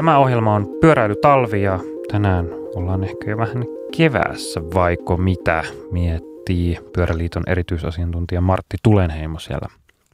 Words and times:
Tämä 0.00 0.18
ohjelma 0.18 0.54
on 0.54 0.68
pyöräilytalvi 0.80 1.62
ja 1.62 1.78
tänään 2.12 2.46
ollaan 2.74 3.04
ehkä 3.04 3.30
jo 3.30 3.36
vähän 3.36 3.64
keväässä, 3.96 4.60
vaiko 4.74 5.16
mitä, 5.16 5.64
miettii 5.90 6.78
Pyöräliiton 6.92 7.42
erityisasiantuntija 7.46 8.40
Martti 8.40 8.76
Tulenheimo 8.82 9.38
siellä 9.38 9.68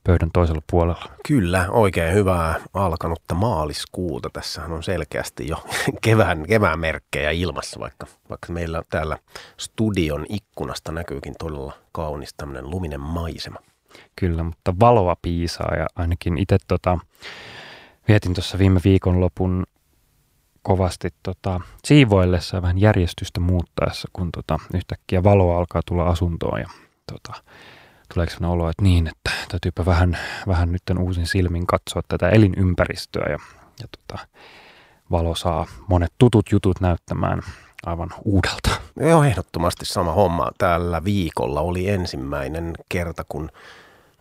pöydän 0.05 0.31
toisella 0.33 0.63
puolella. 0.71 1.11
Kyllä, 1.29 1.67
oikein 1.71 2.15
hyvää 2.15 2.61
alkanutta 2.75 3.35
maaliskuuta. 3.35 4.31
Tässähän 4.33 4.73
on 4.73 4.83
selkeästi 4.83 5.49
jo 5.49 5.65
kevään, 6.05 6.47
kevään 6.49 6.81
merkkejä 6.81 7.31
ilmassa, 7.31 7.81
vaikka, 7.81 8.07
vaikka 8.31 8.53
meillä 8.53 8.83
täällä 8.91 9.19
studion 9.57 10.27
ikkunasta 10.29 10.93
näkyykin 10.93 11.35
todella 11.39 11.73
kaunis 11.93 12.35
tämmöinen 12.37 12.71
luminen 12.71 13.01
maisema. 13.01 13.59
Kyllä, 14.17 14.43
mutta 14.43 14.75
valoa 14.81 15.17
piisaa 15.23 15.75
ja 15.77 15.87
ainakin 15.97 16.39
itse 16.39 16.57
tota, 16.69 16.99
vietin 18.09 18.35
tuossa 18.35 18.59
viime 18.59 18.81
viikonlopun 18.85 19.67
kovasti 20.67 21.09
tota, 21.23 21.61
siivoillessa 21.85 22.57
ja 22.57 22.63
vähän 22.63 22.79
järjestystä 22.79 23.41
muuttaessa, 23.41 24.09
kun 24.13 24.33
tota, 24.33 24.59
yhtäkkiä 24.75 25.23
valoa 25.23 25.59
alkaa 25.59 25.83
tulla 25.87 26.07
asuntoon 26.07 26.61
ja 26.61 26.69
tota, 27.13 27.43
tuleeko 28.15 28.33
sellainen 28.33 28.51
olo, 28.51 28.71
että 28.71 28.83
niin, 28.83 29.07
että 29.07 29.31
täytyypä 29.49 29.87
vähän, 29.87 30.19
vähän 30.47 30.73
nyt 30.73 30.83
uusin 30.99 31.27
silmin 31.27 31.67
katsoa 31.67 32.03
tätä 32.09 32.29
elinympäristöä 32.29 33.27
ja, 33.29 33.39
ja 33.81 33.87
tota, 33.99 34.27
valo 35.11 35.35
saa 35.35 35.67
monet 35.89 36.13
tutut 36.19 36.53
jutut 36.53 36.81
näyttämään 36.81 37.43
aivan 37.87 38.11
uudelta. 38.25 38.71
Joo, 38.97 39.25
ehdottomasti 39.25 39.85
sama 39.85 40.13
homma. 40.13 40.51
Tällä 40.59 41.05
viikolla 41.05 41.61
oli 41.61 41.89
ensimmäinen 41.89 42.73
kerta, 42.89 43.25
kun 43.29 43.51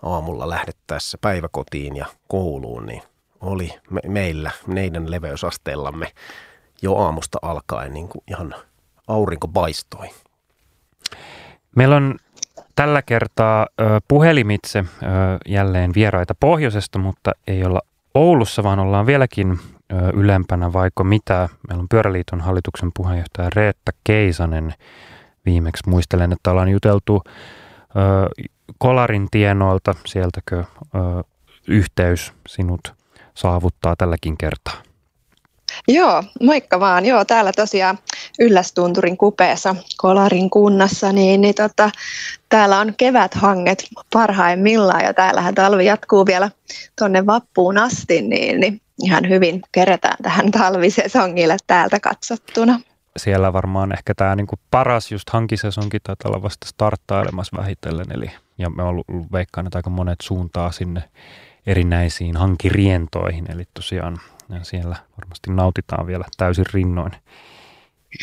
aamulla 0.03 0.49
lähdettäessä 0.49 1.17
päiväkotiin 1.21 1.95
ja 1.95 2.05
kouluun, 2.27 2.85
niin 2.85 3.01
oli 3.45 3.73
me, 3.89 4.01
meillä, 4.07 4.51
meidän 4.67 5.11
leveysasteellamme 5.11 6.11
jo 6.81 6.95
aamusta 6.95 7.37
alkaen 7.41 7.93
niin 7.93 8.07
kuin 8.07 8.23
ihan 8.27 8.55
aurinko 9.07 9.47
paistoi. 9.47 10.09
Meillä 11.75 11.95
on 11.95 12.15
tällä 12.75 13.01
kertaa 13.01 13.67
ö, 13.81 13.83
puhelimitse 14.07 14.79
ö, 14.79 14.85
jälleen 15.45 15.91
vieraita 15.95 16.35
pohjoisesta, 16.39 16.99
mutta 16.99 17.31
ei 17.47 17.65
olla 17.65 17.81
Oulussa, 18.13 18.63
vaan 18.63 18.79
ollaan 18.79 19.05
vieläkin 19.05 19.59
ö, 19.91 19.95
ylempänä, 20.13 20.73
vaikka 20.73 21.03
mitä. 21.03 21.49
Meillä 21.67 21.81
on 21.81 21.89
Pyöräliiton 21.89 22.41
hallituksen 22.41 22.91
puheenjohtaja 22.93 23.49
Reetta 23.55 23.91
Keisanen. 24.03 24.73
Viimeksi 25.45 25.89
muistelen, 25.89 26.31
että 26.31 26.51
ollaan 26.51 26.69
juteltu 26.69 27.23
ö, 27.25 27.29
Kolarin 28.77 29.27
tienoilta, 29.31 29.95
sieltäkö 30.05 30.57
ö, 30.59 31.23
yhteys 31.67 32.33
sinut 32.47 32.93
saavuttaa 33.35 33.95
tälläkin 33.95 34.37
kertaa. 34.37 34.73
Joo, 35.87 36.23
moikka 36.41 36.79
vaan. 36.79 37.05
Joo, 37.05 37.25
täällä 37.25 37.51
tosiaan 37.55 37.99
Yllästunturin 38.39 39.17
kupeessa 39.17 39.75
Kolarin 39.97 40.49
kunnassa, 40.49 41.11
niin, 41.11 41.41
niin 41.41 41.55
tota, 41.55 41.89
täällä 42.49 42.79
on 42.79 42.93
keväthanget 42.97 43.85
parhaimmillaan 44.13 45.03
ja 45.03 45.13
täällähän 45.13 45.55
talvi 45.55 45.85
jatkuu 45.85 46.25
vielä 46.25 46.51
tuonne 46.97 47.25
vappuun 47.25 47.77
asti, 47.77 48.21
niin, 48.21 48.59
niin 48.59 48.81
ihan 49.03 49.29
hyvin 49.29 49.61
kerätään 49.71 50.17
tähän 50.23 50.51
talvisesongille 50.51 51.57
täältä 51.67 51.99
katsottuna. 51.99 52.79
Siellä 53.17 53.53
varmaan 53.53 53.91
ehkä 53.91 54.13
tämä 54.15 54.35
niinku 54.35 54.55
paras 54.71 55.11
just 55.11 55.29
hankisesonkin 55.29 56.01
taitaa 56.03 56.29
olla 56.29 56.41
vasta 56.41 56.67
starttailemassa 56.67 57.57
vähitellen, 57.57 58.11
eli 58.11 58.31
ja 58.57 58.69
me 58.69 58.83
on 58.83 59.03
veikkaan, 59.31 59.67
että 59.67 59.79
aika 59.79 59.89
monet 59.89 60.21
suuntaa 60.21 60.71
sinne 60.71 61.03
erinäisiin 61.67 62.37
hankirientoihin, 62.37 63.51
eli 63.51 63.63
tosiaan 63.73 64.17
siellä 64.63 64.95
varmasti 65.21 65.51
nautitaan 65.51 66.07
vielä 66.07 66.25
täysin 66.37 66.65
rinnoin 66.73 67.11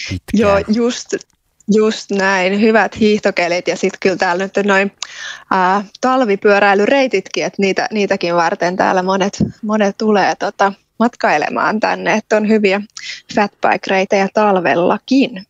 pitkään. 0.09 0.41
Joo, 0.41 0.59
just, 0.69 1.15
just 1.75 2.11
näin. 2.11 2.61
Hyvät 2.61 3.01
hiihtokelit 3.01 3.69
ja 3.69 3.77
sitten 3.77 4.01
kyllä 4.01 4.17
täällä 4.17 4.45
nyt 4.45 4.67
noin 4.67 4.93
ää, 5.51 5.85
talvipyöräilyreititkin, 6.01 7.45
että 7.45 7.63
niitä, 7.63 7.89
niitäkin 7.91 8.35
varten 8.35 8.77
täällä 8.77 9.03
monet, 9.03 9.39
monet 9.63 9.97
tulee 9.99 10.35
tota, 10.35 10.73
matkailemaan 10.99 11.81
tänne, 11.81 12.15
että 12.15 12.37
on 12.37 12.49
hyviä 12.49 12.81
fatbike-reitejä 13.35 14.29
talvellakin. 14.35 15.47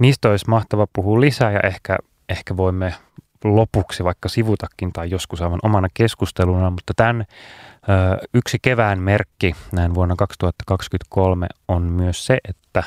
Niistä 0.00 0.28
olisi 0.28 0.48
mahtava 0.48 0.86
puhua 0.92 1.20
lisää 1.20 1.52
ja 1.52 1.60
ehkä, 1.60 1.98
ehkä 2.28 2.56
voimme 2.56 2.94
lopuksi 3.44 4.04
vaikka 4.04 4.28
sivutakin 4.28 4.92
tai 4.92 5.10
joskus 5.10 5.42
aivan 5.42 5.60
omana 5.62 5.88
keskusteluna, 5.94 6.70
mutta 6.70 6.92
tämän 6.96 7.24
yksi 8.34 8.58
kevään 8.62 9.02
merkki 9.02 9.54
näin 9.72 9.94
vuonna 9.94 10.14
2023 10.16 11.46
on 11.68 11.82
myös 11.82 12.26
se, 12.26 12.38
että 12.48 12.82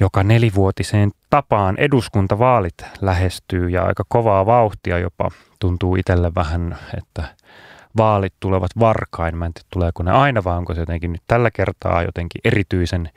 joka 0.00 0.22
nelivuotiseen 0.22 1.10
tapaan 1.30 1.74
eduskuntavaalit 1.78 2.74
lähestyy 3.00 3.68
ja 3.68 3.82
aika 3.84 4.04
kovaa 4.08 4.46
vauhtia 4.46 4.98
jopa 4.98 5.30
tuntuu 5.58 5.96
itselle 5.96 6.32
vähän, 6.34 6.78
että 6.98 7.24
vaalit 7.96 8.34
tulevat 8.40 8.70
varkain. 8.78 9.36
Mä 9.36 9.46
en 9.46 9.54
tiedä, 9.54 9.66
tuleeko 9.72 10.02
ne 10.02 10.10
aina 10.10 10.44
vai 10.44 10.56
onko 10.56 10.74
se 10.74 10.80
jotenkin 10.80 11.12
nyt 11.12 11.22
tällä 11.26 11.50
kertaa 11.50 12.02
jotenkin 12.02 12.40
erityisen 12.44 13.10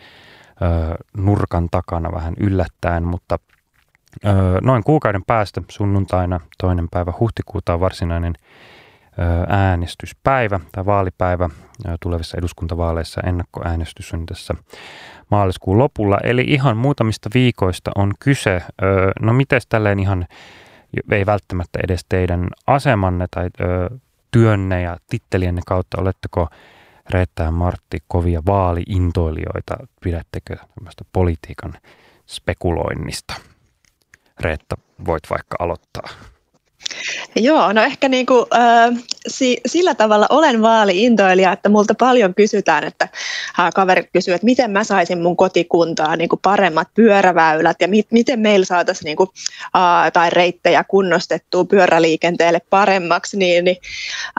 ö, 0.61 0.95
nurkan 1.17 1.67
takana 1.71 2.11
vähän 2.11 2.33
yllättäen, 2.39 3.03
mutta 3.03 3.39
ö, 3.41 3.52
noin 4.61 4.83
kuukauden 4.83 5.23
päästä 5.27 5.61
sunnuntaina 5.69 6.39
toinen 6.57 6.87
päivä 6.91 7.13
huhtikuuta 7.19 7.73
on 7.73 7.79
varsinainen 7.79 8.33
äänestyspäivä 9.47 10.59
tai 10.71 10.85
vaalipäivä 10.85 11.49
tulevissa 12.01 12.37
eduskuntavaaleissa. 12.37 13.21
Ennakkoäänestys 13.21 14.13
on 14.13 14.25
tässä 14.25 14.53
maaliskuun 15.31 15.77
lopulla. 15.77 16.17
Eli 16.23 16.41
ihan 16.47 16.77
muutamista 16.77 17.29
viikoista 17.33 17.91
on 17.95 18.13
kyse. 18.19 18.61
No 19.21 19.33
miten 19.33 19.61
tälleen 19.69 19.99
ihan, 19.99 20.25
ei 21.11 21.25
välttämättä 21.25 21.79
edes 21.83 22.05
teidän 22.09 22.47
asemanne 22.67 23.25
tai 23.31 23.49
työnne 24.31 24.81
ja 24.81 24.97
tittelienne 25.09 25.61
kautta, 25.67 26.01
oletteko 26.01 26.47
Reetta 27.09 27.43
ja 27.43 27.51
Martti 27.51 27.97
kovia 28.07 28.41
vaaliintoilijoita? 28.45 29.77
Pidättekö 30.03 30.55
tämmöistä 30.75 31.05
politiikan 31.13 31.73
spekuloinnista? 32.27 33.33
Reetta, 34.39 34.75
voit 35.05 35.23
vaikka 35.29 35.55
aloittaa. 35.59 36.09
Joo, 37.35 37.73
no 37.73 37.81
ehkä 37.81 38.09
niin 38.09 38.25
kuin, 38.25 38.45
äh, 38.55 39.03
si, 39.27 39.61
sillä 39.65 39.95
tavalla 39.95 40.27
olen 40.29 40.61
vaaliintoilija, 40.61 41.51
että 41.51 41.69
multa 41.69 41.95
paljon 41.95 42.35
kysytään, 42.35 42.83
että 42.83 43.07
äh, 43.59 43.69
kaverit 43.75 44.09
kysyvät, 44.13 44.35
että 44.35 44.45
miten 44.45 44.71
mä 44.71 44.83
saisin 44.83 45.21
mun 45.21 45.37
kotikuntaa 45.37 46.15
niin 46.15 46.29
kuin 46.29 46.39
paremmat 46.41 46.87
pyöräväylät 46.93 47.77
ja 47.81 47.87
mit, 47.87 48.07
miten 48.11 48.39
meillä 48.39 48.65
saataisiin 48.65 49.05
niin 49.05 49.17
kuin, 49.17 49.29
äh, 49.75 50.11
tai 50.13 50.29
reittejä 50.29 50.83
kunnostettua 50.83 51.65
pyöräliikenteelle 51.65 52.61
paremmaksi, 52.69 53.37
niin, 53.37 53.65
niin 53.65 53.77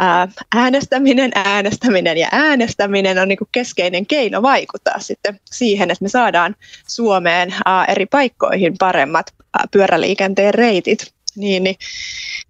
äh, 0.03 0.35
äänestäminen, 0.57 1.31
äänestäminen 1.35 2.19
ja 2.19 2.29
äänestäminen 2.33 3.19
on 3.19 3.29
niin 3.29 3.39
kuin 3.39 3.49
keskeinen 3.53 4.07
keino 4.07 4.43
vaikuttaa 4.43 4.99
sitten 4.99 5.41
siihen, 5.45 5.91
että 5.91 6.05
me 6.05 6.09
saadaan 6.09 6.57
Suomeen 6.87 7.53
äh, 7.53 7.85
eri 7.89 8.07
paikkoihin 8.07 8.75
paremmat 8.79 9.35
pyöräliikenteen 9.71 10.55
reitit 10.55 11.15
niin, 11.37 11.65
niin, 11.65 11.77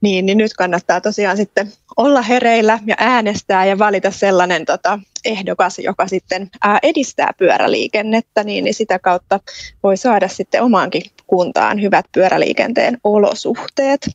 niin, 0.01 0.27
niin 0.27 0.39
nyt 0.39 0.55
kannattaa 0.55 1.01
tosiaan 1.01 1.37
sitten 1.37 1.73
olla 1.97 2.23
hereillä 2.23 2.79
ja 2.87 2.95
äänestää 2.99 3.65
ja 3.65 3.79
valita 3.79 4.11
sellainen 4.11 4.65
tota, 4.65 4.99
ehdokas, 5.25 5.79
joka 5.79 6.09
sitten 6.09 6.51
ää, 6.61 6.79
edistää 6.83 7.31
pyöräliikennettä, 7.39 8.45
niin, 8.45 8.65
niin 8.65 8.75
sitä 8.75 8.99
kautta 8.99 9.41
voi 9.83 9.97
saada 9.97 10.29
sitten 10.29 10.63
omaankin 10.63 11.03
kuntaan 11.27 11.83
hyvät 11.83 12.07
pyöräliikenteen 12.13 12.99
olosuhteet. 13.05 14.11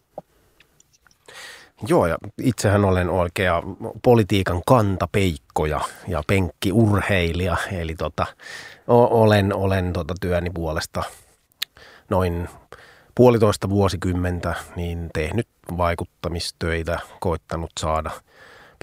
Joo, 1.87 2.07
ja 2.07 2.17
itsehän 2.41 2.85
olen 2.85 3.09
oikea 3.09 3.63
politiikan 4.03 4.61
kantapeikko 4.65 5.65
ja, 5.65 5.81
ja 6.07 6.23
penkkiurheilija, 6.27 7.57
eli 7.71 7.95
tota, 7.95 8.25
olen, 8.87 9.55
olen 9.55 9.93
tota 9.93 10.13
työni 10.21 10.49
puolesta 10.49 11.03
noin 12.09 12.49
puolitoista 13.19 13.69
vuosikymmentä 13.69 14.55
niin 14.75 15.09
tehnyt 15.13 15.47
vaikuttamistöitä, 15.77 16.99
koittanut 17.19 17.71
saada 17.79 18.11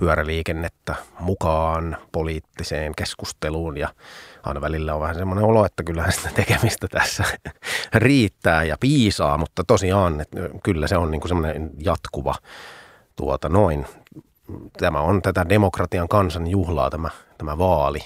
pyöräliikennettä 0.00 0.94
mukaan 1.21 1.97
poliittiseen 2.12 2.93
keskusteluun 2.97 3.77
ja 3.77 3.88
aina 4.43 4.61
välillä 4.61 4.94
on 4.94 5.00
vähän 5.00 5.15
semmoinen 5.15 5.44
olo, 5.44 5.65
että 5.65 5.83
kyllähän 5.83 6.12
sitä 6.12 6.31
tekemistä 6.35 6.88
tässä 6.88 7.25
riittää 7.94 8.65
ja 8.65 8.77
piisaa, 8.81 9.38
mutta 9.38 9.65
tosiaan 9.67 10.21
että 10.21 10.41
kyllä 10.62 10.87
se 10.87 10.97
on 10.97 11.11
niin 11.11 11.21
kuin 11.21 11.29
semmoinen 11.29 11.71
jatkuva 11.79 12.35
tuota 13.17 13.49
noin. 13.49 13.87
Tämä 14.79 15.00
on 15.00 15.23
tätä 15.23 15.49
demokratian 15.49 16.09
kansan 16.09 16.47
juhlaa 16.47 16.91
tämä, 16.91 17.11
tämä 17.39 17.59
vaali 17.59 18.00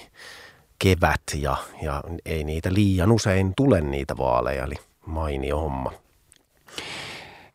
kevät 0.79 1.21
ja, 1.35 1.57
ja 1.81 2.03
ei 2.25 2.43
niitä 2.43 2.73
liian 2.73 3.11
usein 3.11 3.53
tule 3.55 3.81
niitä 3.81 4.17
vaaleja, 4.17 4.63
eli 4.63 4.75
mainio 5.05 5.59
homma. 5.59 6.00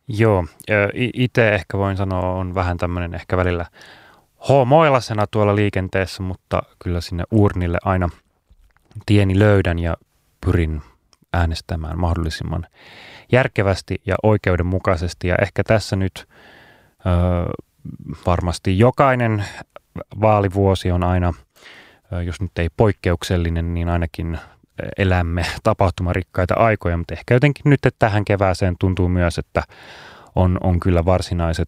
Joo, 0.07 0.45
itse 1.13 1.49
ehkä 1.49 1.77
voin 1.77 1.97
sanoa, 1.97 2.33
on 2.33 2.55
vähän 2.55 2.77
tämmöinen 2.77 3.13
ehkä 3.13 3.37
välillä 3.37 3.65
homoilasena 4.49 5.27
tuolla 5.27 5.55
liikenteessä, 5.55 6.23
mutta 6.23 6.61
kyllä 6.79 7.01
sinne 7.01 7.23
urnille 7.31 7.77
aina 7.83 8.09
tieni 9.05 9.39
löydän 9.39 9.79
ja 9.79 9.97
pyrin 10.45 10.81
äänestämään 11.33 11.99
mahdollisimman 11.99 12.67
järkevästi 13.31 14.01
ja 14.05 14.15
oikeudenmukaisesti. 14.23 15.27
Ja 15.27 15.35
ehkä 15.41 15.63
tässä 15.63 15.95
nyt 15.95 16.27
ö, 16.99 17.63
varmasti 18.25 18.79
jokainen 18.79 19.45
vaalivuosi 20.21 20.91
on 20.91 21.03
aina, 21.03 21.33
jos 22.25 22.41
nyt 22.41 22.57
ei 22.57 22.69
poikkeuksellinen, 22.77 23.73
niin 23.73 23.89
ainakin 23.89 24.39
elämme 24.97 25.45
tapahtumarikkaita 25.63 26.53
aikoja, 26.53 26.97
mutta 26.97 27.13
ehkä 27.13 27.33
jotenkin 27.33 27.69
nyt 27.69 27.85
että 27.85 27.99
tähän 27.99 28.25
kevääseen 28.25 28.75
tuntuu 28.79 29.09
myös, 29.09 29.37
että 29.37 29.63
on, 30.35 30.57
on 30.63 30.79
kyllä 30.79 31.05
varsinaiset 31.05 31.67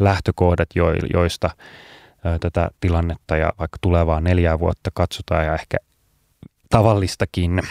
lähtökohdat, 0.00 0.68
jo, 0.74 0.92
joista 1.12 1.50
tätä 2.40 2.70
tilannetta 2.80 3.36
ja 3.36 3.52
vaikka 3.58 3.78
tulevaa 3.80 4.20
neljää 4.20 4.58
vuotta 4.58 4.90
katsotaan 4.94 5.46
ja 5.46 5.54
ehkä 5.54 5.76
tavallistakin 6.70 7.62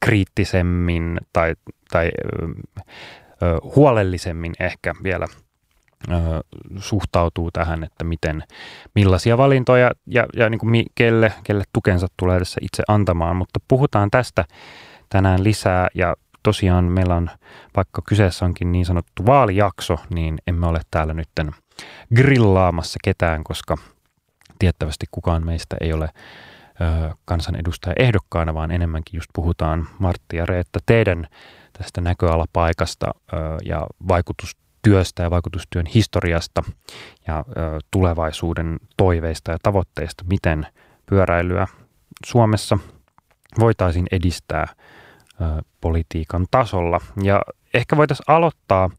kriittisemmin 0.00 1.20
tai, 1.32 1.54
tai 1.90 2.10
ö, 2.32 2.48
huolellisemmin 3.76 4.52
ehkä 4.60 4.94
vielä 5.02 5.26
suhtautuu 6.78 7.50
tähän, 7.50 7.84
että 7.84 8.04
miten, 8.04 8.42
millaisia 8.94 9.38
valintoja 9.38 9.90
ja, 10.06 10.26
ja 10.36 10.50
niin 10.50 10.58
kuin 10.58 10.86
kelle, 10.94 11.32
kelle 11.44 11.64
tukensa 11.72 12.06
tulee 12.16 12.38
tässä 12.38 12.60
itse 12.62 12.82
antamaan. 12.88 13.36
Mutta 13.36 13.60
puhutaan 13.68 14.10
tästä 14.10 14.44
tänään 15.08 15.44
lisää 15.44 15.88
ja 15.94 16.14
tosiaan 16.42 16.84
meillä 16.84 17.14
on, 17.14 17.30
vaikka 17.76 18.02
kyseessä 18.08 18.44
onkin 18.44 18.72
niin 18.72 18.86
sanottu 18.86 19.26
vaalijakso, 19.26 19.98
niin 20.10 20.38
emme 20.46 20.66
ole 20.66 20.80
täällä 20.90 21.14
nytten 21.14 21.50
grillaamassa 22.14 22.98
ketään, 23.04 23.44
koska 23.44 23.76
tiettävästi 24.58 25.06
kukaan 25.10 25.46
meistä 25.46 25.76
ei 25.80 25.92
ole 25.92 26.08
kansanedustaja 27.24 27.94
ehdokkaana, 27.98 28.54
vaan 28.54 28.70
enemmänkin 28.70 29.18
just 29.18 29.30
puhutaan 29.34 29.88
Martti 29.98 30.36
ja 30.36 30.46
Reetta 30.46 30.78
teidän 30.86 31.26
tästä 31.78 32.00
näköalapaikasta 32.00 33.06
ja 33.64 33.86
vaikutustyöstä 34.82 35.22
ja 35.22 35.30
vaikutustyön 35.30 35.86
historiasta 35.86 36.62
ja 37.26 37.44
tulevaisuuden 37.90 38.80
toiveista 38.96 39.52
ja 39.52 39.58
tavoitteista, 39.62 40.24
miten 40.28 40.66
pyöräilyä 41.06 41.66
Suomessa 42.26 42.78
voitaisiin 43.58 44.06
edistää 44.12 44.66
politiikan 45.80 46.46
tasolla. 46.50 47.00
Ja 47.22 47.42
ehkä 47.74 47.96
voitaisiin 47.96 48.24
aloittaa 48.28 48.90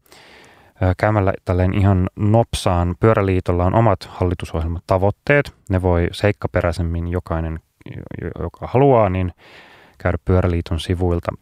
käymällä 0.96 1.32
tälleen 1.44 1.74
ihan 1.74 2.10
nopsaan. 2.16 2.94
Pyöräliitolla 3.00 3.64
on 3.64 3.74
omat 3.74 4.08
hallitusohjelmatavoitteet. 4.10 5.54
Ne 5.70 5.82
voi 5.82 6.08
seikkaperäisemmin 6.12 7.08
jokainen, 7.08 7.60
joka 8.38 8.66
haluaa, 8.66 9.08
niin 9.08 9.32
käydä 9.98 10.18
Pyöräliiton 10.24 10.80
sivuilta 10.80 11.32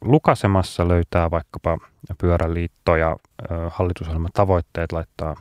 lukasemassa, 0.00 0.88
löytää 0.88 1.30
vaikkapa 1.30 1.78
Pyöräliitto 2.18 2.96
ja 2.96 3.16
hallitusohjelmatavoitteet, 3.68 4.92
laittaa 4.92 5.36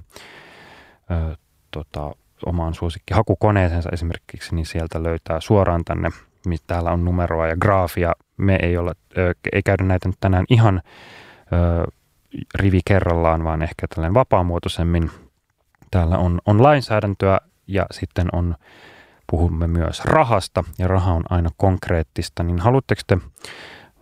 tota, 1.71 2.11
omaan 2.45 2.73
suosikkihakukoneeseensa 2.73 3.89
esimerkiksi, 3.93 4.55
niin 4.55 4.65
sieltä 4.65 5.03
löytää 5.03 5.39
suoraan 5.39 5.85
tänne, 5.85 6.09
missä 6.47 6.63
täällä 6.67 6.91
on 6.91 7.05
numeroa 7.05 7.47
ja 7.47 7.57
graafia. 7.57 8.13
Me 8.37 8.59
ei, 8.61 8.77
olla, 8.77 8.93
ei 9.53 9.61
käydä 9.63 9.83
näitä 9.83 10.07
nyt 10.07 10.17
tänään 10.19 10.45
ihan 10.49 10.81
rivi 12.55 12.79
kerrallaan, 12.85 13.43
vaan 13.43 13.61
ehkä 13.61 13.87
tällainen 13.87 14.13
vapaamuotoisemmin. 14.13 15.11
Täällä 15.91 16.17
on, 16.17 16.39
on 16.45 16.63
lainsäädäntöä 16.63 17.39
ja 17.67 17.85
sitten 17.91 18.27
on, 18.33 18.55
puhumme 19.31 19.67
myös 19.67 20.05
rahasta 20.05 20.63
ja 20.77 20.87
raha 20.87 21.13
on 21.13 21.23
aina 21.29 21.49
konkreettista, 21.57 22.43
niin 22.43 22.59
haluatteko 22.59 23.01
te 23.07 23.17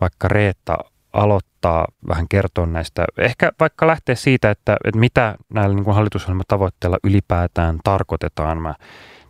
vaikka 0.00 0.28
Reetta 0.28 0.78
aloittaa 1.12 1.86
vähän 2.08 2.28
kertoa 2.28 2.66
näistä, 2.66 3.04
ehkä 3.18 3.52
vaikka 3.60 3.86
lähteä 3.86 4.14
siitä, 4.14 4.50
että, 4.50 4.76
että 4.84 5.00
mitä 5.00 5.34
näillä 5.48 5.76
niin 5.76 5.94
hallitusohjelmatavoitteilla 5.94 6.98
ylipäätään 7.04 7.78
tarkoitetaan. 7.84 8.62
Mä 8.62 8.74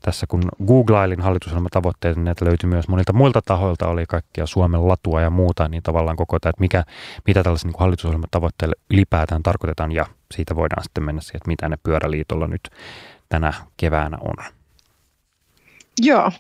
tässä 0.03 0.27
kun 0.27 0.43
googlailin 0.67 1.21
hallitusohjelmatavoitteet, 1.21 2.17
niin 2.17 2.25
näitä 2.25 2.45
löytyi 2.45 2.71
myös 2.71 2.89
monilta 2.89 3.13
muilta 3.13 3.43
tahoilta, 3.43 3.89
oli 3.89 4.05
kaikkia 4.09 4.47
Suomen 4.47 4.89
latua 4.89 5.21
ja 5.21 5.31
muuta, 5.31 5.69
niin 5.69 5.83
tavallaan 5.83 6.17
koko 6.17 6.39
tämä, 6.39 6.51
että 6.51 6.61
mikä, 6.61 6.85
mitä 7.27 7.43
tällaisen 7.43 7.71
niin 7.71 7.81
hallitusohjelmatavoitteille 7.81 8.75
ylipäätään 8.91 9.43
tarkoitetaan, 9.43 9.93
ja 9.93 10.07
siitä 10.35 10.57
voidaan 10.57 10.85
sitten 10.85 11.05
mennä 11.05 11.21
siihen, 11.21 11.37
että 11.37 11.49
mitä 11.49 11.69
ne 11.69 11.77
pyöräliitolla 11.83 12.47
nyt 12.47 12.71
tänä 13.29 13.53
keväänä 13.77 14.19
on. 14.21 14.35
Joo, 16.01 16.33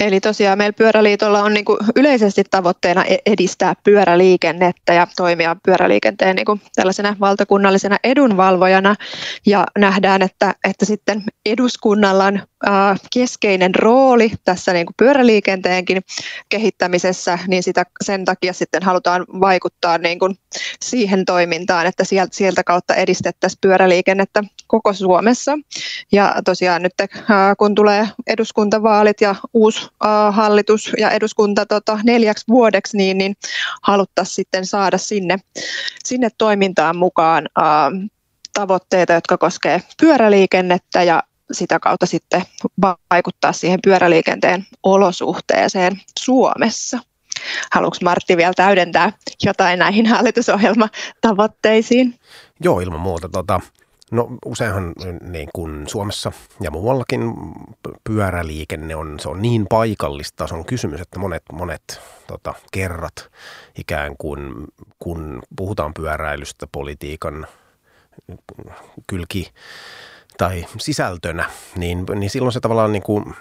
eli 0.00 0.20
tosiaan 0.20 0.58
meillä 0.58 0.72
Pyöräliitolla 0.72 1.42
on 1.42 1.54
niin 1.54 1.64
kuin 1.64 1.78
yleisesti 1.96 2.44
tavoitteena 2.50 3.04
e- 3.04 3.18
edistää 3.26 3.74
pyöräliikennettä 3.84 4.92
ja 4.92 5.06
toimia 5.16 5.56
pyöräliikenteen 5.64 6.36
niin 6.36 6.46
kuin 6.46 6.60
tällaisena 6.76 7.16
valtakunnallisena 7.20 7.96
edunvalvojana 8.04 8.94
ja 9.46 9.66
nähdään, 9.78 10.22
että, 10.22 10.54
että 10.64 10.84
sitten 10.84 11.22
eduskunnalla 11.46 12.24
on 12.24 12.40
keskeinen 13.14 13.74
rooli 13.74 14.32
tässä 14.44 14.72
niin 14.72 14.86
kuin 14.86 14.94
pyöräliikenteenkin 14.96 16.02
kehittämisessä, 16.48 17.38
niin 17.46 17.62
sitä, 17.62 17.84
sen 18.04 18.24
takia 18.24 18.52
sitten 18.52 18.82
halutaan 18.82 19.26
vaikuttaa 19.40 19.98
niin 19.98 20.18
kuin 20.18 20.38
siihen 20.80 21.24
toimintaan, 21.24 21.86
että 21.86 22.04
sieltä, 22.04 22.36
sieltä 22.36 22.64
kautta 22.64 22.94
edistettäisiin 22.94 23.58
pyöräliikennettä 23.60 24.44
koko 24.66 24.92
Suomessa. 24.92 25.58
Ja 26.12 26.34
tosiaan 26.44 26.82
nyt 26.82 26.92
kun 27.58 27.74
tulee 27.74 28.08
eduskuntavaalit 28.26 29.20
ja 29.20 29.34
uusi 29.54 29.87
hallitus 30.30 30.92
ja 30.98 31.10
eduskunta 31.10 31.66
tota, 31.66 31.98
neljäksi 32.04 32.44
vuodeksi, 32.48 32.96
niin, 32.96 33.18
niin 33.18 33.36
haluttaisiin 33.82 34.34
sitten 34.34 34.66
saada 34.66 34.98
sinne, 34.98 35.38
sinne 36.04 36.28
toimintaan 36.38 36.96
mukaan 36.96 37.48
tavoitteita, 38.54 39.12
jotka 39.12 39.38
koskee 39.38 39.82
pyöräliikennettä 40.00 41.02
ja 41.02 41.22
sitä 41.52 41.80
kautta 41.80 42.06
sitten 42.06 42.42
vaikuttaa 43.10 43.52
siihen 43.52 43.78
pyöräliikenteen 43.84 44.66
olosuhteeseen 44.82 46.00
Suomessa. 46.18 46.98
Haluatko 47.72 47.98
Martti 48.04 48.36
vielä 48.36 48.52
täydentää 48.56 49.12
jotain 49.44 49.78
näihin 49.78 50.06
hallitusohjelmatavoitteisiin? 50.06 52.14
Joo, 52.64 52.80
ilman 52.80 53.00
muuta. 53.00 53.28
Tota, 53.28 53.60
No 54.10 54.28
useinhan 54.46 54.92
niin 55.20 55.48
kuin 55.54 55.88
Suomessa 55.88 56.32
ja 56.60 56.70
muuallakin 56.70 57.34
pyöräliikenne 58.04 58.96
on, 58.96 59.20
se 59.20 59.28
on 59.28 59.42
niin 59.42 59.66
paikallista, 59.68 60.46
se 60.46 60.54
on 60.54 60.64
kysymys, 60.64 61.00
että 61.00 61.18
monet, 61.18 61.42
monet 61.52 62.00
tota, 62.26 62.54
kerrat 62.72 63.30
ikään 63.78 64.14
kuin 64.18 64.54
kun 64.98 65.42
puhutaan 65.56 65.94
pyöräilystä 65.94 66.66
politiikan 66.72 67.46
kylki 69.06 69.50
tai 70.38 70.66
sisältönä, 70.78 71.50
niin, 71.76 72.04
niin 72.14 72.30
silloin 72.30 72.52
se 72.52 72.60
tavallaan 72.60 72.92
niin 72.92 73.02
kuin 73.02 73.34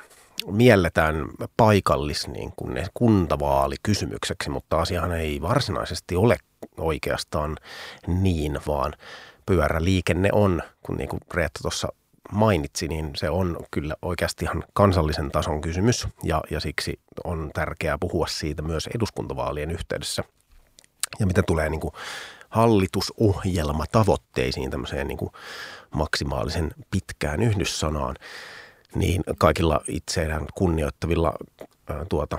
mielletään 0.51 1.25
paikallis 1.57 2.27
niin 2.27 2.53
kuin 2.55 2.74
ne 2.74 2.88
kuntavaalikysymykseksi, 2.93 4.50
mutta 4.50 4.79
asiahan 4.79 5.12
ei 5.12 5.41
varsinaisesti 5.41 6.15
ole 6.15 6.38
oikeastaan 6.77 7.57
niin, 8.07 8.59
vaan– 8.67 8.93
pyöräliikenne 9.48 10.30
on, 10.32 10.62
kun 10.84 10.98
niin 10.98 11.10
kuin 11.10 11.20
Reetta 11.34 11.60
tuossa 11.62 11.88
mainitsi, 12.32 12.88
niin 12.88 13.12
se 13.16 13.30
on 13.30 13.58
kyllä 13.72 13.96
oikeasti 14.01 14.46
ihan 14.46 14.63
kansallisen 14.74 15.32
tason 15.32 15.62
kysymys 15.62 16.08
ja, 16.24 16.42
ja 16.51 16.60
siksi 16.60 17.00
on 17.24 17.51
tärkeää 17.54 17.98
puhua 17.98 18.27
siitä 18.27 18.62
myös 18.62 18.88
eduskuntavaalien 18.96 19.72
yhteydessä. 19.72 20.24
Ja 21.20 21.25
mitä 21.25 21.44
tulee 21.44 21.70
niin 21.70 21.80
kuin 21.80 21.94
hallitusohjelma 22.50 23.86
tavoitteisiin, 23.92 24.72
tämmöiseen 24.72 25.08
niin 25.08 25.18
kuin 25.18 25.32
maksimaalisen 25.96 26.72
pitkään 26.92 27.44
yhdyssanaan, 27.44 28.16
niin 28.96 29.24
kaikilla 29.38 29.82
itseään 29.88 30.46
kunnioittavilla 30.56 31.34
ää, 31.88 32.06
tuota, 32.10 32.38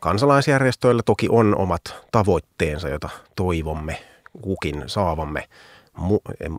kansalaisjärjestöillä 0.00 1.02
toki 1.02 1.26
on 1.30 1.56
omat 1.56 1.82
tavoitteensa, 2.12 2.88
joita 2.88 3.08
toivomme 3.36 4.02
kukin 4.42 4.82
saavamme 4.86 5.48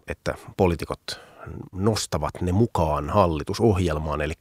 että 0.07 0.35
poliitikot 0.57 1.19
nostavat 1.71 2.41
ne 2.41 2.51
mukaan 2.51 3.09
hallitusohjelmaan, 3.09 4.21
eli 4.21 4.33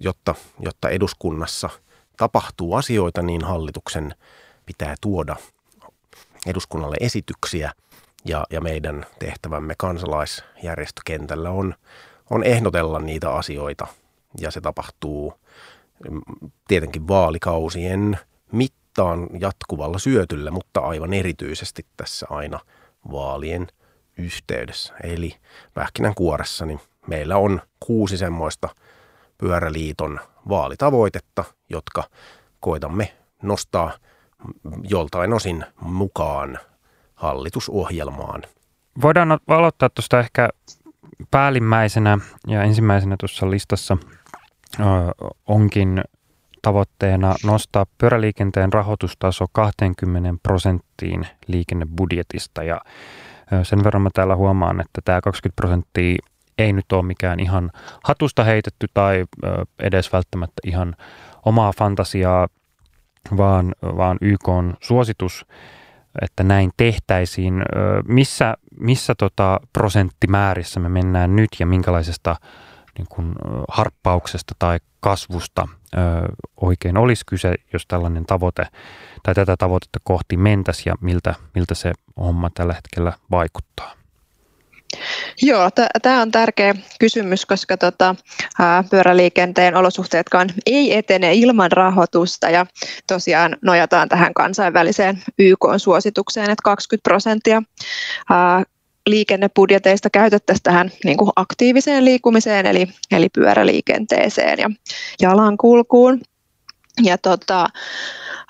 jotta, 0.00 0.34
jotta 0.60 0.88
eduskunnassa 0.88 1.70
tapahtuu 2.16 2.74
asioita, 2.74 3.22
niin 3.22 3.44
hallituksen 3.44 4.14
pitää 4.66 4.94
tuoda 5.00 5.36
eduskunnalle 6.46 6.96
esityksiä 7.00 7.72
ja, 8.24 8.44
ja 8.50 8.60
meidän 8.60 9.06
tehtävämme 9.18 9.74
kansalaisjärjestökentällä 9.78 11.50
on, 11.50 11.74
on 12.30 12.44
ehdotella 12.44 12.98
niitä 12.98 13.30
asioita. 13.30 13.86
Ja 14.40 14.50
se 14.50 14.60
tapahtuu 14.60 15.34
mm, 16.10 16.20
tietenkin 16.68 17.08
vaalikausien 17.08 18.18
mittaan 18.52 19.28
jatkuvalla 19.40 19.98
syötyllä, 19.98 20.50
mutta 20.50 20.80
aivan 20.80 21.12
erityisesti 21.12 21.86
tässä 21.96 22.26
aina– 22.30 22.60
vaalien 23.12 23.66
yhteydessä. 24.18 24.94
Eli 25.02 25.36
pähkinänkuoressa 25.74 26.66
niin 26.66 26.80
meillä 27.06 27.36
on 27.36 27.62
kuusi 27.80 28.16
semmoista 28.16 28.68
pyöräliiton 29.38 30.20
vaalitavoitetta, 30.48 31.44
jotka 31.70 32.04
koitamme 32.60 33.14
nostaa 33.42 33.92
joltain 34.82 35.32
osin 35.32 35.64
mukaan 35.80 36.58
hallitusohjelmaan. 37.14 38.42
Voidaan 39.02 39.38
aloittaa 39.48 39.88
tuosta 39.88 40.20
ehkä 40.20 40.48
päällimmäisenä 41.30 42.18
ja 42.46 42.62
ensimmäisenä 42.62 43.16
tuossa 43.20 43.50
listassa 43.50 43.96
onkin 45.46 46.04
tavoitteena 46.64 47.34
nostaa 47.44 47.86
pyöräliikenteen 47.98 48.72
rahoitustaso 48.72 49.46
20 49.52 50.34
prosenttiin 50.42 51.26
liikennebudjetista 51.46 52.62
ja 52.62 52.80
sen 53.62 53.84
verran 53.84 54.02
mä 54.02 54.10
täällä 54.14 54.36
huomaan, 54.36 54.80
että 54.80 55.00
tämä 55.04 55.20
20 55.20 55.56
prosenttia 55.56 56.16
ei 56.58 56.72
nyt 56.72 56.92
ole 56.92 57.02
mikään 57.02 57.40
ihan 57.40 57.70
hatusta 58.04 58.44
heitetty 58.44 58.86
tai 58.94 59.24
edes 59.78 60.12
välttämättä 60.12 60.60
ihan 60.64 60.96
omaa 61.44 61.72
fantasiaa, 61.78 62.48
vaan, 63.36 63.74
vaan 63.82 64.18
YK 64.20 64.48
on 64.48 64.74
suositus, 64.80 65.46
että 66.22 66.42
näin 66.42 66.70
tehtäisiin. 66.76 67.62
Missä, 68.08 68.54
missä 68.80 69.14
tota 69.18 69.60
prosenttimäärissä 69.72 70.80
me 70.80 70.88
mennään 70.88 71.36
nyt 71.36 71.50
ja 71.58 71.66
minkälaisesta 71.66 72.36
niin 72.98 73.06
kuin, 73.08 73.32
harppauksesta 73.68 74.54
tai 74.58 74.78
kasvusta 75.00 75.68
ö, 75.94 75.98
oikein 76.60 76.96
olisi 76.96 77.26
kyse, 77.26 77.54
jos 77.72 77.86
tällainen 77.86 78.26
tavoite 78.26 78.66
tai 79.22 79.34
tätä 79.34 79.56
tavoitetta 79.56 79.98
kohti 80.04 80.36
mentäisi 80.36 80.88
ja 80.88 80.94
miltä, 81.00 81.34
miltä 81.54 81.74
se 81.74 81.92
homma 82.16 82.50
tällä 82.54 82.74
hetkellä 82.74 83.12
vaikuttaa? 83.30 83.94
Joo, 85.42 85.70
tämä 86.02 86.22
on 86.22 86.30
tärkeä 86.30 86.74
kysymys, 87.00 87.46
koska 87.46 87.76
tota, 87.76 88.14
ää, 88.58 88.84
pyöräliikenteen 88.90 89.76
olosuhteetkaan 89.76 90.50
ei 90.66 90.96
etene 90.96 91.34
ilman 91.34 91.72
rahoitusta 91.72 92.50
ja 92.50 92.66
tosiaan 93.06 93.56
nojataan 93.62 94.08
tähän 94.08 94.34
kansainväliseen 94.34 95.22
YK-suositukseen, 95.38 96.50
että 96.50 96.62
20 96.64 97.08
prosenttia 97.08 97.62
ää, 98.30 98.62
liikennebudjeteista 99.06 100.10
käytettäisiin 100.10 100.62
tähän 100.62 100.90
niin 101.04 101.16
kuin 101.16 101.30
aktiiviseen 101.36 102.04
liikkumiseen, 102.04 102.66
eli, 102.66 102.86
eli 103.10 103.28
pyöräliikenteeseen 103.28 104.58
ja 104.58 104.70
jalankulkuun. 105.20 106.20
Ja 107.02 107.18
tota, 107.18 107.66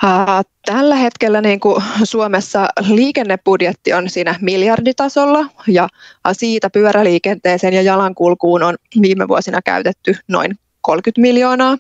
ää, 0.03 0.43
tällä 0.67 0.97
hetkellä 0.97 1.41
niin 1.41 1.61
kuin 1.61 1.83
Suomessa 2.05 2.69
liikennebudjetti 2.89 3.93
on 3.93 4.11
siinä 4.11 4.35
miljarditasolla 4.41 5.47
ja 5.67 5.89
siitä 6.33 6.71
pyöräliikenteeseen 6.71 7.75
ja 7.75 7.83
jalankulkuun 7.83 8.63
on 8.63 8.77
viime 9.03 9.29
vuosina 9.29 9.63
käytetty 9.63 10.17
noin 10.29 10.59
30 10.81 11.21
miljoonaa. 11.21 11.77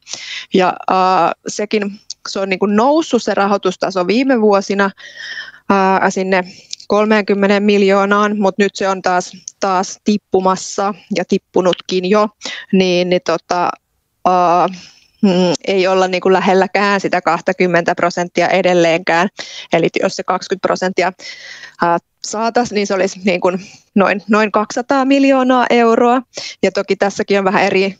Ja 0.54 0.76
ää, 0.90 1.32
sekin 1.48 2.00
se 2.28 2.40
on 2.40 2.48
niin 2.48 2.58
kuin 2.58 2.76
noussut 2.76 3.22
se 3.22 3.34
rahoitustaso 3.34 4.06
viime 4.06 4.40
vuosina 4.40 4.90
ää, 5.70 6.10
sinne 6.10 6.44
30 6.94 7.60
miljoonaan, 7.60 8.38
mutta 8.38 8.62
nyt 8.62 8.74
se 8.74 8.88
on 8.88 9.02
taas, 9.02 9.32
taas 9.60 9.98
tippumassa 10.04 10.94
ja 11.16 11.24
tippunutkin 11.24 12.10
jo, 12.10 12.28
niin, 12.72 13.08
niin 13.08 13.20
tota, 13.24 13.70
uh, 14.28 14.76
ei 15.66 15.86
olla 15.86 16.08
niin 16.08 16.20
kuin 16.20 16.32
lähelläkään 16.32 17.00
sitä 17.00 17.20
20 17.20 17.94
prosenttia 17.94 18.48
edelleenkään. 18.48 19.28
Eli 19.72 19.88
jos 20.02 20.16
se 20.16 20.22
20 20.22 20.66
prosenttia 20.66 21.12
saataisiin, 22.24 22.74
niin 22.74 22.86
se 22.86 22.94
olisi 22.94 23.20
niin 23.24 23.40
kuin 23.40 23.66
noin, 23.94 24.22
noin 24.28 24.52
200 24.52 25.04
miljoonaa 25.04 25.66
euroa. 25.70 26.22
Ja 26.62 26.72
toki 26.72 26.96
tässäkin 26.96 27.38
on 27.38 27.44
vähän 27.44 27.64
eri 27.64 27.96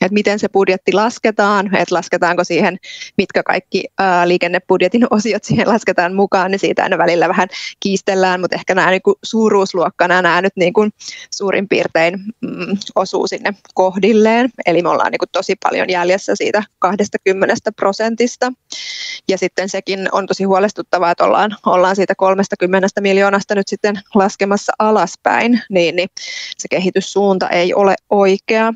että 0.00 0.14
miten 0.14 0.38
se 0.38 0.48
budjetti 0.48 0.92
lasketaan, 0.92 1.76
että 1.76 1.94
lasketaanko 1.94 2.44
siihen, 2.44 2.78
mitkä 3.16 3.42
kaikki 3.42 3.84
liikennebudjetin 4.24 5.06
osiot 5.16 5.44
siihen 5.44 5.68
lasketaan 5.68 6.14
mukaan, 6.14 6.50
niin 6.50 6.58
siitä 6.58 6.82
aina 6.82 6.98
välillä 6.98 7.28
vähän 7.28 7.48
kiistellään, 7.80 8.40
mutta 8.40 8.56
ehkä 8.56 8.74
nämä 8.74 8.90
niin 8.90 9.00
suuruusluokkana 9.22 10.22
nämä 10.22 10.42
nyt 10.42 10.52
niin 10.56 10.72
kuin 10.72 10.92
suurin 11.34 11.68
piirtein 11.68 12.18
mm, 12.40 12.76
osuu 12.94 13.26
sinne 13.26 13.54
kohdilleen, 13.74 14.50
eli 14.66 14.82
me 14.82 14.88
ollaan 14.88 15.12
niin 15.12 15.18
kuin 15.18 15.28
tosi 15.32 15.54
paljon 15.62 15.90
jäljessä 15.90 16.36
siitä 16.36 16.62
20 16.78 17.72
prosentista. 17.76 18.52
Ja 19.28 19.38
sitten 19.38 19.68
sekin 19.68 20.08
on 20.12 20.26
tosi 20.26 20.44
huolestuttavaa, 20.44 21.10
että 21.10 21.24
ollaan, 21.24 21.56
ollaan 21.66 21.96
siitä 21.96 22.14
30 22.16 23.00
miljoonasta 23.00 23.54
nyt 23.54 23.68
sitten 23.68 24.00
laskemassa 24.14 24.72
alaspäin, 24.98 25.60
niin, 25.70 25.96
niin 25.96 26.08
se 26.58 26.68
kehityssuunta 26.70 27.48
ei 27.48 27.74
ole 27.74 27.94
oikea. 28.10 28.72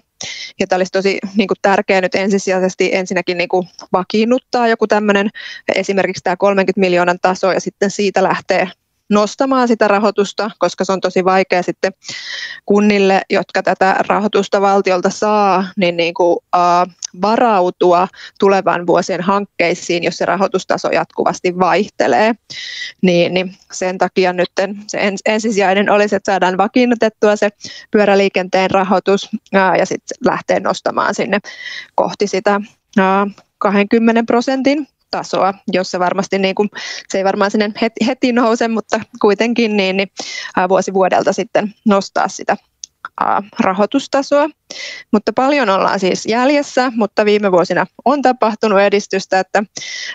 Ja 0.60 0.66
tämä 0.66 0.76
olisi 0.76 0.92
tosi 0.92 1.18
niin 1.36 1.48
kuin, 1.48 1.58
tärkeää 1.62 2.00
nyt 2.00 2.14
ensisijaisesti 2.14 2.94
ensinnäkin 2.94 3.38
niin 3.38 3.48
kuin, 3.48 3.68
vakiinnuttaa 3.92 4.68
joku 4.68 4.86
tämmöinen 4.86 5.28
esimerkiksi 5.74 6.22
tämä 6.24 6.36
30 6.36 6.80
miljoonan 6.80 7.18
taso 7.22 7.52
ja 7.52 7.60
sitten 7.60 7.90
siitä 7.90 8.22
lähtee 8.22 8.68
nostamaan 9.12 9.68
sitä 9.68 9.88
rahoitusta, 9.88 10.50
koska 10.58 10.84
se 10.84 10.92
on 10.92 11.00
tosi 11.00 11.24
vaikea 11.24 11.62
sitten 11.62 11.92
kunnille, 12.66 13.22
jotka 13.30 13.62
tätä 13.62 13.96
rahoitusta 14.08 14.60
valtiolta 14.60 15.10
saa, 15.10 15.64
niin, 15.76 15.96
niin 15.96 16.14
kuin, 16.14 16.32
uh, 16.32 16.92
varautua 17.22 18.08
tulevan 18.38 18.86
vuosien 18.86 19.20
hankkeisiin, 19.20 20.04
jos 20.04 20.16
se 20.16 20.24
rahoitustaso 20.24 20.88
jatkuvasti 20.88 21.58
vaihtelee. 21.58 22.34
Niin, 23.02 23.34
niin 23.34 23.54
sen 23.72 23.98
takia 23.98 24.32
nyt 24.32 24.50
se 24.86 25.12
ensisijainen 25.26 25.90
olisi, 25.90 26.16
että 26.16 26.32
saadaan 26.32 26.56
vakiinnutettua 26.56 27.36
se 27.36 27.48
pyöräliikenteen 27.90 28.70
rahoitus 28.70 29.28
uh, 29.34 29.78
ja 29.78 29.86
sitten 29.86 30.16
lähtee 30.24 30.60
nostamaan 30.60 31.14
sinne 31.14 31.38
kohti 31.94 32.26
sitä 32.26 32.60
uh, 32.98 33.44
20 33.58 34.22
prosentin 34.26 34.88
tasoa, 35.12 35.54
jossa 35.72 35.98
varmasti 35.98 36.38
niin 36.38 36.54
kuin, 36.54 36.70
se 37.08 37.18
ei 37.18 37.24
varmaan 37.24 37.50
sinne 37.50 37.72
heti, 37.80 38.06
heti 38.06 38.32
nouse, 38.32 38.68
mutta 38.68 39.00
kuitenkin 39.20 39.76
niin, 39.76 39.96
niin 39.96 40.08
vuosi 40.68 40.94
vuodelta 40.94 41.32
sitten 41.32 41.74
nostaa 41.84 42.28
sitä 42.28 42.56
rahoitustasoa. 43.60 44.48
Mutta 45.12 45.32
paljon 45.32 45.70
ollaan 45.70 46.00
siis 46.00 46.26
jäljessä, 46.26 46.92
mutta 46.96 47.24
viime 47.24 47.52
vuosina 47.52 47.86
on 48.04 48.22
tapahtunut 48.22 48.80
edistystä, 48.80 49.40
että 49.40 49.62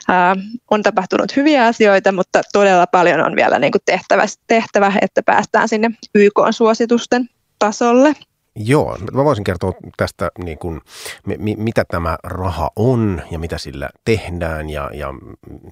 ää, 0.07 0.35
on 0.71 0.83
tapahtunut 0.83 1.35
hyviä 1.35 1.65
asioita, 1.65 2.11
mutta 2.11 2.41
todella 2.53 2.87
paljon 2.87 3.21
on 3.21 3.35
vielä 3.35 3.59
niin 3.59 3.71
kuin 3.71 3.81
tehtävä, 3.85 4.25
tehtävä, 4.47 4.93
että 5.01 5.23
päästään 5.23 5.69
sinne 5.69 5.91
YK-suositusten 6.15 7.29
tasolle. 7.59 8.15
Joo, 8.59 8.97
mä 9.13 9.25
voisin 9.25 9.43
kertoa 9.43 9.73
tästä, 9.97 10.31
niin 10.43 10.57
kuin, 10.57 10.81
mi, 11.25 11.55
mitä 11.55 11.83
tämä 11.87 12.17
raha 12.23 12.69
on 12.75 13.21
ja 13.31 13.39
mitä 13.39 13.57
sillä 13.57 13.89
tehdään 14.05 14.69
ja, 14.69 14.89
ja 14.93 15.13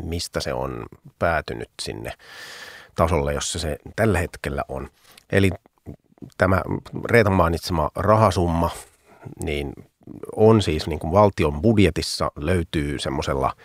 mistä 0.04 0.40
se 0.40 0.54
on 0.54 0.86
päätynyt 1.20 1.70
sinne 1.82 2.14
tasolle, 2.96 3.34
jossa 3.34 3.60
se 3.60 3.78
tällä 3.96 4.20
hetkellä 4.20 4.64
on. 4.68 4.90
Eli 5.32 5.50
tämä 6.38 6.62
Reetan 7.06 7.34
mainitsema 7.34 7.90
rahasumma, 7.96 8.70
niin 9.44 9.74
on 10.36 10.62
siis 10.62 10.88
niin 10.88 11.00
kuin 11.00 11.14
valtion 11.14 11.62
budjetissa 11.62 12.32
löytyy 12.36 13.00
semmoisella 13.00 13.56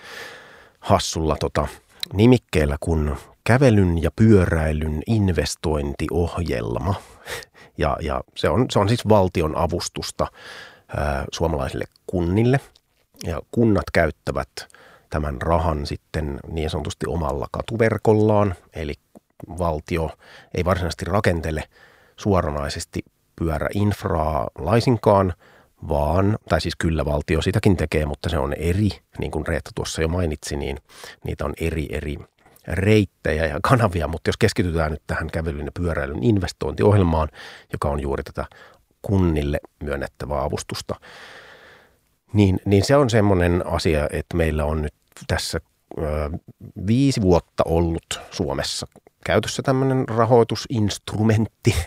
hassulla 0.81 1.37
tota, 1.41 1.69
nimikkeellä 2.13 2.77
kuin 2.81 3.17
kävelyn 3.45 4.03
ja 4.03 4.11
pyöräilyn 4.17 5.03
investointiohjelma– 5.07 6.95
ja, 7.79 7.97
ja 8.01 8.21
se, 8.37 8.49
on, 8.49 8.67
se 8.71 8.79
on 8.79 8.89
siis 8.89 9.09
valtion 9.09 9.57
avustusta 9.57 10.27
ää, 10.97 11.25
suomalaisille 11.33 11.85
kunnille. 12.07 12.61
Ja 13.25 13.43
kunnat 13.51 13.85
käyttävät 13.93 14.49
tämän 15.11 15.43
rahan 15.43 15.87
sitten 15.87 16.41
niin 16.49 16.71
sanotusti 16.71 17.07
omalla 17.09 17.47
katuverkollaan, 17.51 18.55
eli 18.73 18.95
valtio 19.59 20.11
ei 20.55 20.65
varsinaisesti 20.65 21.05
rakentele 21.05 21.65
suoranaisesti 22.17 23.01
pyöräinfraa 23.37 24.49
laisinkaan, 24.59 25.35
vaan, 25.89 26.39
tai 26.49 26.61
siis 26.61 26.77
kyllä 26.77 27.05
valtio 27.05 27.43
sitäkin 27.43 27.77
tekee, 27.77 28.07
mutta 28.07 28.29
se 28.29 28.39
on 28.39 28.53
eri, 28.53 28.89
niin 29.19 29.31
kuin 29.31 29.47
Reetta 29.47 29.71
tuossa 29.75 30.03
jo 30.03 30.09
mainitsi, 30.09 30.57
niin 30.57 30.79
niitä 31.25 31.45
on 31.45 31.55
eri 31.61 31.87
eri 31.91 32.19
reittejä 32.69 33.47
ja 33.47 33.61
kanavia, 33.63 34.09
mutta 34.09 34.29
jos 34.29 34.37
keskitytään 34.37 34.91
nyt 34.91 35.03
tähän 35.07 35.31
kävelyn 35.31 35.67
ja 35.67 35.73
pyöräilyn 35.73 36.23
investointiohjelmaan, 36.23 37.29
joka 37.73 37.89
on 37.89 38.01
juuri 38.01 38.23
tätä 38.23 38.45
kunnille 39.03 39.61
myönnettävää 39.83 40.43
avustusta, 40.43 40.95
niin, 42.33 42.61
niin 42.65 42.85
se 42.85 42.97
on 42.97 43.11
semmoinen 43.11 43.67
asia, 43.67 44.09
että 44.13 44.37
meillä 44.37 44.65
on 44.65 44.83
nyt 44.83 44.95
tässä 45.27 45.61
ö, 45.99 46.03
viisi 46.87 47.21
vuotta 47.21 47.63
ollut 47.67 48.21
Suomessa 48.31 48.87
käytössä 49.25 49.63
tämmöinen 49.63 50.09
rahoitusinstrumentti. 50.09 51.75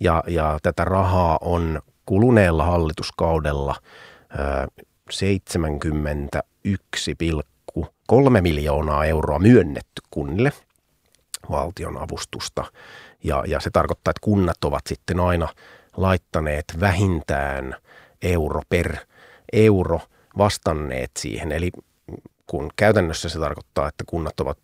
Ja, 0.00 0.24
ja 0.28 0.58
tätä 0.62 0.84
rahaa 0.84 1.38
on 1.40 1.82
kuluneella 2.06 2.64
hallituskaudella 2.64 3.76
ö, 4.32 4.36
71,5 5.12 7.42
kolme 8.06 8.40
miljoonaa 8.40 9.04
euroa 9.04 9.38
myönnetty 9.38 10.02
kunnille 10.10 10.52
valtion 11.50 11.98
avustusta. 11.98 12.64
Ja, 13.24 13.44
ja 13.46 13.60
se 13.60 13.70
tarkoittaa, 13.70 14.10
että 14.10 14.20
kunnat 14.20 14.64
ovat 14.64 14.82
sitten 14.86 15.20
aina 15.20 15.48
laittaneet 15.96 16.64
vähintään 16.80 17.76
euro 18.22 18.62
per 18.68 18.96
euro 19.52 20.00
vastanneet 20.38 21.10
siihen. 21.18 21.52
Eli 21.52 21.70
kun 22.46 22.70
käytännössä 22.76 23.28
se 23.28 23.38
tarkoittaa, 23.38 23.88
että 23.88 24.04
kunnat 24.06 24.40
ovat 24.40 24.58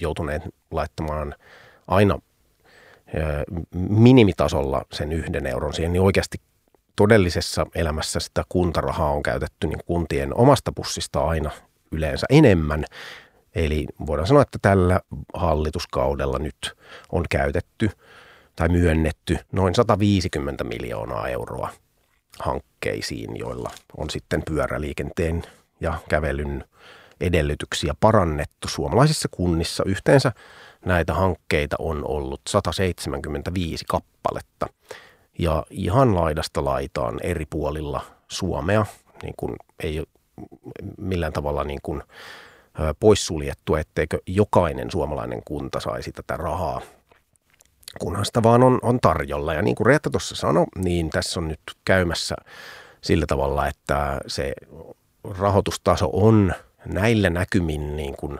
joutuneet 0.00 0.42
laittamaan 0.70 1.34
aina 1.88 2.18
minimitasolla 3.72 4.82
sen 4.92 5.12
yhden 5.12 5.46
euron 5.46 5.74
siihen, 5.74 5.92
niin 5.92 6.02
oikeasti 6.02 6.40
todellisessa 6.96 7.66
elämässä 7.74 8.20
sitä 8.20 8.44
kuntarahaa 8.48 9.10
on 9.10 9.22
käytetty 9.22 9.66
niin 9.66 9.80
kuntien 9.86 10.34
omasta 10.34 10.72
pussista 10.72 11.20
aina 11.20 11.50
yleensä 11.92 12.26
enemmän. 12.30 12.84
Eli 13.54 13.86
voidaan 14.06 14.26
sanoa, 14.26 14.42
että 14.42 14.58
tällä 14.62 15.00
hallituskaudella 15.34 16.38
nyt 16.38 16.76
on 17.12 17.24
käytetty 17.30 17.90
tai 18.56 18.68
myönnetty 18.68 19.38
noin 19.52 19.74
150 19.74 20.64
miljoonaa 20.64 21.28
euroa 21.28 21.70
hankkeisiin, 22.38 23.36
joilla 23.36 23.70
on 23.96 24.10
sitten 24.10 24.42
pyöräliikenteen 24.42 25.42
ja 25.80 25.98
kävelyn 26.08 26.64
edellytyksiä 27.20 27.94
parannettu 28.00 28.68
suomalaisissa 28.68 29.28
kunnissa. 29.30 29.84
Yhteensä 29.86 30.32
näitä 30.84 31.14
hankkeita 31.14 31.76
on 31.78 32.08
ollut 32.08 32.40
175 32.48 33.84
kappaletta 33.88 34.66
ja 35.38 35.66
ihan 35.70 36.14
laidasta 36.14 36.64
laitaan 36.64 37.20
eri 37.22 37.46
puolilla 37.50 38.04
Suomea, 38.28 38.86
niin 39.22 39.34
kuin 39.36 39.56
ei 39.82 40.02
millään 40.98 41.32
tavalla 41.32 41.64
niin 41.64 41.80
kuin 41.82 42.02
poissuljettu, 43.00 43.74
etteikö 43.74 44.18
jokainen 44.26 44.90
suomalainen 44.90 45.42
kunta 45.44 45.80
saisi 45.80 46.12
tätä 46.12 46.36
rahaa, 46.36 46.80
kunhan 47.98 48.24
sitä 48.24 48.42
vaan 48.42 48.62
on, 48.62 48.78
on 48.82 49.00
tarjolla. 49.00 49.54
Ja 49.54 49.62
niin 49.62 49.76
kuin 49.76 49.86
Reetta 49.86 50.10
tuossa 50.10 50.34
sanoi, 50.34 50.64
niin 50.76 51.10
tässä 51.10 51.40
on 51.40 51.48
nyt 51.48 51.60
käymässä 51.84 52.34
sillä 53.00 53.26
tavalla, 53.26 53.68
että 53.68 54.20
se 54.26 54.52
rahoitustaso 55.38 56.10
on 56.12 56.52
näillä 56.84 57.30
näkymin 57.30 57.96
niin 57.96 58.16
kuin, 58.16 58.38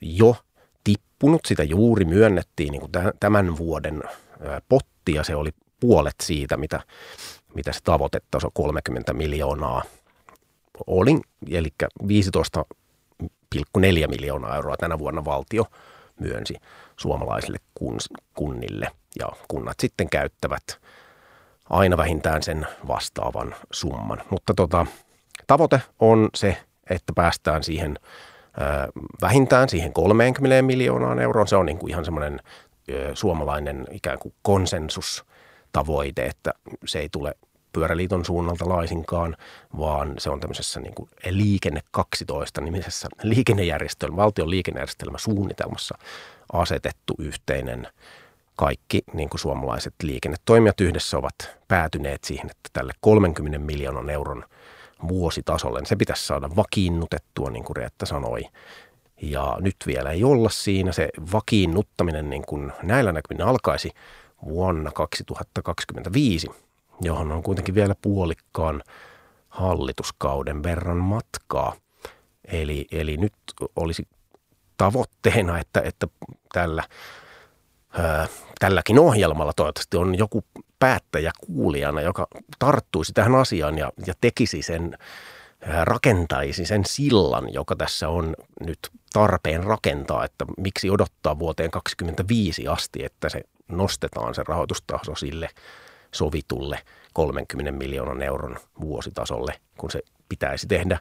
jo 0.00 0.36
tippunut. 0.84 1.40
Sitä 1.46 1.62
juuri 1.62 2.04
myönnettiin 2.04 2.72
niin 2.72 2.80
kuin 2.80 2.92
tämän 3.20 3.58
vuoden 3.58 4.02
potti 4.68 5.14
ja 5.14 5.24
se 5.24 5.36
oli 5.36 5.50
puolet 5.80 6.14
siitä, 6.22 6.56
mitä, 6.56 6.80
mitä 7.54 7.72
se 7.72 7.80
tavoitetaso 7.84 8.48
30 8.54 9.12
miljoonaa 9.12 9.82
oli. 10.86 11.20
Eli 11.50 11.68
15,4 12.02 12.08
miljoonaa 14.08 14.56
euroa 14.56 14.76
tänä 14.76 14.98
vuonna 14.98 15.24
valtio 15.24 15.66
myönsi 16.20 16.54
suomalaisille 16.96 17.58
kun, 17.74 17.98
kunnille 18.34 18.90
ja 19.18 19.28
kunnat 19.48 19.80
sitten 19.80 20.10
käyttävät 20.10 20.78
aina 21.70 21.96
vähintään 21.96 22.42
sen 22.42 22.66
vastaavan 22.88 23.54
summan. 23.72 24.22
Mutta 24.30 24.54
tota, 24.54 24.86
tavoite 25.46 25.82
on 25.98 26.28
se, 26.34 26.56
että 26.90 27.12
päästään 27.16 27.62
siihen 27.62 27.98
vähintään 29.22 29.68
siihen 29.68 29.92
30 29.92 30.62
miljoonaan 30.62 31.18
euroon. 31.18 31.48
Se 31.48 31.56
on 31.56 31.66
niin 31.66 31.78
kuin 31.78 31.90
ihan 31.90 32.04
semmoinen 32.04 32.40
suomalainen 33.14 33.86
ikään 33.90 34.18
kuin 34.18 34.34
konsensustavoite, 34.42 36.26
että 36.26 36.52
se 36.86 36.98
ei 36.98 37.08
tule 37.08 37.34
pyöräliiton 37.72 38.24
suunnalta 38.24 38.68
laisinkaan, 38.68 39.36
vaan 39.78 40.14
se 40.18 40.30
on 40.30 40.40
tämmöisessä 40.40 40.80
niin 40.80 40.94
kuin 40.94 41.10
liikenne 41.30 41.80
12 41.90 42.60
nimisessä 42.60 43.08
liikennejärjestelmä, 43.22 44.16
valtion 44.16 44.50
liikennejärjestelmä 44.50 45.18
suunnitelmassa 45.18 45.98
asetettu 46.52 47.14
yhteinen 47.18 47.88
kaikki 48.56 49.02
niin 49.12 49.28
kuin 49.28 49.40
suomalaiset 49.40 49.94
liikennetoimijat 50.02 50.80
yhdessä 50.80 51.18
ovat 51.18 51.34
päätyneet 51.68 52.24
siihen, 52.24 52.50
että 52.50 52.70
tälle 52.72 52.92
30 53.00 53.58
miljoonan 53.58 54.10
euron 54.10 54.44
vuositasolle, 55.08 55.78
niin 55.78 55.86
se 55.86 55.96
pitäisi 55.96 56.26
saada 56.26 56.50
vakiinnutettua, 56.56 57.50
niin 57.50 57.64
kuin 57.64 57.76
Reetta 57.76 58.06
sanoi. 58.06 58.42
Ja 59.22 59.56
nyt 59.60 59.76
vielä 59.86 60.10
ei 60.10 60.24
olla 60.24 60.48
siinä. 60.48 60.92
Se 60.92 61.08
vakiinnuttaminen 61.32 62.30
niin 62.30 62.46
kuin 62.46 62.72
näillä 62.82 63.12
näkymin 63.12 63.46
alkaisi 63.46 63.90
vuonna 64.44 64.90
2025, 64.90 66.50
johon 67.02 67.32
on 67.32 67.42
kuitenkin 67.42 67.74
vielä 67.74 67.94
puolikkaan 68.02 68.82
hallituskauden 69.48 70.62
verran 70.62 70.96
matkaa. 70.96 71.72
Eli, 72.44 72.86
eli 72.92 73.16
nyt 73.16 73.34
olisi 73.76 74.08
tavoitteena, 74.76 75.58
että, 75.58 75.80
että 75.80 76.06
tällä, 76.52 76.84
ää, 77.98 78.26
tälläkin 78.58 78.98
ohjelmalla 78.98 79.52
toivottavasti 79.52 79.96
on 79.96 80.18
joku 80.18 80.44
päättäjä 80.78 81.32
kuulijana, 81.46 82.00
joka 82.00 82.26
tarttuisi 82.58 83.12
tähän 83.12 83.34
asiaan 83.34 83.78
ja, 83.78 83.92
ja 84.06 84.14
tekisi 84.20 84.62
sen, 84.62 84.98
rakentaisi 85.84 86.64
sen 86.64 86.84
sillan, 86.86 87.52
joka 87.52 87.76
tässä 87.76 88.08
on 88.08 88.34
nyt 88.60 88.78
tarpeen 89.12 89.64
rakentaa, 89.64 90.24
että 90.24 90.44
miksi 90.58 90.90
odottaa 90.90 91.38
vuoteen 91.38 91.70
2025 91.70 92.68
asti, 92.68 93.04
että 93.04 93.28
se 93.28 93.40
nostetaan 93.68 94.34
se 94.34 94.42
rahoitustaso 94.48 95.14
sille 95.14 95.48
sovitulle 96.14 96.78
30 97.12 97.72
miljoonan 97.72 98.22
euron 98.22 98.56
vuositasolle, 98.80 99.54
kun 99.78 99.90
se 99.90 100.02
pitäisi 100.28 100.66
tehdä 100.66 100.98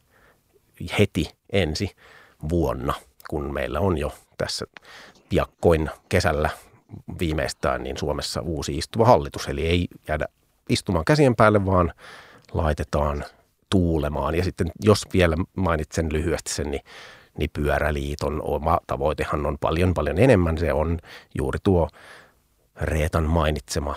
heti 0.99 1.29
ensi 1.51 1.95
vuonna, 2.49 2.93
kun 3.29 3.53
meillä 3.53 3.79
on 3.79 3.97
jo 3.97 4.13
tässä 4.37 4.65
piakkoin 5.29 5.89
kesällä 6.09 6.49
viimeistään 7.19 7.83
niin 7.83 7.97
Suomessa 7.97 8.41
uusi 8.41 8.77
istuva 8.77 9.05
hallitus. 9.05 9.47
Eli 9.47 9.67
ei 9.67 9.87
jäädä 10.07 10.25
istumaan 10.69 11.05
käsien 11.05 11.35
päälle, 11.35 11.65
vaan 11.65 11.93
laitetaan 12.53 13.25
tuulemaan. 13.69 14.35
Ja 14.35 14.43
sitten 14.43 14.71
jos 14.81 15.03
vielä 15.13 15.35
mainitsen 15.55 16.13
lyhyesti 16.13 16.53
sen, 16.53 16.71
niin, 16.71 16.81
niin 17.37 17.49
Pyöräliiton 17.53 18.41
oma 18.43 18.79
tavoitehan 18.87 19.45
on 19.45 19.57
paljon 19.57 19.93
paljon 19.93 20.17
enemmän. 20.17 20.57
Se 20.57 20.73
on 20.73 20.99
juuri 21.37 21.59
tuo 21.63 21.89
Reetan 22.81 23.23
mainitsema 23.25 23.95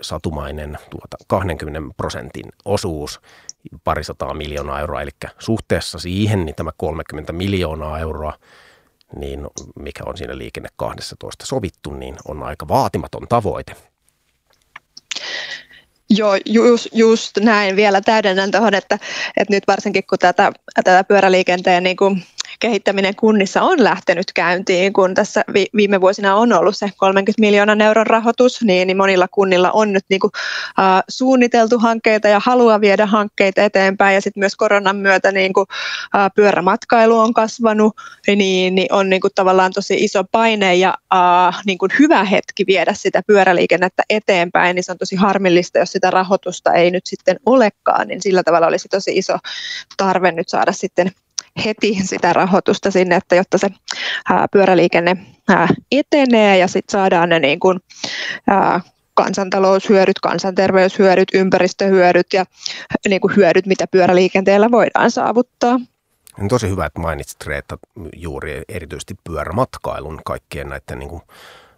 satumainen 0.00 0.78
tuota 0.90 1.16
20 1.26 1.80
prosentin 1.96 2.46
osuus, 2.64 3.20
parisataa 3.84 4.34
miljoonaa 4.34 4.80
euroa, 4.80 5.02
eli 5.02 5.10
suhteessa 5.38 5.98
siihen 5.98 6.44
niin 6.44 6.56
tämä 6.56 6.70
30 6.76 7.32
miljoonaa 7.32 7.98
euroa, 7.98 8.32
niin 9.18 9.46
mikä 9.80 10.02
on 10.06 10.16
siinä 10.16 10.38
liikenne 10.38 10.68
12 10.76 11.46
sovittu, 11.46 11.90
niin 11.94 12.16
on 12.28 12.42
aika 12.42 12.68
vaatimaton 12.68 13.28
tavoite. 13.28 13.76
Joo, 16.10 16.36
just, 16.46 16.86
just 16.92 17.38
näin. 17.40 17.76
Vielä 17.76 18.00
täydennän 18.00 18.50
tuohon, 18.50 18.74
että, 18.74 18.98
että 19.36 19.54
nyt 19.54 19.64
varsinkin 19.66 20.04
kun 20.10 20.18
tätä, 20.18 20.52
tätä 20.74 21.04
pyöräliikenteen 21.04 21.82
niin 21.82 21.96
kuin 21.96 22.24
kehittäminen 22.64 23.16
kunnissa 23.16 23.62
on 23.62 23.84
lähtenyt 23.84 24.32
käyntiin, 24.34 24.92
kun 24.92 25.14
tässä 25.14 25.44
viime 25.76 26.00
vuosina 26.00 26.36
on 26.36 26.52
ollut 26.52 26.76
se 26.76 26.90
30 26.96 27.40
miljoonan 27.40 27.80
euron 27.80 28.06
rahoitus, 28.06 28.62
niin, 28.62 28.86
niin 28.86 28.96
monilla 28.96 29.28
kunnilla 29.28 29.70
on 29.70 29.92
nyt 29.92 30.04
niin 30.08 30.20
kuin, 30.20 30.30
uh, 30.78 31.02
suunniteltu 31.08 31.78
hankkeita 31.78 32.28
ja 32.28 32.40
haluaa 32.44 32.80
viedä 32.80 33.06
hankkeita 33.06 33.62
eteenpäin. 33.62 34.14
Ja 34.14 34.20
sitten 34.20 34.40
myös 34.40 34.56
koronan 34.56 34.96
myötä 34.96 35.32
niin 35.32 35.52
kuin, 35.52 35.66
uh, 36.14 36.30
pyörämatkailu 36.36 37.18
on 37.18 37.34
kasvanut, 37.34 37.96
niin, 38.26 38.74
niin 38.74 38.92
on 38.92 39.10
niin 39.10 39.20
kuin, 39.20 39.32
tavallaan 39.34 39.72
tosi 39.72 39.94
iso 40.04 40.24
paine 40.32 40.74
ja 40.74 40.98
uh, 41.14 41.54
niin 41.66 41.78
kuin 41.78 41.90
hyvä 41.98 42.24
hetki 42.24 42.66
viedä 42.66 42.94
sitä 42.94 43.22
pyöräliikennettä 43.26 44.02
eteenpäin, 44.10 44.74
niin 44.74 44.84
se 44.84 44.92
on 44.92 44.98
tosi 44.98 45.16
harmillista, 45.16 45.78
jos 45.78 45.92
sitä 45.92 46.10
rahoitusta 46.10 46.72
ei 46.72 46.90
nyt 46.90 47.06
sitten 47.06 47.36
olekaan, 47.46 48.08
niin 48.08 48.22
sillä 48.22 48.42
tavalla 48.42 48.66
olisi 48.66 48.88
tosi 48.88 49.18
iso 49.18 49.36
tarve 49.96 50.32
nyt 50.32 50.48
saada 50.48 50.72
sitten 50.72 51.12
heti 51.64 51.98
sitä 52.02 52.32
rahoitusta 52.32 52.90
sinne, 52.90 53.16
että 53.16 53.34
jotta 53.34 53.58
se 53.58 53.68
ää, 54.30 54.46
pyöräliikenne 54.52 55.16
ää, 55.48 55.68
etenee 55.92 56.58
ja 56.58 56.68
sitten 56.68 56.92
saadaan 56.92 57.28
ne 57.28 57.38
niin 57.38 57.60
kuin, 57.60 57.80
ää, 58.48 58.80
kansantaloushyödyt, 59.14 60.20
kansanterveyshyödyt, 60.20 61.28
ympäristöhyödyt 61.34 62.32
ja 62.32 62.44
niin 63.08 63.20
kuin 63.20 63.36
hyödyt, 63.36 63.66
mitä 63.66 63.86
pyöräliikenteellä 63.86 64.70
voidaan 64.70 65.10
saavuttaa. 65.10 65.80
On 66.40 66.48
tosi 66.48 66.68
hyvä, 66.68 66.86
että 66.86 67.00
mainitsit 67.00 67.46
Reetta 67.46 67.78
juuri 68.16 68.62
erityisesti 68.68 69.14
pyörämatkailun 69.24 70.20
kaikkien 70.24 70.68
näiden 70.68 70.98
niin 70.98 71.08
kuin 71.08 71.22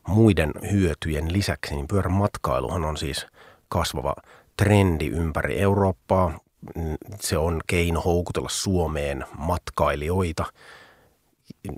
muiden 0.08 0.52
hyötyjen 0.72 1.32
lisäksi, 1.32 1.74
niin 1.74 1.88
pyörämatkailuhan 1.88 2.84
on 2.84 2.96
siis 2.96 3.26
kasvava 3.68 4.14
trendi 4.56 5.06
ympäri 5.06 5.60
Eurooppaa 5.60 6.38
se 7.20 7.38
on 7.38 7.61
keino 7.66 8.00
houkutella 8.00 8.48
Suomeen 8.48 9.24
matkailijoita 9.38 10.44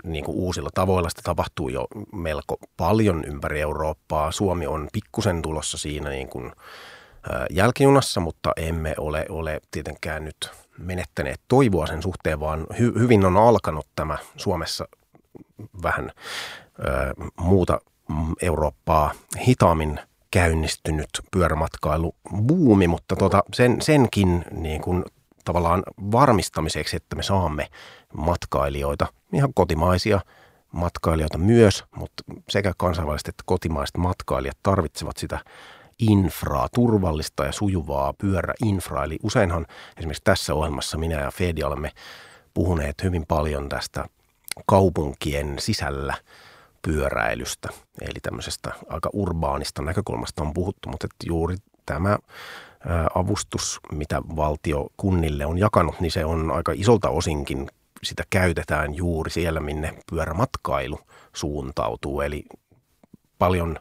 niin 0.03 0.25
kuin 0.25 0.37
uusilla 0.37 0.69
tavoilla. 0.73 1.09
Sitä 1.09 1.21
tapahtuu 1.23 1.69
jo 1.69 1.87
melko 2.13 2.57
paljon 2.77 3.23
ympäri 3.25 3.61
Eurooppaa. 3.61 4.31
Suomi 4.31 4.67
on 4.67 4.87
pikkusen 4.93 5.41
tulossa 5.41 5.77
siinä 5.77 6.09
niin 6.09 6.29
kuin 6.29 6.51
jälkijunassa, 7.49 8.19
mutta 8.19 8.51
emme 8.57 8.95
ole, 8.97 9.25
ole 9.29 9.61
tietenkään 9.71 10.25
nyt 10.25 10.51
menettäneet 10.77 11.41
toivoa 11.47 11.87
sen 11.87 12.01
suhteen, 12.01 12.39
vaan 12.39 12.67
hy, 12.79 12.93
hyvin 12.99 13.25
on 13.25 13.37
alkanut 13.37 13.87
tämä 13.95 14.17
Suomessa 14.37 14.87
vähän 15.83 16.11
ö, 16.79 17.13
muuta 17.39 17.81
Eurooppaa 18.41 19.11
hitaammin 19.47 19.99
käynnistynyt 20.31 21.09
pyörämatkailubuumi, 21.31 22.87
mutta 22.87 23.15
tota, 23.15 23.43
sen, 23.53 23.81
senkin 23.81 24.45
niin 24.51 24.81
kuin 24.81 25.03
tavallaan 25.45 25.83
varmistamiseksi, 26.11 26.95
että 26.95 27.15
me 27.15 27.23
saamme 27.23 27.67
matkailijoita, 28.13 29.07
ihan 29.33 29.53
kotimaisia 29.53 30.21
matkailijoita 30.71 31.37
myös, 31.37 31.83
mutta 31.95 32.23
sekä 32.49 32.73
kansainväliset 32.77 33.27
että 33.27 33.43
kotimaiset 33.45 33.97
matkailijat 33.97 34.57
tarvitsevat 34.63 35.17
sitä 35.17 35.39
infraa, 35.99 36.67
turvallista 36.73 37.45
ja 37.45 37.51
sujuvaa 37.51 38.13
pyöräinfraa. 38.13 39.03
Eli 39.03 39.19
useinhan 39.23 39.65
esimerkiksi 39.97 40.23
tässä 40.23 40.53
ohjelmassa 40.53 40.97
minä 40.97 41.21
ja 41.21 41.31
Fedi 41.31 41.63
olemme 41.63 41.91
puhuneet 42.53 43.03
hyvin 43.03 43.25
paljon 43.27 43.69
tästä 43.69 44.05
kaupunkien 44.65 45.55
sisällä 45.59 46.13
pyöräilystä. 46.81 47.69
Eli 48.01 48.19
tämmöisestä 48.21 48.71
aika 48.89 49.09
urbaanista 49.13 49.81
näkökulmasta 49.81 50.43
on 50.43 50.53
puhuttu, 50.53 50.89
mutta 50.89 51.05
että 51.05 51.25
juuri 51.27 51.55
tämä 51.85 52.17
avustus, 53.15 53.79
mitä 53.91 54.21
valtio 54.35 54.87
kunnille 54.97 55.45
on 55.45 55.57
jakanut, 55.57 55.99
niin 55.99 56.11
se 56.11 56.25
on 56.25 56.51
aika 56.51 56.71
isolta 56.75 57.09
osinkin 57.09 57.67
sitä 58.03 58.23
käytetään 58.29 58.95
juuri 58.95 59.31
siellä, 59.31 59.59
minne 59.59 59.93
pyörämatkailu 60.09 60.99
suuntautuu. 61.33 62.21
Eli 62.21 62.45
paljon 63.37 63.77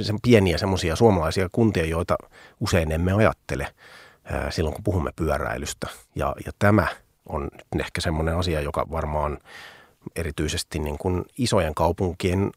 sen 0.00 0.18
pieniä 0.22 0.58
semmoisia 0.58 0.96
suomalaisia 0.96 1.48
kuntia, 1.52 1.84
joita 1.84 2.16
usein 2.60 2.92
emme 2.92 3.12
ajattele 3.12 3.68
silloin, 4.50 4.74
kun 4.74 4.84
puhumme 4.84 5.10
pyöräilystä. 5.16 5.86
Ja, 6.14 6.34
ja 6.46 6.52
tämä 6.58 6.86
on 7.28 7.50
ehkä 7.80 8.00
semmoinen 8.00 8.36
asia, 8.36 8.60
joka 8.60 8.86
varmaan 8.90 9.38
erityisesti 10.16 10.78
niin 10.78 10.98
kuin 10.98 11.24
isojen 11.38 11.74
kaupunkien 11.74 12.50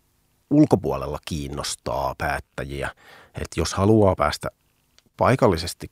ulkopuolella 0.50 1.20
kiinnostaa 1.26 2.16
päättäjiä. 2.18 2.92
Että 3.36 3.60
jos 3.60 3.74
haluaa 3.74 4.16
päästä 4.16 4.50
paikallisesti 5.18 5.92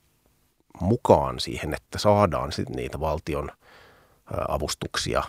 mukaan 0.81 1.39
siihen, 1.39 1.73
että 1.73 1.97
saadaan 1.97 2.51
niitä 2.75 2.99
valtion 2.99 3.51
avustuksia 4.47 5.23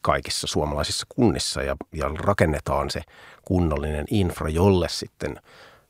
kaikissa 0.00 0.46
suomalaisissa 0.46 1.06
kunnissa 1.08 1.62
ja, 1.62 1.76
ja 1.92 2.08
rakennetaan 2.08 2.90
se 2.90 3.02
kunnollinen 3.44 4.06
infra, 4.10 4.48
jolle 4.48 4.88
sitten 4.88 5.36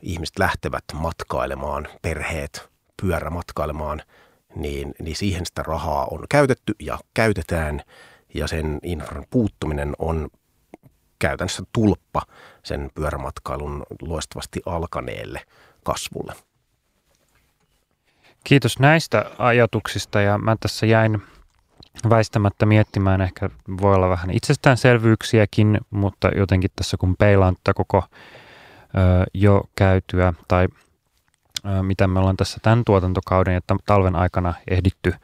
ihmiset 0.01 0.39
lähtevät 0.39 0.85
matkailemaan, 0.95 1.89
perheet 2.03 2.69
pyörämatkailemaan, 3.03 4.03
niin, 4.55 4.95
niin 5.03 5.17
siihen 5.17 5.47
sitä 5.47 5.63
rahaa 5.63 6.07
on 6.11 6.25
käytetty 6.29 6.75
ja 6.81 6.99
käytetään 7.15 7.83
ja 8.35 8.47
sen 8.47 8.79
infran 8.83 9.25
puuttuminen 9.31 9.93
on 9.99 10.29
käytännössä 11.19 11.63
tulppa 11.73 12.23
sen 12.63 12.91
pyörämatkailun 12.95 13.83
loistavasti 14.03 14.61
alkaneelle 14.67 15.41
kasvulle. 15.85 16.35
Kiitos 18.45 18.79
näistä 18.79 19.31
ajatuksista 19.39 20.21
ja 20.21 20.39
mä 20.39 20.57
tässä 20.61 20.87
jäin 20.87 21.23
väistämättä 22.11 22.67
miettimään, 22.67 23.21
ehkä 23.21 23.51
voi 23.81 23.95
olla 23.95 24.09
vähän 24.09 24.31
itsestäänselvyyksiäkin, 24.31 25.81
mutta 25.91 26.29
jotenkin 26.37 26.71
tässä 26.77 26.97
kun 26.97 27.17
peilaan 27.17 27.57
tätä 27.57 27.75
koko 27.75 27.99
ö, 27.99 28.11
jo 29.35 29.63
käytyä 29.75 30.35
tai 30.49 30.69
ö, 31.67 31.83
mitä 31.83 32.07
me 32.07 32.19
ollaan 32.19 32.37
tässä 32.37 32.59
tämän 32.63 32.83
tuotantokauden 32.85 33.55
ja 33.55 33.61
talven 33.87 34.17
aikana 34.17 34.55
ehditty 34.71 35.15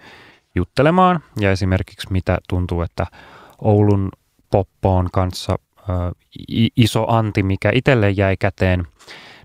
juttelemaan. 0.59 1.21
Ja 1.41 1.51
esimerkiksi 1.51 2.13
mitä 2.13 2.39
tuntuu, 2.49 2.83
että 2.83 3.07
Oulun 3.63 4.09
poppoon 4.51 5.09
kanssa 5.13 5.59
ö, 5.79 5.93
iso 6.77 7.07
anti, 7.09 7.43
mikä 7.43 7.71
itselle 7.75 8.11
jäi 8.11 8.37
käteen, 8.37 8.87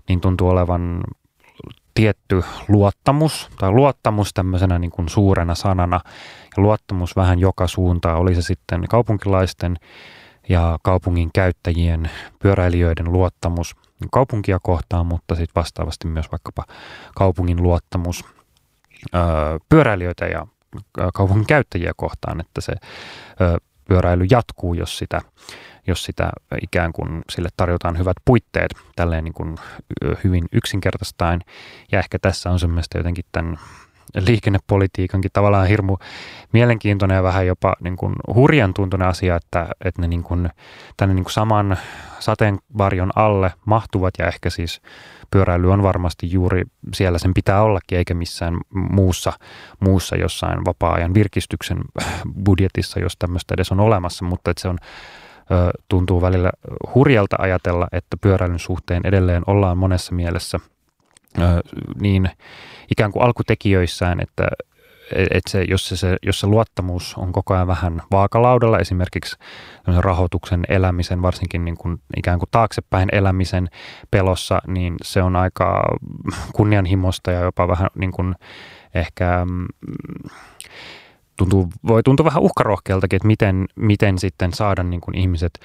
niin 0.08 0.20
tuntuu 0.20 0.48
olevan 0.48 1.04
tietty 1.94 2.42
luottamus 2.68 3.50
tai 3.58 3.70
luottamus 3.70 4.34
tämmöisenä 4.34 4.78
niin 4.78 4.90
kuin 4.90 5.08
suurena 5.08 5.54
sanana. 5.54 6.00
Ja 6.56 6.62
luottamus 6.62 7.16
vähän 7.16 7.38
joka 7.38 7.66
suuntaan, 7.66 8.18
oli 8.18 8.34
se 8.34 8.42
sitten 8.42 8.84
kaupunkilaisten 8.88 9.76
ja 10.48 10.78
kaupungin 10.82 11.30
käyttäjien, 11.34 12.10
pyöräilijöiden 12.38 13.12
luottamus 13.12 13.76
kaupunkia 14.10 14.58
kohtaan, 14.62 15.06
mutta 15.06 15.34
sitten 15.34 15.60
vastaavasti 15.60 16.08
myös 16.08 16.32
vaikkapa 16.32 16.64
kaupungin 17.14 17.62
luottamus 17.62 18.24
ö, 19.14 19.18
pyöräilijöitä 19.68 20.26
ja 20.26 20.46
kaupungin 21.14 21.46
käyttäjiä 21.46 21.92
kohtaan, 21.96 22.40
että 22.40 22.60
se 22.60 22.72
pyöräily 23.88 24.26
jatkuu, 24.30 24.74
jos 24.74 24.98
sitä 24.98 25.20
jos 25.86 26.04
sitä 26.04 26.30
ikään 26.62 26.92
kuin 26.92 27.22
sille 27.30 27.48
tarjotaan 27.56 27.98
hyvät 27.98 28.16
puitteet 28.24 28.74
tälleen 28.96 29.24
niin 29.24 29.34
kuin 29.34 29.56
hyvin 30.24 30.44
yksinkertaistaen. 30.52 31.40
Ja 31.92 31.98
ehkä 31.98 32.18
tässä 32.18 32.50
on 32.50 32.58
semmoista 32.58 32.98
jotenkin 32.98 33.24
tämän 33.32 33.58
liikennepolitiikankin 34.26 35.30
tavallaan 35.32 35.66
hirmu 35.66 35.96
mielenkiintoinen 36.52 37.14
ja 37.14 37.22
vähän 37.22 37.46
jopa 37.46 37.74
niin 37.80 37.96
kuin 37.96 38.14
hurjan 38.34 38.74
tuntunen 38.74 39.08
asia, 39.08 39.36
että, 39.36 39.68
että 39.84 40.02
ne 40.02 40.08
niin 40.08 40.22
kuin, 40.22 40.48
tänne 40.96 41.14
niin 41.14 41.24
kuin 41.24 41.32
saman 41.32 41.76
sateenvarjon 42.18 43.10
alle 43.16 43.52
mahtuvat 43.64 44.14
ja 44.18 44.26
ehkä 44.26 44.50
siis 44.50 44.80
pyöräily 45.30 45.72
on 45.72 45.82
varmasti 45.82 46.32
juuri 46.32 46.62
siellä 46.94 47.18
sen 47.18 47.34
pitää 47.34 47.62
ollakin 47.62 47.98
eikä 47.98 48.14
missään 48.14 48.58
muussa, 48.74 49.32
muussa 49.80 50.16
jossain 50.16 50.64
vapaa-ajan 50.64 51.14
virkistyksen 51.14 51.78
budjetissa, 52.44 53.00
jos 53.00 53.16
tämmöistä 53.18 53.54
edes 53.54 53.72
on 53.72 53.80
olemassa, 53.80 54.24
mutta 54.24 54.50
että 54.50 54.62
se 54.62 54.68
on 54.68 54.78
tuntuu 55.88 56.22
välillä 56.22 56.50
hurjalta 56.94 57.36
ajatella, 57.38 57.88
että 57.92 58.16
pyöräilyn 58.20 58.58
suhteen 58.58 59.02
edelleen 59.04 59.42
ollaan 59.46 59.78
monessa 59.78 60.14
mielessä 60.14 60.60
niin 62.00 62.30
ikään 62.90 63.12
kuin 63.12 63.22
alkutekijöissään, 63.22 64.20
että 64.20 64.48
että 65.12 65.50
se, 65.50 65.64
jos, 65.68 65.88
se, 65.88 66.16
jos 66.22 66.40
se 66.40 66.46
luottamus 66.46 67.14
on 67.18 67.32
koko 67.32 67.54
ajan 67.54 67.66
vähän 67.66 68.02
vaakalaudalla, 68.10 68.78
esimerkiksi 68.78 69.36
rahoituksen 69.86 70.64
elämisen, 70.68 71.22
varsinkin 71.22 71.64
niin 71.64 71.76
kuin 71.76 72.02
ikään 72.16 72.38
kuin 72.38 72.48
taaksepäin 72.50 73.08
elämisen 73.12 73.68
pelossa, 74.10 74.62
niin 74.66 74.94
se 75.02 75.22
on 75.22 75.36
aika 75.36 75.82
kunnianhimosta 76.54 77.30
ja 77.30 77.40
jopa 77.40 77.68
vähän 77.68 77.88
niin 77.94 78.12
kuin 78.12 78.34
ehkä 78.94 79.46
mm, 79.50 79.66
tuntuu, 81.36 81.68
voi 81.86 82.02
tuntua 82.02 82.24
vähän 82.24 82.42
uhkarohkealtakin, 82.42 83.16
että 83.16 83.26
miten, 83.26 83.66
miten 83.76 84.18
sitten 84.18 84.52
saada 84.52 84.82
niin 84.82 85.00
kuin 85.00 85.18
ihmiset 85.18 85.58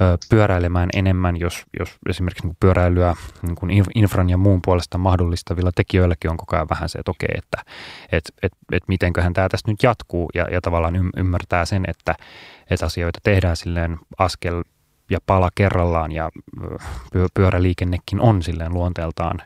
ö, 0.00 0.18
pyöräilemään 0.30 0.88
enemmän, 0.94 1.40
jos, 1.40 1.64
jos 1.78 1.96
esimerkiksi 2.08 2.46
niin 2.46 2.56
pyöräilyä 2.60 3.14
niin 3.42 3.54
kuin 3.54 3.84
infran 3.94 4.30
ja 4.30 4.36
muun 4.36 4.60
puolesta 4.64 4.98
mahdollistavilla 4.98 5.70
tekijöilläkin 5.74 6.30
on 6.30 6.36
koko 6.36 6.56
ajan 6.56 6.68
vähän 6.70 6.88
se, 6.88 6.98
että 6.98 7.10
okei, 7.10 7.34
että 7.38 7.62
et, 8.12 8.24
et, 8.42 8.52
et 8.72 8.82
mitenköhän 8.88 9.32
tämä 9.32 9.48
tästä 9.48 9.70
nyt 9.70 9.82
jatkuu 9.82 10.30
ja, 10.34 10.46
ja 10.50 10.60
tavallaan 10.60 11.10
ymmärtää 11.16 11.64
sen, 11.64 11.84
että, 11.88 12.14
että 12.70 12.86
asioita 12.86 13.20
tehdään 13.22 13.56
silleen 13.56 13.98
askel 14.18 14.62
ja 15.10 15.18
pala 15.26 15.50
kerrallaan 15.54 16.12
ja 16.12 16.30
pyöräliikennekin 17.34 18.20
on 18.20 18.42
silleen 18.42 18.74
luonteeltaan 18.74 19.38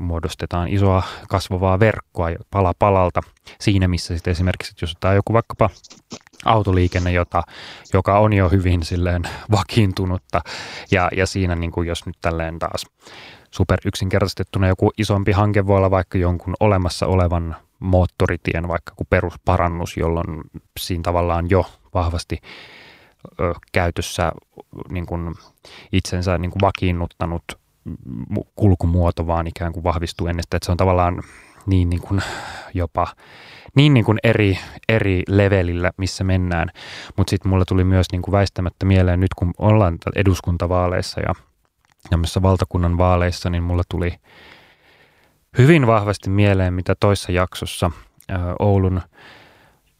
muodostetaan 0.00 0.68
isoa 0.68 1.02
kasvavaa 1.28 1.80
verkkoa 1.80 2.28
pala 2.50 2.72
palalta. 2.78 3.20
Siinä, 3.60 3.88
missä 3.88 4.14
sitten 4.14 4.30
esimerkiksi, 4.30 4.74
jos 4.80 4.96
tämä 5.00 5.14
joku 5.14 5.32
vaikkapa 5.32 5.70
autoliikenne, 6.44 7.12
jota, 7.12 7.42
joka 7.92 8.18
on 8.18 8.32
jo 8.32 8.48
hyvin 8.48 8.82
silleen 8.82 9.22
vakiintunutta 9.50 10.40
ja, 10.90 11.08
ja 11.16 11.26
siinä 11.26 11.54
niin 11.54 11.70
kuin 11.70 11.88
jos 11.88 12.06
nyt 12.06 12.16
tälleen 12.20 12.58
taas 12.58 12.86
super 13.50 13.78
yksinkertaistettuna 13.84 14.68
joku 14.68 14.90
isompi 14.98 15.32
hanke 15.32 15.66
voi 15.66 15.76
olla 15.76 15.90
vaikka 15.90 16.18
jonkun 16.18 16.54
olemassa 16.60 17.06
olevan 17.06 17.56
moottoritien 17.78 18.68
vaikka 18.68 18.92
kuin 18.96 19.06
perusparannus, 19.10 19.96
jolloin 19.96 20.40
siinä 20.80 21.02
tavallaan 21.02 21.50
jo 21.50 21.66
vahvasti 21.94 22.38
ö, 23.40 23.54
käytössä 23.72 24.32
niin 24.90 25.06
kuin 25.06 25.34
itsensä 25.92 26.38
niin 26.38 26.50
kuin 26.50 26.60
vakiinnuttanut 26.60 27.42
kulkumuoto 28.56 29.26
vaan 29.26 29.46
ikään 29.46 29.72
kuin 29.72 29.84
vahvistuu 29.84 30.26
ennestään, 30.26 30.56
että 30.56 30.66
se 30.66 30.72
on 30.72 30.76
tavallaan 30.76 31.22
niin, 31.66 31.90
niin 31.90 32.02
kuin 32.02 32.22
jopa 32.74 33.06
niin, 33.76 33.94
niin 33.94 34.04
kuin 34.04 34.18
eri, 34.24 34.58
eri 34.88 35.22
levelillä, 35.28 35.90
missä 35.96 36.24
mennään. 36.24 36.68
Mutta 37.16 37.30
sitten 37.30 37.50
mulla 37.50 37.64
tuli 37.64 37.84
myös 37.84 38.06
niin 38.12 38.22
kuin 38.22 38.32
väistämättä 38.32 38.86
mieleen, 38.86 39.20
nyt 39.20 39.34
kun 39.34 39.52
ollaan 39.58 39.98
eduskuntavaaleissa 40.16 41.20
ja 41.20 41.34
tämmöisissä 42.10 42.42
valtakunnan 42.42 42.98
vaaleissa, 42.98 43.50
niin 43.50 43.62
mulla 43.62 43.82
tuli 43.88 44.14
hyvin 45.58 45.86
vahvasti 45.86 46.30
mieleen, 46.30 46.74
mitä 46.74 46.94
toissa 47.00 47.32
jaksossa 47.32 47.90
Oulun, 48.58 49.00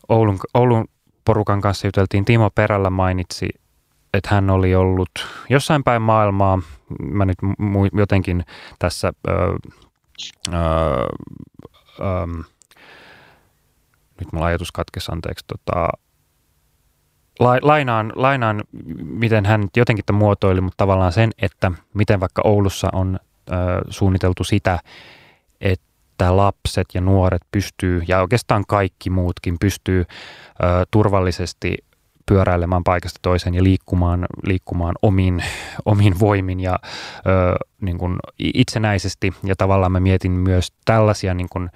Oulun, 0.08 0.38
Oulun 0.54 0.84
porukan 1.24 1.60
kanssa 1.60 1.86
juteltiin. 1.86 2.24
Timo 2.24 2.50
Perällä 2.50 2.90
mainitsi 2.90 3.48
että 4.14 4.34
hän 4.34 4.50
oli 4.50 4.74
ollut 4.74 5.10
jossain 5.48 5.84
päin 5.84 6.02
maailmaa, 6.02 6.62
mä 7.02 7.24
nyt 7.24 7.38
mu- 7.42 7.98
jotenkin 7.98 8.44
tässä 8.78 9.12
ö, 9.28 9.32
ö, 10.48 10.56
ö, 12.00 12.44
nyt 14.20 14.32
mulla 14.32 14.46
ajatus 14.46 14.72
katkesi, 14.72 15.12
anteeksi, 15.12 15.44
tota, 15.46 15.88
lainaan, 17.62 18.12
lainaan, 18.14 18.64
miten 19.02 19.46
hän 19.46 19.68
jotenkin 19.76 20.04
muotoili, 20.12 20.60
mutta 20.60 20.76
tavallaan 20.76 21.12
sen, 21.12 21.30
että 21.42 21.72
miten 21.94 22.20
vaikka 22.20 22.42
Oulussa 22.44 22.88
on 22.92 23.18
suunniteltu 23.88 24.44
sitä, 24.44 24.78
että 25.60 26.36
lapset 26.36 26.86
ja 26.94 27.00
nuoret 27.00 27.42
pystyy, 27.52 28.02
ja 28.08 28.20
oikeastaan 28.20 28.64
kaikki 28.68 29.10
muutkin 29.10 29.56
pystyy 29.60 30.04
turvallisesti 30.90 31.76
pyöräilemään 32.26 32.84
paikasta 32.84 33.18
toiseen 33.22 33.54
ja 33.54 33.62
liikkumaan, 33.62 34.26
liikkumaan 34.44 34.94
omin, 35.02 35.44
omin 35.84 36.20
voimin 36.20 36.60
ja 36.60 36.78
ö, 36.82 37.56
niin 37.80 37.98
kuin 37.98 38.16
itsenäisesti. 38.38 39.34
Ja 39.44 39.56
tavallaan 39.56 39.92
mä 39.92 40.00
mietin 40.00 40.32
myös 40.32 40.72
tällaisia 40.84 41.34
niin 41.34 41.48
kuin 41.48 41.70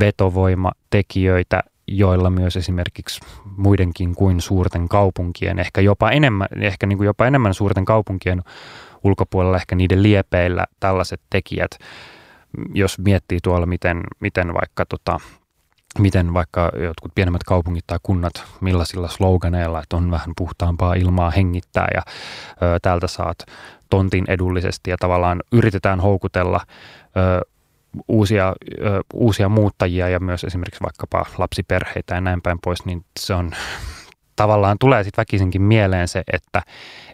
vetovoimatekijöitä, 0.00 1.62
joilla 1.86 2.30
myös 2.30 2.56
esimerkiksi 2.56 3.20
muidenkin 3.56 4.14
kuin 4.14 4.40
suurten 4.40 4.88
kaupunkien, 4.88 5.58
ehkä 5.58 5.80
jopa 5.80 6.10
enemmän, 6.10 6.48
ehkä 6.60 6.86
niin 6.86 6.96
kuin 6.98 7.06
jopa 7.06 7.26
enemmän 7.26 7.54
suurten 7.54 7.84
kaupunkien 7.84 8.42
ulkopuolella, 9.04 9.56
ehkä 9.56 9.74
niiden 9.74 10.02
liepeillä 10.02 10.66
tällaiset 10.80 11.20
tekijät, 11.30 11.70
jos 12.74 12.98
miettii 12.98 13.38
tuolla, 13.42 13.66
miten, 13.66 14.00
miten 14.20 14.54
vaikka 14.54 14.86
tota, 14.86 15.20
miten 15.98 16.34
vaikka 16.34 16.72
jotkut 16.84 17.14
pienemmät 17.14 17.44
kaupungit 17.44 17.86
tai 17.86 17.98
kunnat, 18.02 18.32
millaisilla 18.60 19.08
sloganeilla, 19.08 19.82
että 19.82 19.96
on 19.96 20.10
vähän 20.10 20.32
puhtaampaa 20.36 20.94
ilmaa 20.94 21.30
hengittää 21.30 21.88
ja 21.94 22.02
ö, 22.62 22.78
täältä 22.82 23.06
saat 23.06 23.38
tontin 23.90 24.24
edullisesti 24.28 24.90
ja 24.90 24.96
tavallaan 25.00 25.42
yritetään 25.52 26.00
houkutella 26.00 26.60
ö, 27.16 27.40
uusia, 28.08 28.54
ö, 28.80 29.00
uusia 29.14 29.48
muuttajia 29.48 30.08
ja 30.08 30.20
myös 30.20 30.44
esimerkiksi 30.44 30.82
vaikkapa 30.82 31.26
lapsiperheitä 31.38 32.14
ja 32.14 32.20
näin 32.20 32.42
päin 32.42 32.58
pois, 32.64 32.84
niin 32.84 33.04
se 33.20 33.34
on 33.34 33.50
tavallaan 34.42 34.76
tulee 34.80 35.04
sitten 35.04 35.22
väkisinkin 35.22 35.62
mieleen 35.62 36.08
se, 36.08 36.22
että, 36.32 36.62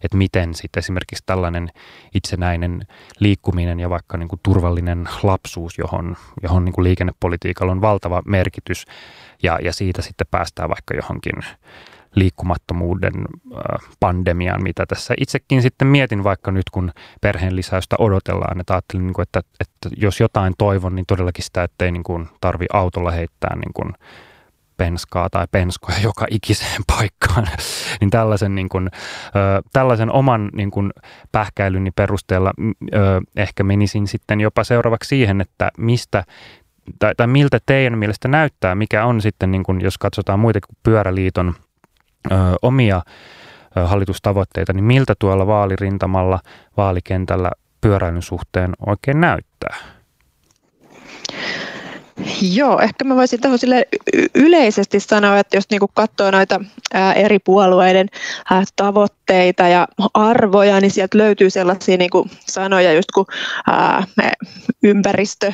että 0.05 0.17
miten 0.17 0.55
sitten 0.55 0.79
esimerkiksi 0.79 1.23
tällainen 1.27 1.69
itsenäinen 2.15 2.87
liikkuminen 3.21 3.81
ja 3.81 3.91
vaikka 3.91 4.17
niin 4.17 4.29
kuin 4.29 4.41
turvallinen 4.43 5.09
lapsuus, 5.23 5.79
johon, 5.79 6.17
johon 6.43 6.65
niin 6.65 6.73
kuin 6.73 6.85
liikennepolitiikalla 6.85 7.73
on 7.73 7.81
valtava 7.81 8.23
merkitys 8.27 8.85
ja, 9.43 9.59
ja 9.63 9.73
siitä 9.73 10.03
sitten 10.03 10.27
päästään 10.31 10.69
vaikka 10.69 10.95
johonkin 10.95 11.33
liikkumattomuuden 12.15 13.15
pandemiaan, 14.01 14.63
mitä 14.63 14.87
tässä 14.87 15.15
itsekin 15.21 15.63
sitten 15.63 15.89
mietin 15.89 16.25
vaikka 16.25 16.51
nyt, 16.51 16.71
kun 16.73 16.93
perheen 17.21 17.57
lisäystä 17.57 17.97
odotellaan, 17.99 18.61
että 18.61 18.75
ajattelin, 18.75 19.07
niin 19.07 19.23
että, 19.23 19.41
että 19.61 19.89
jos 19.97 20.21
jotain 20.21 20.55
toivon, 20.59 20.95
niin 20.95 21.07
todellakin 21.07 21.45
sitä, 21.45 21.63
että 21.63 21.85
ei 21.85 21.93
niin 21.93 22.29
tarvi 22.41 22.67
autolla 22.73 23.11
heittää 23.11 23.57
niin 23.57 23.73
kuin 23.75 23.93
penskaa 24.79 25.31
tai 25.31 25.47
penskoja 25.51 25.99
joka 26.09 26.27
ikiseen 26.31 26.83
paikkaan, 26.87 27.47
niin 28.01 28.11
tällaisen, 28.11 28.55
niin 28.55 28.69
kuin, 28.69 28.89
ö, 29.27 29.63
tällaisen 29.73 30.13
oman 30.13 30.51
niin 30.53 30.71
kuin 30.71 30.91
pähkäilyni 31.33 31.91
perusteella 31.91 32.53
ö, 32.95 33.21
ehkä 33.37 33.65
menisin 33.65 34.07
sitten 34.07 34.41
jopa 34.41 34.65
seuraavaksi 34.65 35.09
siihen, 35.09 35.41
että 35.41 35.71
mistä 35.79 36.25
tai, 36.99 37.15
tai 37.17 37.27
miltä 37.27 37.59
teidän 37.67 37.99
mielestä 37.99 38.29
näyttää, 38.29 38.75
mikä 38.75 39.05
on 39.05 39.21
sitten, 39.21 39.51
niin 39.51 39.63
kuin, 39.63 39.81
jos 39.81 39.99
katsotaan 39.99 40.41
muita 40.41 40.61
kuin 40.61 40.77
Pyöräliiton 40.83 41.55
ö, 42.33 42.35
omia 42.63 43.03
ö, 43.77 43.87
hallitustavoitteita, 43.87 44.73
niin 44.73 44.85
miltä 44.85 45.15
tuolla 45.19 45.47
vaalirintamalla, 45.47 46.41
vaalikentällä 46.77 47.51
pyöräilyn 47.81 48.23
suhteen 48.23 48.71
oikein 48.87 49.21
näyttää? 49.21 49.77
Joo, 52.43 52.81
ehkä 52.81 53.05
mä 53.05 53.17
voisin 53.17 53.41
tuohon 53.41 53.59
sille 53.59 53.89
yleisesti 54.35 55.01
sanoa, 55.01 55.39
että 55.39 55.57
jos 55.57 55.65
niinku 55.71 55.89
katsoo 55.95 56.31
noita 56.31 56.61
eri 57.15 57.39
puolueiden 57.39 58.09
tavoitteita 58.77 59.69
ja 59.69 59.89
arvoja, 60.15 60.81
niin 60.81 60.91
sieltä 60.91 61.19
löytyy 61.19 61.51
sellaisia 61.51 61.97
niinku 61.97 62.29
sanoja 62.41 62.93
just 62.93 63.09
kuin 63.15 63.27
ympäristö, 64.83 65.53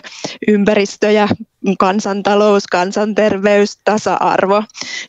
ympäristö 0.48 1.10
ja 1.10 1.28
kansantalous, 1.78 2.66
kansanterveys, 2.66 3.78
tasa-arvo, 3.84 4.62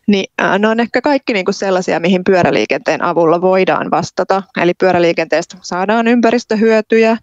niin 0.07 0.25
ne 0.59 0.67
on 0.67 0.79
ehkä 0.79 1.01
kaikki 1.01 1.33
niin 1.33 1.45
kuin 1.45 1.55
sellaisia, 1.55 1.99
mihin 1.99 2.23
pyöräliikenteen 2.23 3.03
avulla 3.03 3.41
voidaan 3.41 3.91
vastata. 3.91 4.43
Eli 4.61 4.73
pyöräliikenteestä 4.73 5.57
saadaan 5.61 6.07
ympäristöhyötyjä, 6.07 7.17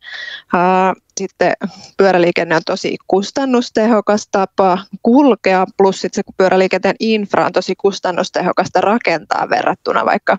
sitten 1.22 1.52
pyöräliikenne 1.96 2.56
on 2.56 2.62
tosi 2.66 2.96
kustannustehokas 3.06 4.28
tapa 4.30 4.78
kulkea, 5.02 5.66
plus 5.76 6.00
sitten 6.00 6.24
se 6.28 6.34
pyöräliikenteen 6.36 6.96
infra 7.00 7.46
on 7.46 7.52
tosi 7.52 7.74
kustannustehokasta 7.74 8.80
rakentaa 8.80 9.50
verrattuna 9.50 10.04
vaikka 10.04 10.38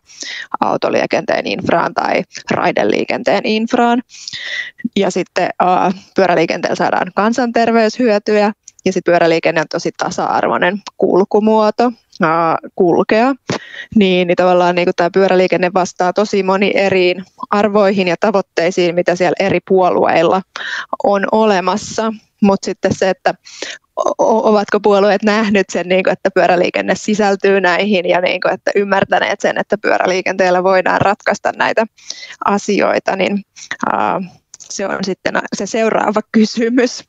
autoliikenteen 0.60 1.48
infraan 1.48 1.94
tai 1.94 2.24
raideliikenteen 2.52 3.46
infraan. 3.46 4.02
Ja 4.96 5.12
sitten 5.12 5.50
pyöräliikenteellä 6.16 6.76
saadaan 6.76 7.12
kansanterveyshyötyjä, 7.16 8.54
ja 8.86 8.94
sitten 8.94 9.12
pyöräliikenne 9.12 9.62
on 9.62 9.68
tosi 9.72 9.92
tasa-arvoinen 9.98 10.82
kulkumuoto 10.98 11.92
kulkea, 12.76 13.34
niin, 13.96 14.28
niin 14.28 14.36
tavallaan 14.36 14.76
niin 14.76 14.90
tämä 14.96 15.10
pyöräliikenne 15.14 15.72
vastaa 15.74 16.14
tosi 16.14 16.44
moni 16.44 16.72
eri 16.76 17.16
arvoihin 17.50 18.08
ja 18.08 18.16
tavoitteisiin, 18.20 18.96
mitä 18.96 19.16
siellä 19.16 19.36
eri 19.40 19.60
puolueilla 19.68 20.42
on 21.04 21.26
olemassa. 21.32 22.14
Mutta 22.42 22.66
sitten 22.66 22.96
se, 22.96 23.10
että 23.10 23.34
ovatko 24.20 24.80
puolueet 24.80 25.24
nähnyt 25.24 25.70
sen, 25.70 25.90
niin 25.90 26.04
kuin, 26.04 26.12
että 26.14 26.32
pyöräliikenne 26.32 26.96
sisältyy 26.96 27.62
näihin 27.62 28.10
ja 28.10 28.22
niin 28.22 28.42
kuin, 28.42 28.54
että 28.54 28.72
ymmärtäneet 28.76 29.42
sen, 29.42 29.58
että 29.58 29.78
pyöräliikenteellä 29.78 30.64
voidaan 30.64 31.02
ratkaista 31.02 31.52
näitä 31.56 31.86
asioita, 32.46 33.16
niin 33.16 33.34
uh, 33.94 34.26
se 34.60 34.88
on 34.88 35.00
sitten 35.04 35.34
se 35.56 35.66
seuraava 35.66 36.22
kysymys. 36.32 37.04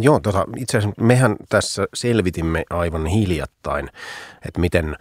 Joo, 0.00 0.20
tota, 0.20 0.44
itse 0.56 0.78
asiassa 0.78 1.02
mehän 1.02 1.36
tässä 1.48 1.86
selvitimme 1.94 2.64
aivan 2.70 3.06
hiljattain, 3.06 3.88
että 4.46 4.60
miten 4.60 4.96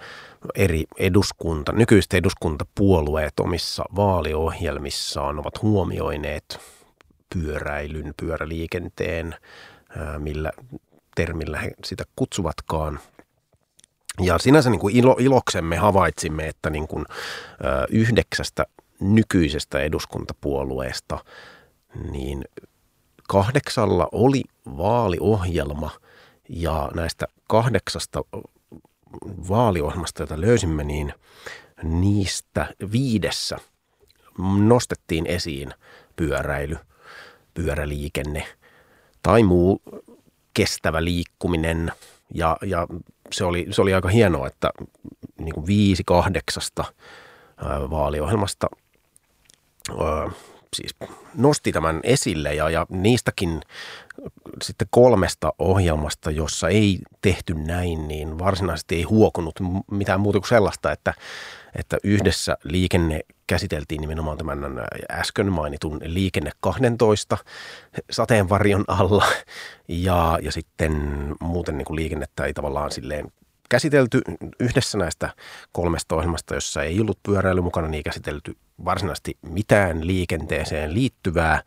eri 0.56 0.84
eduskunta, 1.00 1.72
nykyiset 1.72 2.14
eduskuntapuolueet 2.14 3.40
omissa 3.40 3.84
vaaliohjelmissaan 3.96 5.40
ovat 5.40 5.62
huomioineet 5.62 6.60
pyöräilyn, 7.34 8.14
pyöräliikenteen, 8.18 9.36
millä 10.18 10.52
termillä 11.16 11.60
he 11.60 11.72
sitä 11.86 12.04
kutsuvatkaan. 12.16 13.00
Ja 14.22 14.38
sinänsä 14.38 14.70
niin 14.70 14.80
kuin 14.80 14.96
ilo, 14.96 15.16
iloksemme 15.20 15.78
havaitsimme, 15.78 16.48
että 16.48 16.70
niin 16.70 16.88
kuin, 16.88 17.06
yhdeksästä 17.90 18.66
nykyisestä 19.00 19.80
eduskuntapuolueesta 19.80 21.20
niin 22.12 22.46
kahdeksalla 23.30 24.10
oli 24.12 24.44
vaaliohjelma 24.78 25.92
ja 26.50 26.92
näistä 26.96 27.26
kahdeksasta 27.48 28.24
vaaliohjelmasta, 29.50 30.24
jota 30.24 30.42
löysimme, 30.42 30.84
niin 30.84 31.14
niistä 31.84 32.74
viidessä 32.92 33.58
nostettiin 34.68 35.26
esiin 35.26 35.74
pyöräily, 36.16 36.78
pyöräliikenne 37.54 38.48
tai 39.24 39.44
muu 39.44 39.82
kestävä 40.54 41.04
liikkuminen. 41.04 41.92
Ja, 42.34 42.58
ja 42.66 42.88
se, 43.32 43.46
oli, 43.46 43.68
se 43.72 43.82
oli 43.82 43.94
aika 43.94 44.08
hienoa, 44.08 44.48
että 44.48 44.70
niin 45.40 45.54
kuin 45.54 45.68
viisi 45.68 46.04
kahdeksasta 46.06 46.86
vaaliohjelmasta 47.90 48.68
siis 50.76 50.96
nosti 51.36 51.72
tämän 51.72 52.00
esille 52.04 52.54
ja, 52.54 52.70
ja 52.70 52.86
niistäkin 52.90 53.62
sitten 54.62 54.88
kolmesta 54.92 55.54
ohjelmasta, 55.60 56.32
jossa 56.32 56.70
ei 56.70 57.00
tehty 57.22 57.54
näin, 57.54 58.08
niin 58.08 58.40
varsinaisesti 58.40 58.96
ei 58.96 59.04
huokunut 59.04 59.60
mitään 59.92 60.20
muuta 60.20 60.40
kuin 60.40 60.50
sellaista, 60.50 60.92
että, 60.92 61.14
että 61.76 61.98
yhdessä 62.04 62.58
liikenne 62.64 63.22
käsiteltiin 63.48 64.02
nimenomaan 64.02 64.38
tämän 64.38 64.60
äsken 65.12 65.52
mainitun 65.52 66.00
liikenne 66.04 66.52
12 66.60 67.38
sateenvarjon 68.12 68.84
alla. 68.88 69.26
Ja, 69.88 70.40
ja 70.42 70.52
sitten 70.52 70.94
muuten 71.40 71.78
niin 71.78 71.86
kuin 71.86 71.96
liikennettä 71.96 72.46
ei 72.46 72.54
tavallaan 72.54 72.92
silleen 72.92 73.32
käsitelty 73.70 74.22
yhdessä 74.60 74.98
näistä 74.98 75.30
kolmesta 75.72 76.16
ohjelmasta, 76.16 76.54
jossa 76.54 76.84
ei 76.84 77.02
ollut 77.02 77.20
pyöräily 77.24 77.62
mukana, 77.62 77.88
niin 77.88 77.98
ei 77.98 78.04
käsitelty 78.04 78.58
varsinaisesti 78.86 79.38
mitään 79.42 80.08
liikenteeseen 80.08 80.94
liittyvää. 80.94 81.64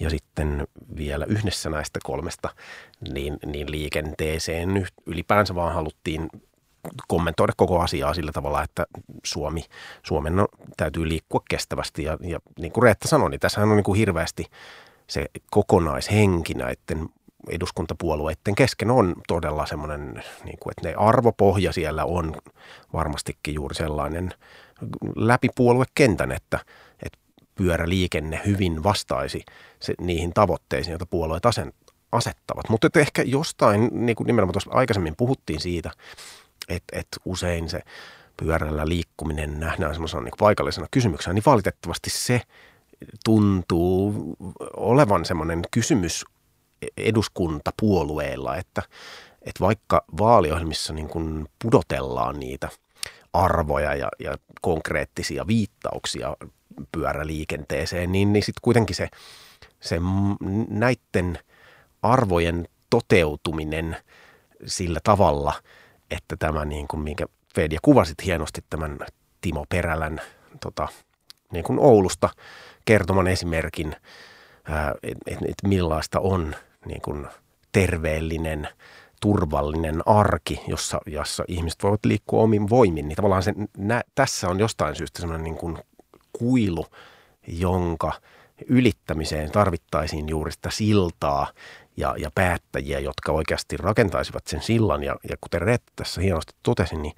Ja 0.00 0.10
sitten 0.10 0.66
vielä 0.96 1.24
yhdessä 1.24 1.70
näistä 1.70 1.98
kolmesta 2.02 2.48
niin, 3.12 3.38
niin 3.46 3.70
liikenteeseen 3.70 4.86
ylipäänsä 5.06 5.54
vaan 5.54 5.74
haluttiin 5.74 6.28
kommentoida 7.08 7.52
koko 7.56 7.80
asiaa 7.80 8.14
sillä 8.14 8.32
tavalla, 8.32 8.62
että 8.62 8.86
Suomi, 9.24 9.64
Suomen 10.02 10.36
no, 10.36 10.48
täytyy 10.76 11.08
liikkua 11.08 11.42
kestävästi. 11.50 12.02
Ja, 12.02 12.18
ja 12.20 12.38
niin 12.58 12.72
kuin 12.72 12.82
Reetta 12.82 13.08
sanoi, 13.08 13.30
niin 13.30 13.40
tässähän 13.40 13.70
on 13.70 13.76
niin 13.76 13.84
kuin 13.84 13.98
hirveästi 13.98 14.44
se 15.06 15.26
kokonaishenki 15.50 16.54
näiden 16.54 17.08
eduskuntapuolueiden 17.48 18.54
kesken 18.54 18.90
on 18.90 19.14
todella 19.28 19.66
semmoinen, 19.66 20.24
niin 20.44 20.58
kuin, 20.60 20.72
että 20.72 20.88
ne 20.88 20.94
arvopohja 20.94 21.72
siellä 21.72 22.04
on 22.04 22.34
varmastikin 22.92 23.54
juuri 23.54 23.74
sellainen 23.74 24.34
läpi 25.16 25.48
puoluekentän, 25.54 26.32
että, 26.32 26.58
että 27.02 27.18
pyöräliikenne 27.54 28.40
hyvin 28.46 28.82
vastaisi 28.82 29.44
se, 29.80 29.94
niihin 30.00 30.32
tavoitteisiin, 30.34 30.92
joita 30.92 31.06
puolueet 31.06 31.42
asettavat. 32.12 32.68
Mutta 32.68 32.86
että 32.86 33.00
ehkä 33.00 33.22
jostain, 33.22 33.88
niin 33.92 34.16
kuin 34.16 34.26
nimenomaan 34.26 34.52
tuossa 34.52 34.70
aikaisemmin 34.72 35.16
puhuttiin 35.16 35.60
siitä, 35.60 35.90
että, 36.68 36.98
että 36.98 37.16
usein 37.24 37.68
se 37.68 37.80
pyörällä 38.36 38.88
liikkuminen 38.88 39.60
nähdään 39.60 39.94
semmoisena 39.94 40.22
niin 40.22 40.34
paikallisena 40.38 40.86
kysymyksenä, 40.90 41.34
niin 41.34 41.42
valitettavasti 41.46 42.10
se 42.10 42.42
tuntuu 43.24 44.36
olevan 44.76 45.24
semmoinen 45.24 45.62
kysymys 45.70 46.24
eduskuntapuolueilla, 46.96 48.56
että, 48.56 48.82
että 49.42 49.60
vaikka 49.60 50.04
vaaliohjelmissa 50.18 50.92
niin 50.92 51.08
kuin 51.08 51.48
pudotellaan 51.62 52.40
niitä 52.40 52.68
arvoja 53.32 53.94
ja, 53.94 54.08
ja 54.18 54.36
konkreettisia 54.60 55.46
viittauksia 55.46 56.36
pyöräliikenteeseen, 56.92 58.12
niin, 58.12 58.32
niin 58.32 58.42
sitten 58.42 58.60
kuitenkin 58.62 58.96
se, 58.96 59.08
se 59.80 60.00
näiden 60.68 61.38
arvojen 62.02 62.68
toteutuminen 62.90 63.96
sillä 64.66 65.00
tavalla, 65.04 65.52
että 66.10 66.36
tämä 66.36 66.64
niin 66.64 66.88
kuin, 66.88 67.00
minkä 67.00 67.26
Fedia 67.54 67.78
kuvasit 67.82 68.24
hienosti 68.24 68.64
tämän 68.70 68.98
Timo 69.40 69.64
Perälän 69.68 70.20
tota, 70.60 70.88
niin 71.52 71.64
kuin 71.64 71.78
Oulusta 71.78 72.28
kertoman 72.84 73.26
esimerkin, 73.26 73.96
että 75.02 75.22
et, 75.26 75.38
et 75.42 75.62
millaista 75.64 76.20
on 76.20 76.54
niin 76.86 77.00
kuin 77.00 77.26
terveellinen, 77.72 78.68
turvallinen 79.20 80.02
arki, 80.06 80.60
jossa, 80.66 81.00
jossa 81.06 81.44
ihmiset 81.48 81.82
voivat 81.82 82.04
liikkua 82.04 82.42
omin 82.42 82.70
voimin, 82.70 83.08
niin 83.08 83.16
tavallaan 83.16 83.42
se, 83.42 83.54
nä, 83.76 84.02
tässä 84.14 84.48
on 84.48 84.60
jostain 84.60 84.96
syystä 84.96 85.20
sellainen 85.20 85.44
niin 85.44 85.56
kuin 85.56 85.78
kuilu, 86.32 86.86
jonka 87.46 88.12
ylittämiseen 88.68 89.50
tarvittaisiin 89.50 90.28
juuri 90.28 90.52
sitä 90.52 90.70
siltaa 90.70 91.52
ja, 91.96 92.14
ja 92.18 92.30
päättäjiä, 92.34 93.00
jotka 93.00 93.32
oikeasti 93.32 93.76
rakentaisivat 93.76 94.46
sen 94.46 94.62
sillan. 94.62 95.02
Ja, 95.02 95.16
ja 95.28 95.36
kuten 95.40 95.62
Reetta 95.62 95.92
tässä 95.96 96.20
hienosti 96.20 96.52
totesi, 96.62 96.96
niin, 96.96 97.12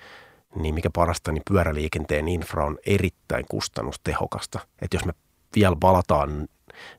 niin 0.55 0.75
mikä 0.75 0.91
parasta, 0.93 1.33
niin 1.33 1.43
pyöräliikenteen 1.51 2.29
infra 2.29 2.67
on 2.67 2.79
erittäin 2.87 3.45
kustannustehokasta. 3.51 4.59
Että 4.83 4.97
jos 4.97 5.05
me 5.05 5.13
vielä 5.57 5.77
palataan 5.81 6.49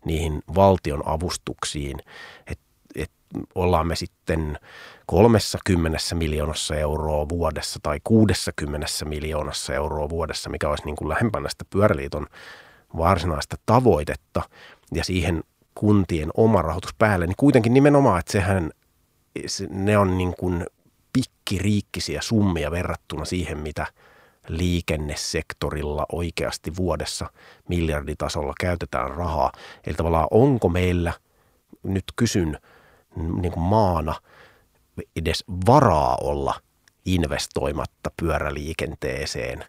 niihin 0.06 0.44
valtion 0.56 1.04
avustuksiin, 1.06 2.00
että 2.48 2.64
et 2.96 3.12
ollaan 3.56 3.88
me 3.88 3.96
sitten 3.96 4.60
30 5.06 5.98
miljoonassa 6.14 6.76
euroa 6.76 7.30
vuodessa 7.30 7.80
tai 7.84 8.00
60 8.04 8.88
miljoonassa 9.06 9.74
euroa 9.74 10.10
vuodessa, 10.10 10.50
mikä 10.50 10.70
olisi 10.70 10.86
niin 10.86 10.96
kuin 10.96 11.10
lähempänä 11.10 11.50
sitä 11.50 11.66
pyöräliiton 11.70 12.28
varsinaista 12.98 13.58
tavoitetta. 13.66 14.42
Ja 14.94 15.04
siihen 15.04 15.44
kuntien 15.76 16.30
oma 16.38 16.62
rahoitus 16.62 16.94
päälle, 16.98 17.28
niin 17.28 17.36
kuitenkin 17.38 17.74
nimenomaan, 17.74 18.20
että 18.20 18.32
sehän 18.32 18.72
ne 19.70 19.98
on 19.98 20.18
niin 20.18 20.34
kuin 20.40 20.66
pikkiriikkisiä 21.14 22.22
summia 22.22 22.72
verrattuna 22.72 23.26
siihen, 23.26 23.58
mitä 23.58 23.88
liikennesektorilla 24.48 26.06
oikeasti 26.12 26.76
vuodessa 26.76 27.30
miljarditasolla 27.70 28.54
käytetään 28.60 29.12
rahaa. 29.12 29.52
Eli 29.88 29.96
tavallaan 29.96 30.28
onko 30.32 30.70
meillä, 30.70 31.14
nyt 31.84 32.04
kysyn 32.16 32.58
niin 33.42 33.52
kuin 33.52 33.64
maana, 33.64 34.16
edes 35.16 35.44
varaa 35.68 36.18
olla 36.22 36.54
investoimatta 37.06 38.12
pyöräliikenteeseen, 38.22 39.66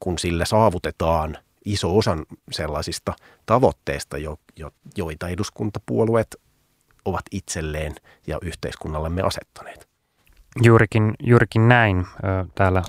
kun 0.00 0.18
sillä 0.18 0.44
saavutetaan– 0.44 1.38
iso 1.68 1.98
osa 1.98 2.16
sellaisista 2.50 3.14
tavoitteista, 3.46 4.18
jo, 4.18 4.36
jo, 4.56 4.70
joita 4.96 5.28
eduskuntapuolueet 5.28 6.36
ovat 7.04 7.22
itselleen 7.30 7.94
ja 8.26 8.38
yhteiskunnallemme 8.42 9.22
asettaneet. 9.22 9.88
Juurikin, 10.62 11.14
juurikin 11.22 11.68
näin. 11.68 12.06
Täällä 12.54 12.82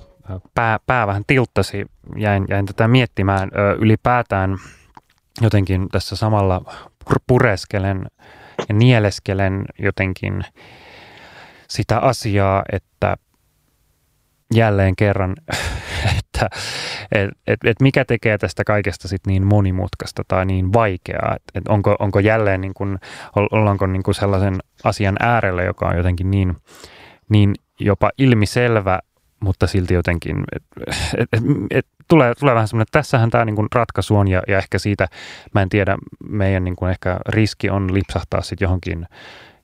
pää, 0.53 0.79
pää 0.85 1.07
vähän 1.07 1.23
tilttasi. 1.27 1.85
Jäin, 2.17 2.45
jäin 2.49 2.65
tätä 2.65 2.87
miettimään 2.87 3.49
ylipäätään 3.79 4.57
jotenkin 5.41 5.89
tässä 5.91 6.15
samalla 6.15 6.61
pureskelen 7.27 8.05
ja 8.69 8.75
nieleskelen 8.75 9.65
jotenkin 9.79 10.43
sitä 11.69 11.99
asiaa, 11.99 12.63
että 12.71 13.17
jälleen 14.53 14.95
kerran, 14.95 15.35
että 16.19 16.49
et, 17.11 17.29
et, 17.47 17.59
et 17.63 17.81
mikä 17.81 18.05
tekee 18.05 18.37
tästä 18.37 18.63
kaikesta 18.63 19.07
sit 19.07 19.21
niin 19.27 19.45
monimutkaista 19.45 20.23
tai 20.27 20.45
niin 20.45 20.73
vaikeaa, 20.73 21.35
että 21.35 21.59
et 21.59 21.67
onko, 21.67 21.95
onko 21.99 22.19
jälleen 22.19 22.61
niin 22.61 22.73
kun, 22.73 22.99
ollaanko 23.35 23.87
niin 23.87 24.03
kun 24.03 24.13
sellaisen 24.13 24.55
asian 24.83 25.15
äärellä, 25.19 25.63
joka 25.63 25.87
on 25.87 25.97
jotenkin 25.97 26.31
niin, 26.31 26.55
niin 27.29 27.55
jopa 27.79 28.09
ilmiselvä, 28.17 28.99
mutta 29.39 29.67
silti 29.67 29.93
jotenkin, 29.93 30.43
et, 30.55 30.63
et, 31.17 31.29
et, 31.33 31.43
et, 31.71 31.85
tulee, 32.07 32.33
tulee 32.35 32.55
vähän 32.55 32.67
semmoinen, 32.67 32.83
että 32.83 32.99
tässähän 32.99 33.29
tämä 33.29 33.45
niin 33.45 33.67
ratkaisu 33.75 34.17
on 34.17 34.27
ja, 34.27 34.41
ja 34.47 34.57
ehkä 34.57 34.79
siitä, 34.79 35.07
mä 35.53 35.61
en 35.61 35.69
tiedä, 35.69 35.97
meidän 36.29 36.63
niin 36.63 36.89
ehkä 36.91 37.17
riski 37.29 37.69
on 37.69 37.93
lipsahtaa 37.93 38.41
sitten 38.41 38.65
johonkin, 38.65 39.05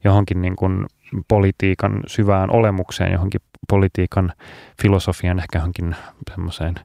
johonkin 0.04 0.42
niin 0.42 0.56
kuin 0.56 0.86
politiikan 1.28 2.04
syvään 2.08 2.52
olemukseen, 2.52 3.12
johonkin 3.12 3.42
politiikan 3.70 4.34
filosofian, 4.82 5.40
ehkä 5.40 5.60
johonkin 5.60 5.96
semmoiseen 6.32 6.76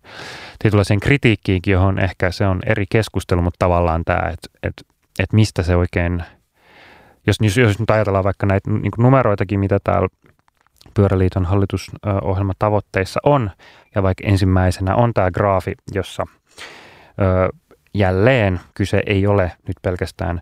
tietynlaiseen 0.59 1.01
kritiikkiinkin, 1.01 1.73
johon 1.73 1.99
ehkä 1.99 2.31
se 2.31 2.47
on 2.47 2.61
eri 2.67 2.85
keskustelu, 2.91 3.43
mutta 3.43 3.59
tavallaan 3.59 4.05
tämä, 4.05 4.29
että, 4.29 4.49
että, 4.63 4.83
että 5.19 5.37
mistä 5.37 5.63
se 5.63 5.77
oikein, 5.77 6.23
jos, 7.27 7.57
jos 7.57 7.79
nyt 7.79 7.91
ajatellaan 7.91 8.25
vaikka 8.25 8.47
näitä 8.47 8.71
niin 8.71 8.93
numeroitakin, 8.99 9.61
mitä 9.61 9.79
täällä 9.85 10.09
Pyöräliiton 10.95 11.45
hallitusohjelman 11.45 12.55
tavoitteissa 12.59 13.21
on, 13.25 13.51
ja 13.95 14.03
vaikka 14.03 14.27
ensimmäisenä 14.27 14.95
on 14.95 15.15
tämä 15.15 15.31
graafi, 15.31 15.73
jossa 15.95 16.27
ö, 17.21 17.49
jälleen 17.95 18.61
kyse 18.75 19.03
ei 19.07 19.27
ole 19.27 19.53
nyt 19.67 19.77
pelkästään 19.83 20.41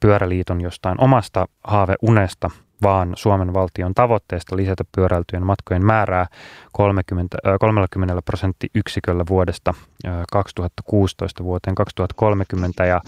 Pyöräliiton 0.00 0.60
jostain 0.60 1.00
omasta 1.00 1.46
haaveunesta, 1.64 2.50
vaan 2.82 3.12
Suomen 3.16 3.54
valtion 3.54 3.94
tavoitteesta 3.94 4.56
lisätä 4.56 4.84
pyöräiltyjen 4.96 5.46
matkojen 5.46 5.86
määrää 5.86 6.26
30, 6.72 7.38
30 7.60 8.22
prosenttiyksiköllä 8.24 9.24
vuodesta 9.28 9.74
2016 10.32 11.44
vuoteen 11.44 11.74
2030. 11.74 12.84
Ja 12.86 13.00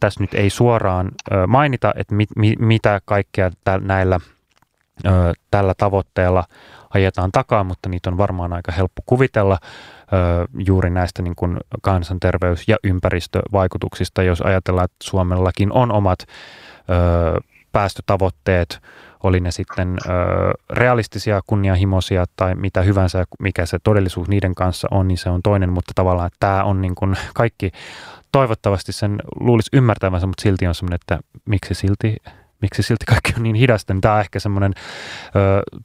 tässä 0.00 0.20
nyt 0.20 0.34
ei 0.34 0.50
suoraan 0.50 1.10
mainita, 1.46 1.92
että 1.96 2.14
mit, 2.14 2.28
mitä 2.58 3.00
kaikkea 3.04 3.50
näillä 3.80 4.20
tällä 5.50 5.74
tavoitteella 5.76 6.44
ajetaan 6.94 7.32
takaa, 7.32 7.64
mutta 7.64 7.88
niitä 7.88 8.10
on 8.10 8.18
varmaan 8.18 8.52
aika 8.52 8.72
helppo 8.72 9.02
kuvitella 9.06 9.58
juuri 10.66 10.90
näistä 10.90 11.22
niin 11.22 11.36
kuin 11.36 11.56
kansanterveys- 11.82 12.68
ja 12.68 12.76
ympäristövaikutuksista, 12.84 14.22
jos 14.22 14.40
ajatellaan, 14.40 14.84
että 14.84 14.96
Suomellakin 15.02 15.72
on 15.72 15.92
omat 15.92 16.18
päästötavoitteet, 17.72 18.80
oli 19.22 19.40
ne 19.40 19.50
sitten 19.50 19.96
ö, 20.06 20.10
realistisia, 20.70 21.40
kunnianhimoisia 21.46 22.24
tai 22.36 22.54
mitä 22.54 22.82
hyvänsä, 22.82 23.24
mikä 23.38 23.66
se 23.66 23.78
todellisuus 23.84 24.28
niiden 24.28 24.54
kanssa 24.54 24.88
on, 24.90 25.08
niin 25.08 25.18
se 25.18 25.30
on 25.30 25.42
toinen, 25.42 25.72
mutta 25.72 25.92
tavallaan 25.94 26.30
tämä 26.40 26.64
on 26.64 26.80
niin 26.80 26.94
kuin 26.94 27.16
kaikki, 27.34 27.70
toivottavasti 28.32 28.92
sen 28.92 29.18
luulisi 29.40 29.68
ymmärtävänsä, 29.72 30.26
mutta 30.26 30.42
silti 30.42 30.66
on 30.66 30.74
semmoinen, 30.74 30.98
että 31.02 31.18
miksi 31.44 31.74
silti 31.74 32.16
miksi 32.62 32.82
silti 32.82 33.04
kaikki 33.04 33.32
on 33.36 33.42
niin 33.42 33.56
hidasta, 33.56 33.94
niin 33.94 34.00
tämä 34.00 34.14
on 34.14 34.20
ehkä 34.20 34.38
semmoinen 34.38 34.72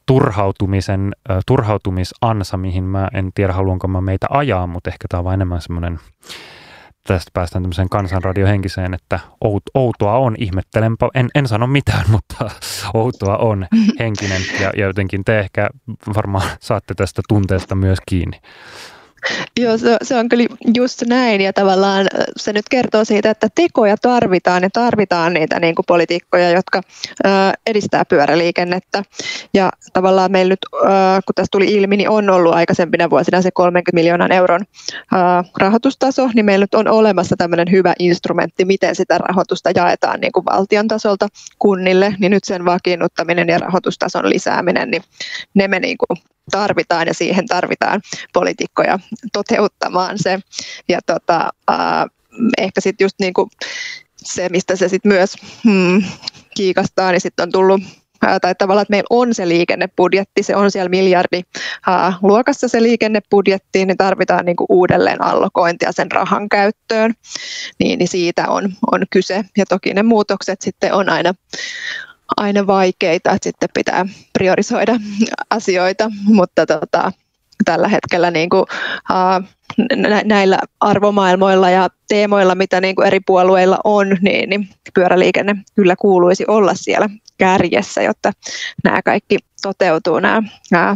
turhautumisen, 0.06 1.12
ö, 1.30 1.40
turhautumisansa, 1.48 2.58
mihin 2.58 2.84
mä 2.84 3.08
en 3.14 3.32
tiedä 3.36 3.54
haluanko 3.54 3.88
mä 3.88 4.02
meitä 4.02 4.28
ajaa, 4.30 4.68
mutta 4.68 4.90
ehkä 4.90 5.06
tämä 5.10 5.20
on 5.20 5.26
vain 5.26 5.34
enemmän 5.34 5.62
semmoinen 5.62 6.00
tästä 7.08 7.32
päästään 7.34 7.64
tämmöiseen 7.64 7.90
kansanradiohenkiseen, 7.90 8.94
että 8.94 9.20
out, 9.42 9.64
outoa 9.76 10.18
on, 10.18 10.36
ihmettelenpä, 10.38 11.10
en, 11.14 11.30
en 11.36 11.48
sano 11.48 11.68
mitään, 11.68 12.06
mutta 12.16 12.50
outoa 12.94 13.38
on 13.38 13.68
henkinen 14.00 14.42
ja, 14.60 14.72
ja 14.78 14.86
jotenkin 14.86 15.26
te 15.26 15.40
ehkä 15.40 15.70
varmaan 16.16 16.50
saatte 16.60 16.94
tästä 16.94 17.22
tunteesta 17.28 17.76
myös 17.76 18.00
kiinni. 18.06 18.40
Joo, 19.60 19.78
se, 19.78 19.98
se 20.02 20.16
on 20.16 20.30
kyllä 20.30 20.46
just 20.76 21.02
näin 21.06 21.42
ja 21.42 21.54
tavallaan 21.54 22.08
se 22.38 22.54
nyt 22.54 22.70
kertoo 22.70 23.06
siitä, 23.06 23.30
että 23.30 23.48
tekoja 23.56 23.98
tarvitaan 23.98 24.64
ja 24.64 24.70
tarvitaan 24.74 25.34
niitä 25.34 25.60
niin 25.60 25.76
kuin 25.76 25.86
politiikkoja, 25.88 26.50
jotka 26.50 26.82
ö, 27.26 27.30
edistää 27.68 28.06
pyöräliikennettä. 28.06 29.04
Ja 29.54 29.72
tavallaan 29.94 30.32
meillä 30.32 30.52
nyt, 30.52 30.60
ö, 30.74 30.88
kun 31.26 31.36
tässä 31.36 31.52
tuli 31.52 31.74
ilmi, 31.74 31.98
niin 31.98 32.10
on 32.10 32.30
ollut 32.30 32.54
aikaisempina 32.54 33.10
vuosina 33.10 33.42
se 33.42 33.52
30 33.52 33.92
miljoonan 33.94 34.32
euron 34.32 34.62
ö, 34.62 35.16
rahoitustaso, 35.58 36.30
niin 36.34 36.46
meillä 36.46 36.64
nyt 36.64 36.74
on 36.74 36.88
olemassa 36.88 37.36
tämmöinen 37.38 37.72
hyvä 37.72 37.94
instrumentti, 38.00 38.66
miten 38.66 38.96
sitä 38.96 39.18
rahoitusta 39.18 39.70
jaetaan 39.76 40.20
niin 40.20 40.32
kuin 40.32 40.46
valtion 40.46 40.88
tasolta 40.88 41.28
kunnille, 41.60 42.16
niin 42.20 42.30
nyt 42.30 42.44
sen 42.44 42.66
vakiinnuttaminen 42.66 43.48
ja 43.48 43.58
rahoitustason 43.58 44.30
lisääminen, 44.30 44.92
niin 44.92 45.04
ne 45.54 45.68
me 45.68 45.80
niin 45.80 45.98
kuin 45.98 46.18
tarvitaan 46.52 47.08
ja 47.08 47.14
siihen 47.14 47.48
tarvitaan 47.48 48.02
poliitikkoja 48.34 49.00
toteuttamaan 49.34 50.20
se. 50.20 50.40
Ja 50.90 51.00
tota, 51.06 51.50
ää, 51.68 52.08
ehkä 52.58 52.82
sitten 52.82 53.06
just 53.06 53.16
niin 53.20 53.34
kuin 53.34 53.50
se, 54.18 54.50
mistä 54.50 54.76
se 54.76 54.90
sitten 54.90 55.12
myös 55.12 55.36
hmm, 55.64 56.04
kiikastaa, 56.56 57.12
niin 57.12 57.22
sitten 57.22 57.44
on 57.44 57.52
tullut 57.52 57.82
tai 58.42 58.56
tavallaan, 58.56 58.82
että 58.82 58.92
meillä 58.92 59.08
on 59.10 59.34
se 59.34 59.48
liikennebudjetti, 59.48 60.44
se 60.44 60.56
on 60.56 60.72
siellä 60.72 60.90
miljardi 60.90 61.42
luokassa 62.22 62.68
se 62.68 62.82
liikennebudjetti, 62.82 63.86
niin 63.86 63.98
tarvitaan 63.98 64.46
niin 64.46 64.56
kuin 64.56 64.66
uudelleen 64.70 65.24
allokointia 65.24 65.92
sen 65.92 66.12
rahan 66.12 66.50
käyttöön, 66.50 67.14
niin, 67.80 68.00
niin 68.00 68.08
siitä 68.08 68.48
on, 68.48 68.74
on 68.92 69.04
kyse. 69.10 69.44
Ja 69.58 69.66
toki 69.66 69.94
ne 69.94 70.04
muutokset 70.04 70.62
sitten 70.62 70.94
on 70.94 71.10
aina, 71.10 71.34
aina 72.38 72.68
vaikeita, 72.68 73.32
että 73.32 73.44
sitten 73.44 73.70
pitää 73.74 74.06
priorisoida 74.34 74.94
asioita, 75.50 76.12
mutta 76.24 76.66
tota, 76.66 77.12
tällä 77.66 77.88
hetkellä 77.88 78.32
niin 78.32 78.50
kuin, 78.50 78.66
uh, 79.12 79.48
näillä 80.26 80.60
arvomaailmoilla 80.80 81.70
ja 81.70 81.90
teemoilla, 82.08 82.56
mitä 82.56 82.82
niin 82.82 82.96
kuin 82.96 83.08
eri 83.08 83.20
puolueilla 83.20 83.80
on, 83.84 84.18
niin, 84.22 84.50
niin 84.50 84.70
pyöräliikenne 84.94 85.56
kyllä 85.76 85.96
kuuluisi 85.96 86.46
olla 86.48 86.72
siellä 86.76 87.10
kärjessä, 87.38 88.02
jotta 88.02 88.32
nämä 88.84 89.02
kaikki 89.02 89.38
toteutuu, 89.62 90.20
nämä, 90.20 90.44
nämä 90.72 90.96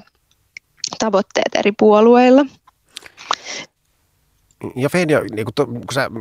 tavoitteet 1.00 1.56
eri 1.56 1.72
puolueilla. 1.80 2.46
Ja 4.76 4.90
Fedia, 4.90 5.22
niin 5.22 5.46
kun, 5.46 5.68
kun 5.68 5.94
sä 5.94 6.12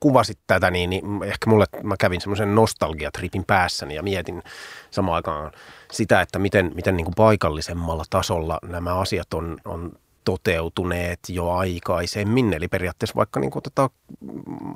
kuvasit 0.00 0.38
tätä, 0.46 0.70
niin, 0.70 0.90
niin 0.90 1.04
ehkä 1.24 1.50
mulle 1.50 1.64
mä 1.82 1.94
kävin 2.00 2.20
semmoisen 2.20 2.54
nostalgiatripin 2.54 3.44
päässäni 3.44 3.94
ja 3.94 4.02
mietin 4.02 4.42
samaan 4.90 5.16
aikaan 5.16 5.52
sitä, 5.92 6.20
että 6.20 6.38
miten, 6.38 6.72
miten 6.74 6.96
niin 6.96 7.04
kuin 7.04 7.14
paikallisemmalla 7.14 8.04
tasolla 8.10 8.58
nämä 8.62 8.98
asiat 8.98 9.34
on, 9.34 9.56
on 9.64 9.92
toteutuneet 10.26 11.18
jo 11.28 11.50
aikaisemmin. 11.50 12.52
Eli 12.52 12.68
periaatteessa 12.68 13.16
vaikka 13.16 13.40
niin 13.40 13.50
otetaan 13.54 13.90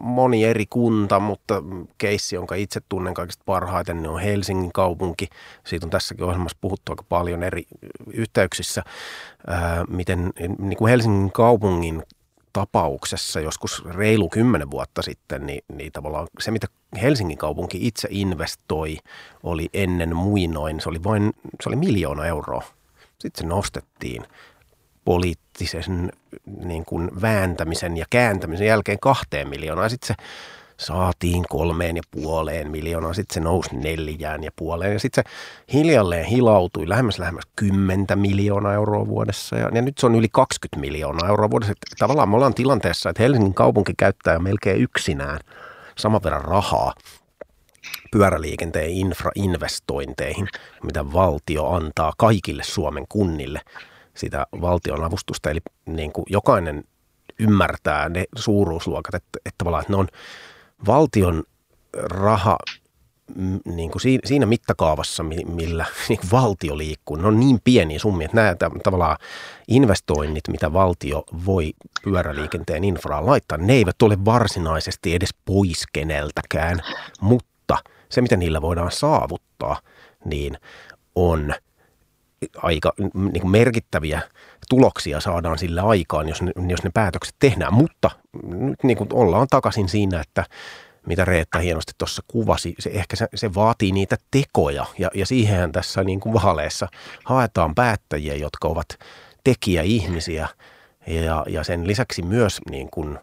moni 0.00 0.44
eri 0.44 0.66
kunta, 0.70 1.20
mutta 1.20 1.62
keissi, 1.98 2.34
jonka 2.34 2.54
itse 2.54 2.80
tunnen 2.88 3.14
kaikista 3.14 3.42
parhaiten, 3.46 3.96
niin 3.96 4.10
on 4.10 4.20
Helsingin 4.20 4.72
kaupunki. 4.72 5.28
Siitä 5.66 5.86
on 5.86 5.90
tässäkin 5.90 6.24
ohjelmassa 6.24 6.58
puhuttu 6.60 6.92
aika 6.92 7.04
paljon 7.08 7.42
eri 7.42 7.62
yhteyksissä, 8.12 8.82
ää, 9.46 9.84
miten 9.88 10.30
niin 10.58 10.76
kuin 10.76 10.90
Helsingin 10.90 11.32
kaupungin 11.32 12.02
tapauksessa 12.52 13.40
joskus 13.40 13.84
reilu 13.84 14.28
kymmenen 14.28 14.70
vuotta 14.70 15.02
sitten, 15.02 15.46
niin, 15.46 15.64
niin 15.74 15.92
tavallaan 15.92 16.26
se, 16.40 16.50
mitä 16.50 16.66
Helsingin 17.02 17.38
kaupunki 17.38 17.86
itse 17.86 18.08
investoi, 18.10 18.98
oli 19.42 19.68
ennen 19.74 20.16
muinoin, 20.16 20.80
se 20.80 20.88
oli 20.88 21.04
vain, 21.04 21.32
se 21.62 21.68
oli 21.68 21.76
miljoona 21.76 22.26
euroa. 22.26 22.62
Sitten 23.18 23.44
se 23.44 23.48
nostettiin 23.48 24.24
poliittisen 25.04 26.12
niin 26.64 26.84
kuin 26.84 27.10
vääntämisen 27.20 27.96
ja 27.96 28.06
kääntämisen 28.10 28.66
jälkeen 28.66 28.98
kahteen 29.00 29.48
miljoonaa. 29.48 29.88
Sitten 29.88 30.06
se 30.06 30.14
saatiin 30.80 31.44
kolmeen 31.48 31.96
ja 31.96 32.02
puoleen 32.10 32.70
miljoonaa, 32.70 33.14
sitten 33.14 33.34
se 33.34 33.40
nousi 33.40 33.76
neljään 33.76 34.44
ja 34.44 34.50
puoleen. 34.56 34.92
Ja 34.92 35.00
sitten 35.00 35.24
se 35.24 35.30
hiljalleen 35.72 36.24
hilautui 36.24 36.88
lähemmäs 36.88 37.18
lähemmäs 37.18 37.44
10 37.56 38.06
miljoonaa 38.14 38.74
euroa 38.74 39.06
vuodessa 39.06 39.56
ja, 39.56 39.70
ja 39.74 39.82
nyt 39.82 39.98
se 39.98 40.06
on 40.06 40.14
yli 40.14 40.28
20 40.32 40.80
miljoonaa 40.80 41.28
euroa 41.28 41.50
vuodessa. 41.50 41.72
Että 41.72 41.96
tavallaan 41.98 42.28
me 42.28 42.36
ollaan 42.36 42.54
tilanteessa, 42.54 43.10
että 43.10 43.22
Helsingin 43.22 43.54
kaupunki 43.54 43.92
käyttää 43.98 44.38
melkein 44.38 44.80
yksinään 44.80 45.38
saman 45.98 46.22
verran 46.22 46.44
rahaa 46.44 46.94
pyöräliikenteen 48.12 48.90
infrainvestointeihin, 48.90 50.48
mitä 50.82 51.12
valtio 51.12 51.66
antaa 51.66 52.12
kaikille 52.18 52.62
Suomen 52.62 53.04
kunnille 53.08 53.60
sitä 54.14 54.46
valtion 54.60 55.04
avustusta. 55.04 55.50
Eli 55.50 55.60
niin 55.86 56.12
kuin 56.12 56.24
jokainen 56.28 56.84
ymmärtää 57.38 58.08
ne 58.08 58.24
suuruusluokat, 58.36 59.14
että, 59.14 59.38
että 59.46 59.58
tavallaan 59.58 59.82
että 59.82 59.92
ne 59.92 59.96
on 59.96 60.08
valtion 60.86 61.42
raha 61.94 62.58
niin 63.64 63.90
kuin 63.90 64.02
siinä 64.24 64.46
mittakaavassa, 64.46 65.22
millä 65.46 65.86
niin 66.08 66.18
kuin 66.20 66.30
valtio 66.30 66.78
liikkuu, 66.78 67.16
ne 67.16 67.26
on 67.26 67.40
niin 67.40 67.60
pieniä 67.64 67.98
summia, 67.98 68.24
että 68.24 68.36
nämä 68.36 68.56
tavallaan 68.82 69.16
investoinnit, 69.68 70.48
mitä 70.48 70.72
valtio 70.72 71.24
voi 71.46 71.72
pyöräliikenteen 72.04 72.84
infraan 72.84 73.26
laittaa, 73.26 73.58
ne 73.58 73.72
eivät 73.72 74.02
ole 74.02 74.24
varsinaisesti 74.24 75.14
edes 75.14 75.34
pois 75.44 75.84
keneltäkään, 75.92 76.80
mutta 77.20 77.78
se, 78.08 78.20
mitä 78.20 78.36
niillä 78.36 78.62
voidaan 78.62 78.92
saavuttaa, 78.92 79.80
niin 80.24 80.58
on 81.14 81.54
aika 82.56 82.92
niin 83.14 83.40
kuin 83.40 83.50
merkittäviä 83.50 84.22
tuloksia 84.70 85.20
saadaan 85.20 85.58
sillä 85.58 85.82
aikaan, 85.82 86.28
jos 86.28 86.42
ne, 86.42 86.52
jos 86.68 86.82
ne 86.84 86.90
päätökset 86.94 87.34
tehdään. 87.38 87.74
Mutta 87.74 88.10
nyt 88.42 88.84
niin 88.84 88.96
kuin 88.96 89.08
ollaan 89.12 89.46
takaisin 89.50 89.88
siinä, 89.88 90.20
että 90.20 90.44
mitä 91.06 91.24
Reetta 91.24 91.58
hienosti 91.58 91.92
tuossa 91.98 92.22
kuvasi, 92.28 92.74
se 92.78 92.90
ehkä 92.94 93.16
se, 93.16 93.28
se 93.34 93.54
vaatii 93.54 93.92
niitä 93.92 94.16
tekoja. 94.30 94.86
Ja, 94.98 95.10
ja 95.14 95.26
siihen 95.26 95.72
tässä 95.72 96.04
niin 96.04 96.20
kuin 96.20 96.32
vaaleissa 96.32 96.88
haetaan 97.24 97.74
päättäjiä, 97.74 98.34
jotka 98.34 98.68
ovat 98.68 98.98
tekijäihmisiä. 99.44 100.48
Ja, 101.06 101.44
ja 101.48 101.64
sen 101.64 101.86
lisäksi 101.86 102.22
myös 102.22 102.58
niin 102.70 102.88
kuin, 102.90 103.18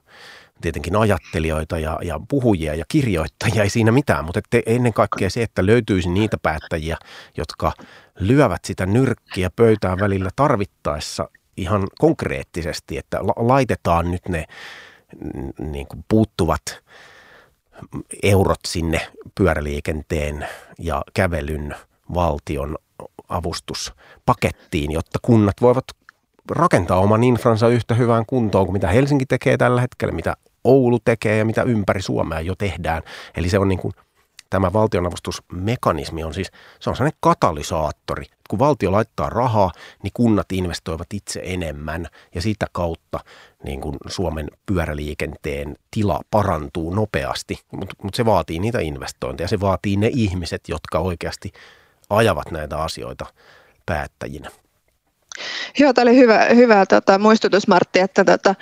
tietenkin 0.61 0.95
ajattelijoita 0.95 1.79
ja, 1.79 1.99
ja 2.03 2.19
puhujia 2.29 2.75
ja 2.75 2.85
kirjoittajia, 2.87 3.63
ei 3.63 3.69
siinä 3.69 3.91
mitään, 3.91 4.25
mutta 4.25 4.39
ennen 4.65 4.93
kaikkea 4.93 5.29
se, 5.29 5.43
että 5.43 5.65
löytyisi 5.65 6.09
niitä 6.09 6.37
päättäjiä, 6.43 6.97
jotka 7.37 7.71
lyövät 8.19 8.65
sitä 8.65 8.85
nyrkkiä 8.85 9.49
pöytään 9.55 9.99
välillä 9.99 10.29
tarvittaessa 10.35 11.29
ihan 11.57 11.87
konkreettisesti, 11.99 12.97
että 12.97 13.19
laitetaan 13.35 14.11
nyt 14.11 14.29
ne 14.29 14.45
niin 15.59 15.87
kuin 15.87 16.05
puuttuvat 16.09 16.61
eurot 18.23 18.59
sinne 18.67 19.07
pyöräliikenteen 19.35 20.47
ja 20.79 21.01
kävelyn 21.13 21.75
valtion 22.13 22.75
avustuspakettiin, 23.29 24.91
jotta 24.91 25.19
kunnat 25.21 25.55
voivat 25.61 25.85
rakentaa 26.51 26.99
oman 26.99 27.23
infransa 27.23 27.67
yhtä 27.67 27.93
hyvään 27.93 28.25
kuntoon 28.27 28.65
kuin 28.65 28.73
mitä 28.73 28.87
Helsinki 28.87 29.25
tekee 29.25 29.57
tällä 29.57 29.81
hetkellä, 29.81 30.13
mitä 30.13 30.37
Oulu 30.63 30.99
tekee 31.05 31.37
ja 31.37 31.45
mitä 31.45 31.63
ympäri 31.63 32.01
Suomea 32.01 32.41
jo 32.41 32.55
tehdään. 32.55 33.03
Eli 33.35 33.49
se 33.49 33.59
on 33.59 33.67
niin 33.67 33.79
kuin, 33.79 33.93
tämä 34.49 34.73
valtionavustusmekanismi 34.73 36.23
on 36.23 36.33
siis, 36.33 36.51
se 36.79 36.89
on 36.89 36.95
sellainen 36.95 37.17
katalysaattori. 37.19 38.25
Kun 38.49 38.59
valtio 38.59 38.91
laittaa 38.91 39.29
rahaa, 39.29 39.71
niin 40.03 40.11
kunnat 40.13 40.51
investoivat 40.51 41.07
itse 41.13 41.41
enemmän 41.43 42.07
ja 42.35 42.41
sitä 42.41 42.65
kautta 42.71 43.19
niin 43.63 43.81
kuin 43.81 43.97
Suomen 44.07 44.47
pyöräliikenteen 44.65 45.75
tila 45.91 46.21
parantuu 46.31 46.93
nopeasti. 46.93 47.59
Mutta 47.71 47.95
mut 48.03 48.15
se 48.15 48.25
vaatii 48.25 48.59
niitä 48.59 48.79
investointeja, 48.79 49.47
se 49.47 49.59
vaatii 49.59 49.97
ne 49.97 50.09
ihmiset, 50.13 50.61
jotka 50.67 50.99
oikeasti 50.99 51.51
ajavat 52.09 52.51
näitä 52.51 52.77
asioita 52.77 53.25
päättäjinä. 53.85 54.49
Joo, 55.79 55.93
tämä 55.93 56.03
oli 56.03 56.17
hyvä, 56.17 56.45
hyvä 56.55 56.85
tota, 56.85 57.19
muistutus 57.19 57.67
Martti, 57.67 57.99
että, 57.99 58.25
tota, 58.25 58.55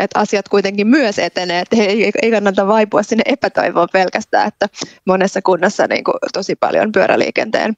että 0.00 0.18
asiat 0.20 0.48
kuitenkin 0.48 0.86
myös 0.86 1.18
etenee, 1.18 1.60
että 1.60 1.76
ei, 1.76 2.12
ei 2.22 2.30
kannata 2.30 2.66
vaipua 2.66 3.02
sinne 3.02 3.22
epätoivoon 3.26 3.88
pelkästään, 3.92 4.48
että 4.48 4.68
monessa 5.06 5.42
kunnassa 5.42 5.86
niin 5.86 6.04
kuin, 6.04 6.14
tosi 6.32 6.56
paljon 6.56 6.92
pyöräliikenteen 6.92 7.74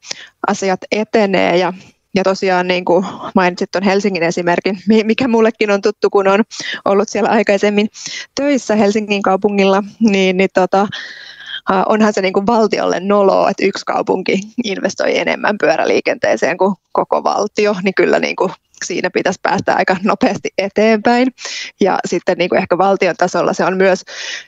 asiat 0.47 0.81
etenee. 0.93 1.57
Ja 1.57 1.73
ja 2.15 2.23
tosiaan 2.25 2.69
niin 2.69 2.85
kuin 2.85 3.07
mainitsit 3.35 3.71
tuon 3.71 3.85
Helsingin 3.85 4.23
esimerkin, 4.23 4.79
mikä 5.05 5.29
mullekin 5.29 5.71
on 5.71 5.83
tuttu, 5.83 6.11
kun 6.11 6.29
on 6.29 6.45
ollut 6.85 7.09
siellä 7.09 7.31
aikaisemmin 7.31 7.89
töissä 8.35 8.77
Helsingin 8.77 9.23
kaupungilla, 9.23 9.85
niin, 10.01 10.37
niin 10.37 10.51
tota, 10.55 10.89
onhan 11.87 12.13
se 12.13 12.23
niin 12.23 12.33
kuin 12.33 12.47
valtiolle 12.47 13.01
nolo, 13.01 13.49
että 13.49 13.65
yksi 13.65 13.85
kaupunki 13.87 14.41
investoi 14.65 15.19
enemmän 15.19 15.59
pyöräliikenteeseen 15.59 16.59
kuin 16.59 16.75
koko 16.93 17.25
valtio, 17.25 17.77
niin 17.83 17.95
kyllä 17.95 18.19
niin 18.19 18.37
kuin 18.37 18.53
siinä 18.85 19.11
pitäisi 19.11 19.41
päästä 19.43 19.75
aika 19.75 19.97
nopeasti 20.03 20.49
eteenpäin. 20.59 21.29
Ja 21.81 21.99
sitten 22.05 22.39
niin 22.39 22.49
kuin 22.49 22.59
ehkä 22.59 22.79
valtion 22.79 23.17
tasolla 23.17 23.53
se 23.53 23.65
on 23.65 23.77
myös, 23.77 24.05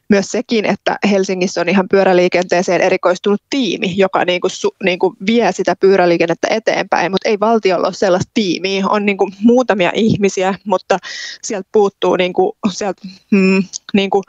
myös 0.08 0.26
sekin, 0.26 0.64
että 0.64 0.98
Helsingissä 1.10 1.60
on 1.60 1.68
ihan 1.68 1.88
pyöräliikenteeseen 1.88 2.80
erikoistunut 2.80 3.42
tiimi, 3.50 3.96
joka 3.96 4.24
niin 4.24 4.40
kuin, 4.40 4.50
su, 4.50 4.74
niin 4.84 4.98
kuin 4.98 5.16
vie 5.26 5.52
sitä 5.52 5.76
pyöräliikennettä 5.80 6.48
eteenpäin, 6.50 7.10
mutta 7.12 7.28
ei 7.28 7.40
valtiolla 7.40 7.86
ole 7.86 7.94
sellaista 7.94 8.30
tiimiä. 8.34 8.86
On 8.88 9.06
niin 9.06 9.16
kuin 9.16 9.34
muutamia 9.40 9.92
ihmisiä, 9.94 10.54
mutta 10.64 10.98
sieltä 11.42 11.68
puuttuu 11.72 12.16
niin 12.16 12.32
kuin, 12.32 12.52
sieltä, 12.70 13.02
mm, 13.30 13.62
niin 13.94 14.10
kuin 14.10 14.22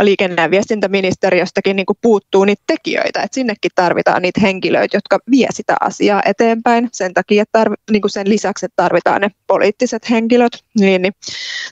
liikenne- 0.00 0.42
ja 0.42 0.50
viestintäministeriöstäkin 0.50 1.76
niin 1.76 1.86
kuin 1.86 1.98
puuttuu 2.02 2.44
niitä 2.44 2.62
tekijöitä, 2.66 3.22
että 3.22 3.34
sinnekin 3.34 3.70
tarvitaan 3.74 4.22
niitä 4.22 4.40
henkilöitä, 4.40 4.96
jotka 4.96 5.18
vie 5.30 5.48
sitä 5.52 5.76
asiaa 5.80 6.22
eteenpäin 6.26 6.88
sen 6.92 7.14
takia, 7.14 7.42
että 7.42 7.58
tarvi, 7.58 7.74
niin 7.90 8.02
kuin 8.02 8.10
sen 8.10 8.28
lisäksi, 8.28 8.66
että 8.66 8.82
tarvitaan 8.82 9.20
ne 9.20 9.29
poliittiset 9.46 10.10
henkilöt, 10.10 10.64
niin, 10.80 11.02
niin 11.02 11.12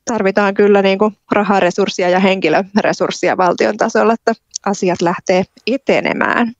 tarvitaan 0.05 0.55
kyllä 0.55 0.83
niin 0.83 0.99
kuin 0.99 1.17
raharesurssia 1.31 2.09
ja 2.09 2.21
henkilöresurssia 2.21 3.37
valtion 3.37 3.77
tasolla, 3.77 4.13
että 4.13 4.33
asiat 4.67 5.03
lähtee 5.03 5.45
etenemään. 5.67 6.53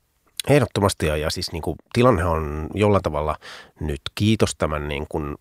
Ehdottomasti 0.49 1.07
ja, 1.07 1.17
ja 1.17 1.31
siis 1.31 1.53
niin 1.53 1.63
kuin, 1.63 1.77
tilanne 1.93 2.25
on 2.25 2.67
jollain 2.75 3.03
tavalla 3.03 3.37
nyt 3.81 4.01
kiitos 4.15 4.55
tämän 4.59 4.89
niin 4.89 5.07
kuin, 5.09 5.37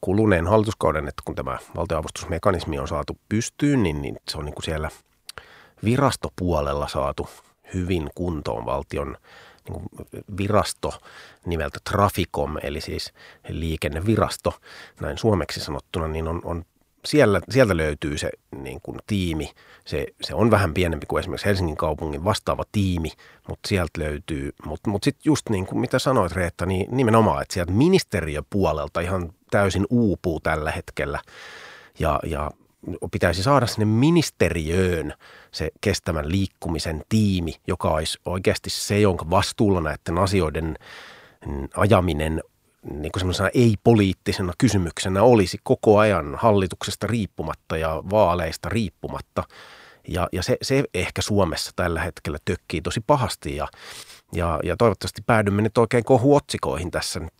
kuluneen 0.00 0.46
hallituskauden, 0.46 1.08
että 1.08 1.22
kun 1.24 1.34
tämä 1.34 1.58
valtionavustusmekanismi 1.76 2.78
on 2.78 2.88
saatu 2.88 3.18
pystyyn, 3.28 3.82
niin, 3.82 4.02
niin 4.02 4.16
se 4.30 4.38
on 4.38 4.44
niin 4.44 4.54
kuin 4.54 4.64
siellä 4.64 4.90
virastopuolella 5.84 6.88
saatu 6.88 7.28
hyvin 7.74 8.10
kuntoon 8.14 8.66
valtion 8.66 9.16
niin 9.68 9.84
virasto 10.36 10.92
nimeltä 11.46 11.78
Traficom, 11.90 12.56
eli 12.62 12.80
siis 12.80 13.12
liikennevirasto, 13.48 14.54
näin 15.00 15.18
suomeksi 15.18 15.60
sanottuna, 15.60 16.08
niin 16.08 16.28
on, 16.28 16.40
on 16.44 16.64
siellä, 17.04 17.40
sieltä 17.50 17.76
löytyy 17.76 18.18
se 18.18 18.30
niin 18.56 18.80
kuin 18.82 18.98
tiimi. 19.06 19.50
Se, 19.86 20.06
se 20.22 20.34
on 20.34 20.50
vähän 20.50 20.74
pienempi 20.74 21.06
kuin 21.06 21.20
esimerkiksi 21.20 21.46
Helsingin 21.46 21.76
kaupungin 21.76 22.24
vastaava 22.24 22.64
tiimi, 22.72 23.12
mutta 23.48 23.68
sieltä 23.68 24.00
löytyy. 24.00 24.52
Mutta 24.64 24.90
mut 24.90 25.04
sitten 25.04 25.22
just 25.24 25.48
niin 25.48 25.66
kuin 25.66 25.80
mitä 25.80 25.98
sanoit 25.98 26.32
Reetta, 26.32 26.66
niin 26.66 26.96
nimenomaan, 26.96 27.42
että 27.42 27.54
sieltä 27.54 27.72
ministeriöpuolelta 27.72 29.00
ihan 29.00 29.32
täysin 29.50 29.86
uupuu 29.90 30.40
tällä 30.40 30.70
hetkellä. 30.70 31.20
Ja, 31.98 32.20
ja 32.26 32.50
pitäisi 33.12 33.42
saada 33.42 33.66
sinne 33.66 33.84
ministeriöön 33.84 35.14
se 35.52 35.70
kestävän 35.80 36.30
liikkumisen 36.30 37.02
tiimi, 37.08 37.54
joka 37.66 37.90
olisi 37.90 38.18
oikeasti 38.24 38.70
se, 38.70 39.00
jonka 39.00 39.30
vastuulla 39.30 39.80
näiden 39.80 40.18
asioiden 40.18 40.78
ajaminen 41.76 42.42
niin 42.82 43.12
kuin 43.12 43.20
semmoisena 43.20 43.50
ei-poliittisena 43.54 44.52
kysymyksenä 44.58 45.22
olisi 45.22 45.58
koko 45.62 45.98
ajan 45.98 46.34
hallituksesta 46.34 47.06
riippumatta 47.06 47.76
ja 47.76 48.02
vaaleista 48.10 48.68
riippumatta. 48.68 49.44
Ja, 50.08 50.28
ja 50.32 50.42
se, 50.42 50.56
se 50.62 50.84
ehkä 50.94 51.22
Suomessa 51.22 51.70
tällä 51.76 52.00
hetkellä 52.00 52.38
tökkii 52.44 52.82
tosi 52.82 53.00
pahasti 53.06 53.56
ja, 53.56 53.68
ja, 54.32 54.60
ja 54.62 54.76
toivottavasti 54.76 55.22
päädymme 55.26 55.62
nyt 55.62 55.78
oikein 55.78 56.04
kohuotsikoihin 56.04 56.90
tässä. 56.90 57.20
Nyt, 57.20 57.34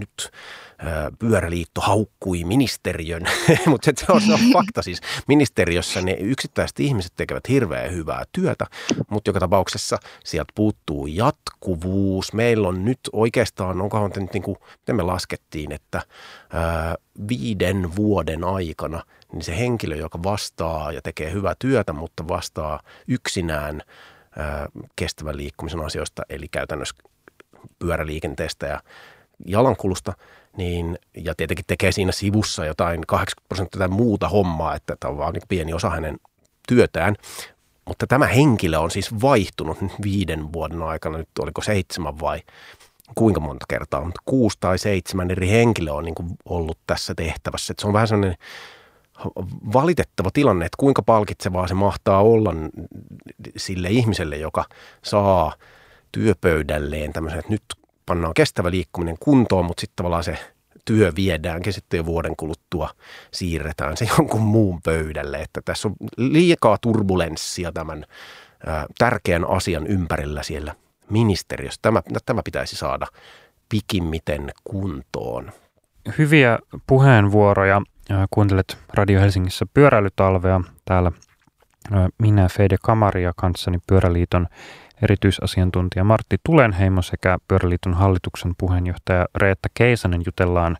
nyt 0.00 0.30
ää, 0.78 1.10
pyöräliitto 1.18 1.80
haukkui 1.80 2.44
ministeriön, 2.44 3.22
mutta 3.66 3.90
se 3.96 4.12
on, 4.12 4.20
se 4.20 4.32
on 4.32 4.40
fakta 4.52 4.82
siis. 4.82 5.00
Ministeriössä 5.28 6.02
ne 6.02 6.12
yksittäiset 6.12 6.80
ihmiset 6.80 7.12
tekevät 7.16 7.48
hirveän 7.48 7.92
hyvää 7.92 8.24
työtä, 8.32 8.66
mutta 9.10 9.28
joka 9.28 9.40
tapauksessa 9.40 9.98
sieltä 10.24 10.52
puuttuu 10.54 11.06
jatkuvuus. 11.06 12.32
Meillä 12.32 12.68
on 12.68 12.84
nyt 12.84 13.00
oikeastaan, 13.12 13.80
onkohan 13.80 14.10
nyt 14.16 14.32
niin 14.32 14.42
kuin, 14.42 14.56
miten 14.78 14.96
me 14.96 15.02
laskettiin, 15.02 15.72
että 15.72 16.02
ää, 16.52 16.94
viiden 17.28 17.96
vuoden 17.96 18.44
aikana 18.44 19.02
niin 19.32 19.42
se 19.42 19.58
henkilö, 19.58 19.96
joka 19.96 20.22
vastaa 20.22 20.92
ja 20.92 21.02
tekee 21.02 21.32
hyvää 21.32 21.54
työtä, 21.58 21.92
mutta 21.92 22.28
vastaa 22.28 22.80
yksinään– 23.08 23.82
kestävän 24.96 25.36
liikkumisen 25.36 25.80
asioista, 25.80 26.22
eli 26.28 26.48
käytännössä 26.48 26.96
pyöräliikenteestä 27.78 28.66
ja 28.66 28.80
jalankulusta, 29.46 30.12
niin, 30.56 30.98
ja 31.16 31.34
tietenkin 31.34 31.64
tekee 31.68 31.92
siinä 31.92 32.12
sivussa 32.12 32.64
jotain 32.64 33.00
80 33.06 33.48
prosenttia 33.48 33.88
muuta 33.88 34.28
hommaa, 34.28 34.74
että 34.74 34.96
tämä 35.00 35.10
on 35.10 35.18
vaan 35.18 35.32
niin 35.32 35.42
pieni 35.48 35.72
osa 35.72 35.90
hänen 35.90 36.16
työtään. 36.68 37.14
Mutta 37.84 38.06
tämä 38.06 38.26
henkilö 38.26 38.78
on 38.78 38.90
siis 38.90 39.22
vaihtunut 39.22 39.78
viiden 40.02 40.52
vuoden 40.52 40.82
aikana, 40.82 41.18
nyt 41.18 41.28
oliko 41.38 41.62
seitsemän 41.62 42.20
vai 42.20 42.42
kuinka 43.14 43.40
monta 43.40 43.66
kertaa, 43.68 44.04
mutta 44.04 44.22
kuusi 44.24 44.56
tai 44.60 44.78
seitsemän 44.78 45.30
eri 45.30 45.50
henkilöä 45.50 45.92
on 45.92 46.04
niin 46.04 46.14
ollut 46.48 46.78
tässä 46.86 47.14
tehtävässä. 47.14 47.72
Että 47.72 47.80
se 47.80 47.86
on 47.86 47.92
vähän 47.92 48.08
sellainen 48.08 48.36
valitettava 49.72 50.30
tilanne, 50.32 50.66
että 50.66 50.76
kuinka 50.80 51.02
palkitsevaa 51.02 51.68
se 51.68 51.74
mahtaa 51.74 52.22
olla 52.22 52.50
sille 53.56 53.88
ihmiselle, 53.88 54.36
joka 54.36 54.64
saa 55.04 55.52
työpöydälleen 56.12 57.12
tämmöisen, 57.12 57.38
että 57.38 57.52
nyt 57.52 57.62
pannaan 58.06 58.34
kestävä 58.34 58.70
liikkuminen 58.70 59.16
kuntoon, 59.20 59.64
mutta 59.64 59.80
sitten 59.80 59.96
tavallaan 59.96 60.24
se 60.24 60.38
työ 60.84 61.12
viedäänkin 61.16 61.72
sitten 61.72 61.98
jo 61.98 62.06
vuoden 62.06 62.36
kuluttua, 62.36 62.90
siirretään 63.30 63.96
se 63.96 64.08
jonkun 64.18 64.42
muun 64.42 64.80
pöydälle. 64.82 65.42
Että 65.42 65.60
tässä 65.64 65.88
on 65.88 65.94
liikaa 66.16 66.78
turbulenssia 66.80 67.72
tämän 67.72 68.04
tärkeän 68.98 69.48
asian 69.48 69.86
ympärillä 69.86 70.42
siellä 70.42 70.74
ministeriössä. 71.10 71.78
Tämä, 71.82 72.02
tämä 72.26 72.42
pitäisi 72.44 72.76
saada 72.76 73.06
pikimmiten 73.68 74.52
kuntoon. 74.64 75.52
Hyviä 76.18 76.58
puheenvuoroja. 76.86 77.82
Kuuntelet 78.30 78.78
Radio 78.94 79.20
Helsingissä 79.20 79.66
pyöräilytalvea. 79.74 80.60
Täällä 80.84 81.12
minä 82.18 82.48
Fede 82.48 82.76
Kamari 82.82 83.22
ja 83.22 83.32
kanssani 83.36 83.78
Pyöräliiton 83.86 84.46
erityisasiantuntija 85.02 86.04
Martti 86.04 86.36
Tulenheimo 86.44 87.02
sekä 87.02 87.38
Pyöräliiton 87.48 87.94
hallituksen 87.94 88.54
puheenjohtaja 88.58 89.26
Reetta 89.36 89.68
Keisanen 89.74 90.22
jutellaan, 90.26 90.76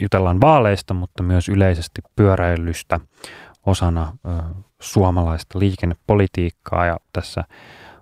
jutellaan 0.00 0.40
vaaleista, 0.40 0.94
mutta 0.94 1.22
myös 1.22 1.48
yleisesti 1.48 2.02
pyöräilystä 2.16 3.00
osana 3.66 4.16
suomalaista 4.80 5.58
liikennepolitiikkaa. 5.58 6.86
Ja 6.86 6.96
tässä 7.12 7.44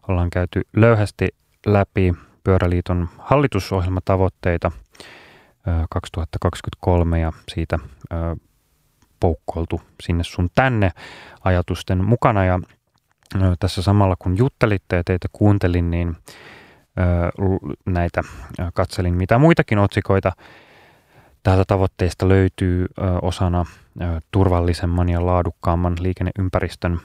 ollaan 0.08 0.30
käyty 0.30 0.62
löyhästi 0.76 1.28
läpi 1.66 2.14
Pyöräliiton 2.44 3.08
hallitusohjelmatavoitteita 3.18 4.70
2023 5.90 7.20
ja 7.20 7.32
siitä 7.48 7.78
poukkoiltu 9.20 9.80
sinne 10.02 10.24
sun 10.24 10.50
tänne 10.54 10.90
ajatusten 11.44 12.04
mukana. 12.04 12.44
Ja 12.44 12.60
tässä 13.58 13.82
samalla 13.82 14.16
kun 14.18 14.38
juttelitte 14.38 14.96
ja 14.96 15.02
teitä 15.04 15.28
kuuntelin, 15.32 15.90
niin 15.90 16.16
näitä 17.86 18.22
katselin 18.74 19.14
mitä 19.14 19.38
muitakin 19.38 19.78
otsikoita 19.78 20.32
täältä 21.42 21.64
tavoitteista 21.64 22.28
löytyy 22.28 22.86
osana 23.22 23.64
turvallisemman 24.30 25.08
ja 25.08 25.26
laadukkaamman 25.26 25.96
liikenneympäristön 26.00 27.00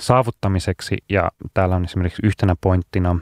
saavuttamiseksi. 0.00 0.96
Ja 1.08 1.30
täällä 1.54 1.76
on 1.76 1.84
esimerkiksi 1.84 2.26
yhtenä 2.26 2.56
pointtina 2.60 3.18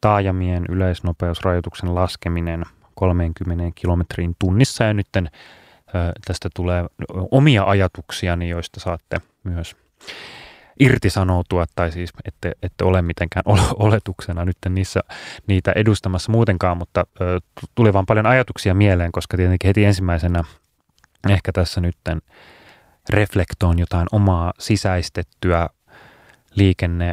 taajamien 0.00 0.64
yleisnopeusrajoituksen 0.68 1.94
laskeminen 1.94 2.64
30 2.96 3.64
kilometriin 3.74 4.36
tunnissa. 4.38 4.84
Ja 4.84 4.94
nytten 4.94 5.30
tästä 6.24 6.48
tulee 6.54 6.84
omia 7.30 7.64
ajatuksiani, 7.64 8.48
joista 8.48 8.80
saatte 8.80 9.20
myös 9.44 9.76
irtisanoutua, 10.80 11.64
tai 11.74 11.92
siis 11.92 12.12
ette, 12.24 12.52
ette 12.62 12.84
ole 12.84 13.02
mitenkään 13.02 13.42
oletuksena 13.86 14.44
nyt 14.44 14.56
niissä, 14.68 15.00
niitä 15.46 15.72
edustamassa 15.76 16.32
muutenkaan, 16.32 16.76
mutta 16.76 17.06
tuli 17.74 17.92
vaan 17.92 18.06
paljon 18.06 18.26
ajatuksia 18.26 18.74
mieleen, 18.74 19.12
koska 19.12 19.36
tietenkin 19.36 19.68
heti 19.68 19.84
ensimmäisenä 19.84 20.44
ehkä 21.28 21.52
tässä 21.52 21.80
nytten 21.80 22.22
reflektoon 23.10 23.78
jotain 23.78 24.06
omaa 24.12 24.52
sisäistettyä 24.58 25.68
liikenne, 26.54 27.12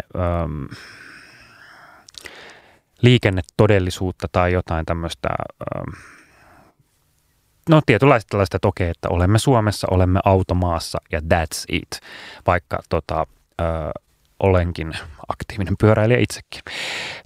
liikennetodellisuutta 3.03 4.27
tai 4.31 4.53
jotain 4.53 4.85
tämmöistä 4.85 5.29
ö, 5.61 5.91
no 7.69 7.81
tietynlaista 7.85 8.29
tällaista, 8.29 8.57
että 8.57 8.67
okei, 8.67 8.89
että 8.89 9.09
olemme 9.09 9.39
Suomessa, 9.39 9.87
olemme 9.91 10.19
automaassa 10.25 11.01
ja 11.11 11.19
that's 11.19 11.65
it, 11.69 11.99
vaikka 12.47 12.79
tota, 12.89 13.27
ö, 13.61 13.63
olenkin 14.39 14.93
aktiivinen 15.27 15.75
pyöräilijä 15.79 16.19
itsekin. 16.19 16.61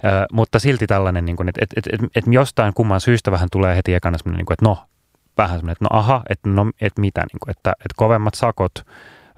Ö, 0.04 0.26
mutta 0.32 0.58
silti 0.58 0.86
tällainen, 0.86 1.24
niin 1.24 1.48
että 1.48 1.60
et, 1.64 1.70
et, 1.76 1.86
et, 1.92 2.10
et 2.14 2.24
jostain 2.30 2.74
kumman 2.74 3.00
syystä 3.00 3.30
vähän 3.30 3.48
tulee 3.52 3.76
heti 3.76 3.94
ekana 3.94 4.18
semmoinen, 4.18 4.38
niin 4.38 4.52
että 4.52 4.64
no, 4.64 4.78
vähän 5.38 5.58
semmoinen, 5.58 5.72
että 5.72 5.84
no 5.84 5.98
aha, 5.98 6.22
että 6.28 6.48
no, 6.48 6.70
et 6.80 6.98
mitä, 6.98 7.20
niin 7.20 7.40
kuin, 7.42 7.50
että, 7.50 7.70
että 7.70 7.94
kovemmat 7.96 8.34
sakot, 8.34 8.72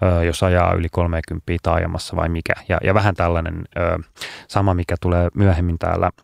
ö, 0.03 0.25
jos 0.25 0.43
ajaa 0.43 0.75
yli 0.75 0.89
30 0.89 1.53
taajamassa 1.63 2.17
vai 2.17 2.29
mikä. 2.29 2.53
Ja, 2.69 2.79
ja 2.85 2.95
vähän 2.95 3.15
tällainen 3.15 3.65
ö, 3.77 3.99
sama, 4.49 4.75
mikä 4.75 4.95
tulee 5.01 5.29
myöhemmin 5.35 5.79
täällä– 5.79 6.11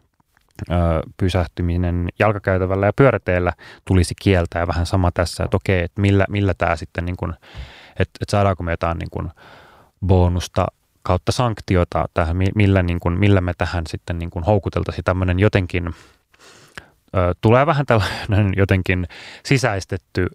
pysähtyminen 1.17 2.09
jalkakäytävällä 2.19 2.87
ja 2.87 2.93
pyöräteellä 2.93 3.53
tulisi 3.85 4.15
kieltää. 4.23 4.67
Vähän 4.67 4.87
sama 4.87 5.11
tässä, 5.13 5.45
että 5.45 5.57
okei, 5.57 5.83
että 5.83 6.01
millä, 6.01 6.25
millä 6.29 6.55
tämä 6.55 6.77
sitten, 6.77 7.05
niin 7.05 7.17
kuin, 7.17 7.33
että, 7.91 8.19
että 8.21 8.31
saadaanko 8.31 8.63
me 8.63 8.71
jotain 8.73 8.99
niin 8.99 9.11
kuin 9.11 9.31
bonusta 10.07 10.67
kautta 11.03 11.33
sanktiota 11.33 12.09
tähän, 12.15 12.37
millä, 12.55 12.83
niin 12.83 13.01
kuin, 13.01 13.19
millä 13.19 13.41
me 13.41 13.53
tähän 13.59 13.85
sitten 13.87 14.19
niin 14.19 14.31
kuin 14.31 14.45
houkuteltaisiin 14.45 15.05
tämmöinen 15.05 15.39
jotenkin, 15.39 15.95
ö, 17.17 17.35
tulee 17.41 17.67
vähän 17.67 17.87
tällainen 17.87 18.53
jotenkin 18.57 19.07
sisäistetty 19.43 20.27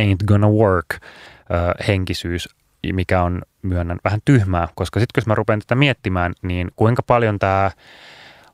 ain't 0.00 0.26
gonna 0.26 0.48
work 0.48 0.86
ö, 0.94 0.98
henkisyys, 1.88 2.48
mikä 2.92 3.22
on 3.22 3.42
myönnän 3.62 3.98
vähän 4.04 4.20
tyhmää, 4.24 4.68
koska 4.74 5.00
sitten 5.00 5.20
jos 5.20 5.26
mä 5.26 5.34
rupean 5.34 5.58
tätä 5.58 5.74
miettimään, 5.74 6.32
niin 6.42 6.70
kuinka 6.76 7.02
paljon 7.02 7.38
tämä 7.38 7.70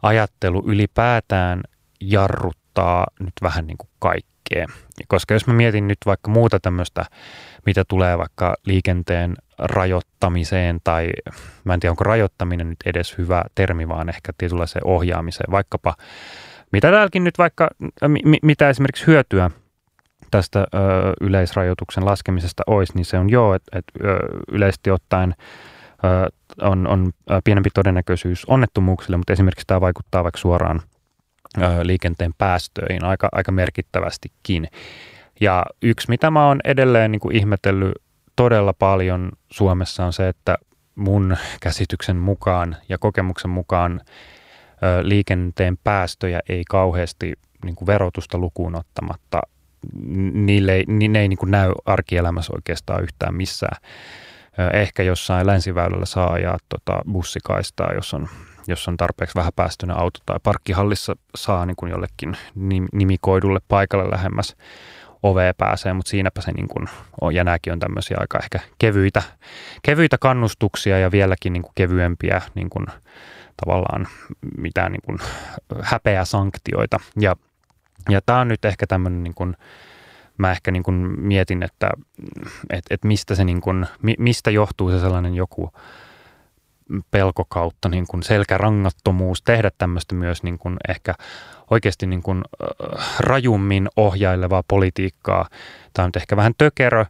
ajattelu 0.02 0.62
ylipäätään 0.66 1.60
jarruttaa 2.00 3.06
nyt 3.20 3.32
vähän 3.42 3.66
niin 3.66 3.78
kuin 3.78 3.90
kaikkea. 3.98 4.66
Koska 5.08 5.34
jos 5.34 5.46
mä 5.46 5.54
mietin 5.54 5.88
nyt 5.88 5.98
vaikka 6.06 6.30
muuta 6.30 6.60
tämmöistä, 6.60 7.04
mitä 7.66 7.84
tulee 7.84 8.18
vaikka 8.18 8.56
liikenteen 8.66 9.34
rajoittamiseen 9.58 10.80
tai 10.84 11.10
mä 11.64 11.74
en 11.74 11.80
tiedä 11.80 11.92
onko 11.92 12.04
rajoittaminen 12.04 12.68
nyt 12.68 12.78
edes 12.86 13.18
hyvä 13.18 13.44
termi, 13.54 13.88
vaan 13.88 14.08
ehkä 14.08 14.32
tietynlaiseen 14.38 14.86
ohjaamiseen, 14.86 15.50
vaikkapa 15.50 15.94
mitä 16.72 16.90
täälläkin 16.90 17.24
nyt 17.24 17.38
vaikka, 17.38 17.70
m- 18.08 18.46
mitä 18.46 18.68
esimerkiksi 18.68 19.06
hyötyä 19.06 19.50
tästä 20.30 20.60
ö, 20.60 20.66
yleisrajoituksen 21.20 22.04
laskemisesta 22.04 22.62
olisi, 22.66 22.92
niin 22.94 23.04
se 23.04 23.18
on 23.18 23.30
joo, 23.30 23.54
että 23.54 23.78
et, 23.78 23.84
yleisesti 24.48 24.90
ottaen 24.90 25.34
on, 26.62 26.86
on 26.86 27.12
pienempi 27.44 27.70
todennäköisyys 27.74 28.44
onnettomuuksille, 28.44 29.16
mutta 29.16 29.32
esimerkiksi 29.32 29.66
tämä 29.66 29.80
vaikuttaa 29.80 30.24
vaikka 30.24 30.38
suoraan 30.38 30.80
liikenteen 31.82 32.34
päästöihin 32.38 33.04
aika, 33.04 33.28
aika 33.32 33.52
merkittävästikin. 33.52 34.68
Ja 35.40 35.66
yksi, 35.82 36.08
mitä 36.08 36.30
mä 36.30 36.46
oon 36.46 36.60
edelleen 36.64 37.12
niin 37.12 37.20
kuin 37.20 37.36
ihmetellyt 37.36 37.94
todella 38.36 38.72
paljon 38.72 39.32
Suomessa 39.50 40.04
on 40.04 40.12
se, 40.12 40.28
että 40.28 40.58
mun 40.94 41.36
käsityksen 41.60 42.16
mukaan 42.16 42.76
ja 42.88 42.98
kokemuksen 42.98 43.50
mukaan 43.50 44.00
liikenteen 45.02 45.78
päästöjä 45.84 46.40
ei 46.48 46.64
kauheasti 46.68 47.32
niin 47.64 47.74
kuin 47.74 47.86
verotusta 47.86 48.38
lukuun 48.38 48.74
ottamatta, 48.74 49.40
niille 50.32 50.72
ei, 50.72 50.84
ne 50.86 51.20
ei 51.20 51.28
niin 51.28 51.38
kuin 51.38 51.50
näy 51.50 51.72
arkielämässä 51.84 52.52
oikeastaan 52.56 53.02
yhtään 53.02 53.34
missään. 53.34 53.82
Ehkä 54.72 55.02
jossain 55.02 55.46
länsiväylällä 55.46 56.06
saa 56.06 56.32
ajaa 56.32 56.58
tota 56.68 57.02
bussikaistaa, 57.12 57.94
jos 57.94 58.14
on, 58.14 58.28
jos 58.66 58.88
on 58.88 58.96
tarpeeksi 58.96 59.34
vähän 59.34 59.52
päästöinen 59.56 59.96
auto 59.96 60.20
tai 60.26 60.36
parkkihallissa 60.42 61.16
saa 61.34 61.66
niin 61.66 61.76
kuin 61.76 61.90
jollekin 61.90 62.36
nimikoidulle 62.92 63.60
paikalle 63.68 64.10
lähemmäs 64.10 64.56
ovea 65.22 65.54
pääsee, 65.54 65.92
mutta 65.92 66.10
siinäpä 66.10 66.40
se 66.40 66.52
niin 66.52 66.68
kuin 66.68 66.88
on, 67.20 67.34
ja 67.34 67.44
nämäkin 67.44 67.72
on 67.72 67.78
tämmöisiä 67.78 68.16
aika 68.20 68.38
ehkä 68.38 68.60
kevyitä, 68.78 69.22
kevyitä 69.82 70.18
kannustuksia 70.18 70.98
ja 70.98 71.10
vieläkin 71.10 71.52
niin 71.52 71.62
kuin 71.62 71.72
kevyempiä 71.74 72.42
niin 72.54 72.70
kuin, 72.70 72.86
tavallaan 73.64 74.06
mitään 74.58 74.92
niin 74.92 75.02
kuin 75.04 75.18
häpeä 75.82 76.24
sanktioita. 76.24 77.00
Ja, 77.20 77.36
ja 78.08 78.20
tämä 78.26 78.40
on 78.40 78.48
nyt 78.48 78.64
ehkä 78.64 78.86
tämmöinen 78.86 79.22
niin 79.22 79.34
kuin, 79.34 79.56
mä 80.38 80.50
ehkä 80.50 80.70
niin 80.70 80.82
kuin 80.82 80.96
mietin, 81.20 81.62
että 81.62 81.90
et, 82.70 82.84
et 82.90 83.04
mistä 83.04 83.34
se 83.34 83.44
niin 83.44 83.60
kuin, 83.60 83.86
mistä 84.18 84.50
johtuu 84.50 84.90
se 84.90 85.00
sellainen 85.00 85.34
joku 85.34 85.72
pelko 87.10 87.44
kautta 87.48 87.88
niin 87.88 88.06
kuin 88.06 88.22
selkärangattomuus 88.22 89.42
tehdä 89.42 89.70
tämmöistä 89.78 90.14
myös 90.14 90.42
niin 90.42 90.58
kuin 90.58 90.76
ehkä 90.88 91.14
oikeasti 91.70 92.06
niin 92.06 92.22
kuin, 92.22 92.42
äh, 92.62 93.20
rajummin 93.20 93.88
ohjailevaa 93.96 94.62
politiikkaa. 94.68 95.48
Tämä 95.92 96.04
on 96.04 96.10
ehkä 96.16 96.36
vähän 96.36 96.52
tökerö 96.58 97.00
äh, 97.00 97.08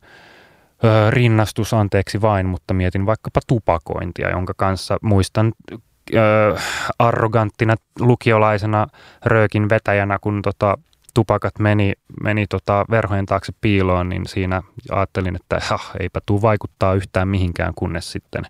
rinnastus, 1.11 1.75
anteeksi 1.75 2.21
vain, 2.21 2.47
mutta 2.47 2.75
mietin 2.75 3.07
vaikkapa 3.07 3.41
tupakointia, 3.47 4.31
jonka 4.31 4.55
kanssa 4.57 4.99
muistan 5.03 5.53
äh, 5.73 6.65
arroganttina 6.99 7.75
lukiolaisena 8.01 8.87
röökin 9.25 9.69
vetäjänä, 9.69 10.19
kun 10.21 10.43
tota, 10.43 10.79
tupakat 11.15 11.59
meni, 11.59 11.93
meni 12.23 12.47
tota 12.47 12.85
verhojen 12.91 13.27
taakse 13.27 13.53
piiloon, 13.61 14.09
niin 14.09 14.27
siinä 14.27 14.63
ajattelin, 14.91 15.37
että 15.37 15.61
hah, 15.69 15.91
eipä 16.01 16.21
tuu 16.27 16.43
vaikuttaa 16.43 16.95
yhtään 16.95 17.29
mihinkään, 17.29 17.75
kunnes 17.75 18.13
sitten 18.13 18.45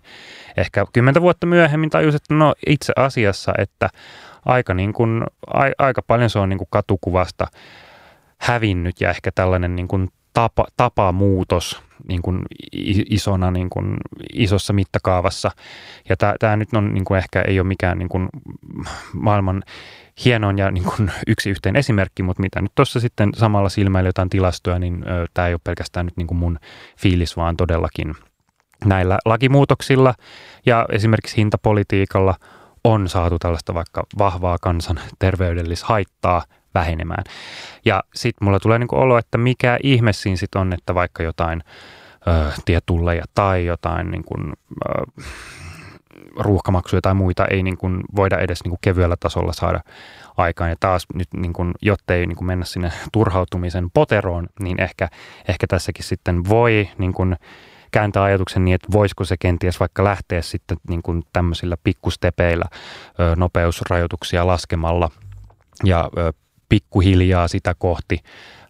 ehkä 0.57 0.85
kymmentä 0.93 1.21
vuotta 1.21 1.47
myöhemmin 1.47 1.89
tajusin, 1.89 2.15
että 2.15 2.33
no 2.33 2.53
itse 2.67 2.93
asiassa, 2.95 3.53
että 3.57 3.89
aika, 4.45 4.73
niin 4.73 4.93
kuin, 4.93 5.23
a, 5.53 5.63
aika 5.77 6.01
paljon 6.01 6.29
se 6.29 6.39
on 6.39 6.49
niin 6.49 6.57
kuin 6.57 6.67
katukuvasta 6.71 7.47
hävinnyt 8.37 9.01
ja 9.01 9.09
ehkä 9.09 9.31
tällainen 9.35 9.75
niin 9.75 9.87
kuin 9.87 10.09
tapa, 10.33 10.65
tapamuutos 10.77 11.88
niin 12.07 12.21
kuin 12.21 12.41
isona, 13.09 13.51
niin 13.51 13.69
kuin 13.69 13.97
isossa 14.33 14.73
mittakaavassa. 14.73 15.51
Ja 16.09 16.15
tämä 16.39 16.57
nyt 16.57 16.73
on 16.73 16.93
niin 16.93 17.05
kuin 17.05 17.17
ehkä 17.17 17.41
ei 17.41 17.59
ole 17.59 17.67
mikään 17.67 17.97
niin 17.97 18.09
kuin 18.09 18.29
maailman 19.13 19.63
hienoin 20.25 20.57
ja 20.57 20.71
niin 20.71 20.83
kuin 20.83 21.11
yksi 21.27 21.49
yhteen 21.49 21.75
esimerkki, 21.75 22.23
mutta 22.23 22.41
mitä 22.41 22.61
nyt 22.61 22.71
tuossa 22.75 22.99
sitten 22.99 23.29
samalla 23.33 23.69
silmäillä 23.69 24.07
jotain 24.07 24.29
tilastoja, 24.29 24.79
niin 24.79 25.05
tämä 25.33 25.47
ei 25.47 25.53
ole 25.53 25.61
pelkästään 25.63 26.05
nyt 26.05 26.17
niin 26.17 26.27
kuin 26.27 26.37
mun 26.37 26.59
fiilis, 26.97 27.37
vaan 27.37 27.57
todellakin 27.57 28.15
näillä 28.85 29.19
lakimuutoksilla 29.25 30.13
ja 30.65 30.85
esimerkiksi 30.91 31.37
hintapolitiikalla 31.37 32.35
on 32.83 33.09
saatu 33.09 33.39
tällaista 33.39 33.73
vaikka 33.73 34.03
vahvaa 34.17 34.57
kansan 34.61 34.99
terveydellistä 35.19 35.85
vähenemään. 36.73 37.23
Ja 37.85 38.03
sitten 38.15 38.45
mulla 38.45 38.59
tulee 38.59 38.79
niin 38.79 38.87
olo, 38.91 39.17
että 39.17 39.37
mikä 39.37 39.79
ihme 39.83 40.13
siinä 40.13 40.37
sitten 40.37 40.61
on, 40.61 40.73
että 40.73 40.95
vaikka 40.95 41.23
jotain 41.23 41.63
ö, 42.27 42.51
tietulleja 42.65 43.23
tai 43.35 43.65
jotain 43.65 44.11
niin 44.11 44.23
kuin, 44.23 44.53
ö, 44.89 45.21
ruuhkamaksuja 46.35 47.01
tai 47.01 47.13
muita 47.13 47.45
ei 47.45 47.63
niin 47.63 47.77
kuin 47.77 48.01
voida 48.15 48.37
edes 48.37 48.63
niin 48.63 48.69
kuin 48.69 48.79
kevyellä 48.81 49.15
tasolla 49.19 49.53
saada 49.53 49.81
aikaan. 50.37 50.69
Ja 50.69 50.75
taas 50.79 51.05
nyt, 51.13 51.27
niin 51.33 51.53
kuin, 51.53 51.71
jottei 51.81 52.27
niin 52.27 52.35
kuin 52.35 52.47
mennä 52.47 52.65
sinne 52.65 52.91
turhautumisen 53.13 53.91
poteroon, 53.93 54.47
niin 54.59 54.81
ehkä, 54.81 55.09
ehkä 55.47 55.67
tässäkin 55.67 56.03
sitten 56.03 56.49
voi 56.49 56.89
niin 56.97 57.13
kuin 57.13 57.35
kääntää 57.91 58.23
ajatuksen 58.23 58.65
niin, 58.65 58.75
että 58.75 58.87
voisiko 58.91 59.23
se 59.25 59.35
kenties 59.39 59.79
vaikka 59.79 60.03
lähteä 60.03 60.41
sitten 60.41 60.77
niin 60.89 61.01
kuin 61.01 61.23
tämmöisillä 61.33 61.77
pikkustepeillä 61.83 62.65
nopeusrajoituksia 63.35 64.47
laskemalla 64.47 65.11
ja 65.83 66.09
pikkuhiljaa 66.69 67.47
sitä 67.47 67.75
kohti 67.77 68.19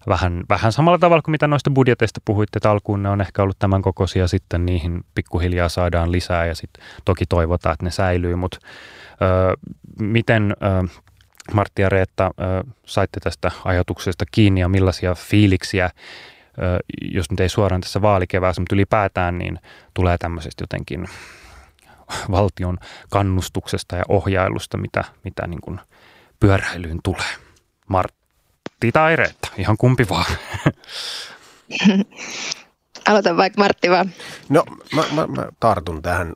vähän, 0.08 0.44
vähän 0.50 0.72
samalla 0.72 0.98
tavalla 0.98 1.22
kuin 1.22 1.32
mitä 1.32 1.48
noista 1.48 1.72
budjeteista 1.72 2.22
puhuitte, 2.26 2.58
että 2.58 2.72
alkuun 2.72 3.04
ne 3.04 3.10
on 3.10 3.22
ehkä 3.22 3.44
ollut 3.44 3.60
tämän 3.60 3.82
kokoisia, 3.82 4.28
sitten 4.28 4.66
niihin 4.66 5.04
pikkuhiljaa 5.16 5.70
saadaan 5.70 6.12
lisää 6.12 6.46
ja 6.46 6.56
sitten 6.56 6.86
toki 7.06 7.26
toivotaan, 7.26 7.74
että 7.74 7.86
ne 7.86 7.92
säilyy, 7.92 8.36
mutta 8.36 8.58
ö, 9.22 9.58
miten 10.00 10.56
ö, 10.64 10.88
Martti 11.54 11.82
ja 11.82 11.90
Reetta 11.90 12.32
ö, 12.40 12.64
saitte 12.86 13.20
tästä 13.20 13.52
ajatuksesta 13.66 14.26
kiinni 14.32 14.62
ja 14.62 14.70
millaisia 14.70 15.16
fiiliksiä, 15.16 15.90
jos 17.12 17.32
nyt 17.32 17.40
ei 17.40 17.50
suoraan 17.50 17.82
tässä 17.82 18.02
vaalikeväässä, 18.02 18.62
mutta 18.62 18.76
ylipäätään, 18.76 19.38
niin 19.38 19.60
tulee 19.94 20.18
tämmöisestä 20.18 20.64
jotenkin 20.64 21.08
valtion 22.32 22.78
kannustuksesta 23.10 23.96
ja 23.96 24.04
ohjailusta, 24.08 24.78
mitä, 24.78 25.04
mitä 25.24 25.48
niin 25.48 25.62
kuin 25.62 25.80
pyöräilyyn 26.40 27.00
tulee. 27.04 27.49
Martti 27.90 28.92
tai 28.94 29.16
Reetta, 29.16 29.48
ihan 29.58 29.78
kumpi 29.78 30.06
vaan. 30.10 30.26
Aloitan 33.10 33.38
vaikka 33.38 33.62
Martti 33.62 33.90
vaan. 33.90 34.12
No 34.50 34.64
mä, 34.96 35.04
mä, 35.16 35.28
mä 35.28 35.48
tartun 35.60 36.02
tähän 36.02 36.34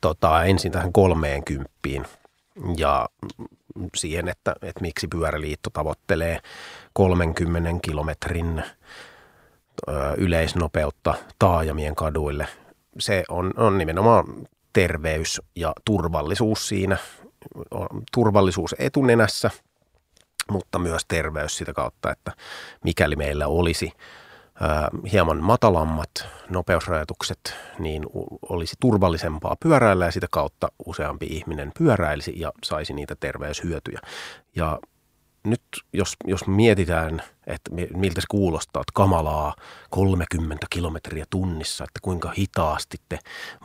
tota, 0.00 0.44
ensin 0.44 0.72
tähän 0.72 0.92
kolmeen 0.92 1.44
kymppiin 1.44 2.06
ja 2.76 3.08
siihen, 3.94 4.28
että, 4.28 4.54
että 4.62 4.80
miksi 4.80 5.08
pyöräliitto 5.08 5.70
tavoittelee 5.70 6.38
30 6.92 7.70
kilometrin 7.82 8.62
ö, 9.88 10.14
yleisnopeutta 10.16 11.14
taajamien 11.38 11.94
kaduille. 11.94 12.48
Se 12.98 13.24
on, 13.28 13.52
on 13.56 13.78
nimenomaan 13.78 14.24
terveys 14.72 15.42
ja 15.54 15.72
turvallisuus 15.84 16.68
siinä. 16.68 16.96
Turvallisuus 18.12 18.74
etunenässä– 18.78 19.50
mutta 20.50 20.78
myös 20.78 21.02
terveys 21.08 21.56
sitä 21.56 21.72
kautta, 21.72 22.12
että 22.12 22.32
mikäli 22.84 23.16
meillä 23.16 23.46
olisi 23.46 23.92
hieman 25.12 25.42
matalammat 25.42 26.10
nopeusrajoitukset, 26.50 27.56
niin 27.78 28.06
olisi 28.48 28.76
turvallisempaa 28.80 29.56
pyöräillä 29.60 30.04
ja 30.04 30.10
sitä 30.10 30.26
kautta 30.30 30.68
useampi 30.86 31.26
ihminen 31.26 31.72
pyöräilisi 31.78 32.40
ja 32.40 32.52
saisi 32.64 32.92
niitä 32.92 33.16
terveyshyötyjä. 33.20 34.00
Ja 34.56 34.78
nyt 35.46 35.62
jos, 35.92 36.16
jos 36.24 36.46
mietitään, 36.46 37.22
että 37.46 37.70
miltä 37.94 38.20
se 38.20 38.26
kuulostaa, 38.30 38.80
että 38.80 38.92
kamalaa 38.94 39.54
30 39.90 40.66
kilometriä 40.70 41.24
tunnissa, 41.30 41.84
että 41.84 42.00
kuinka 42.02 42.32
hitaasti 42.38 42.96
te 43.08 43.18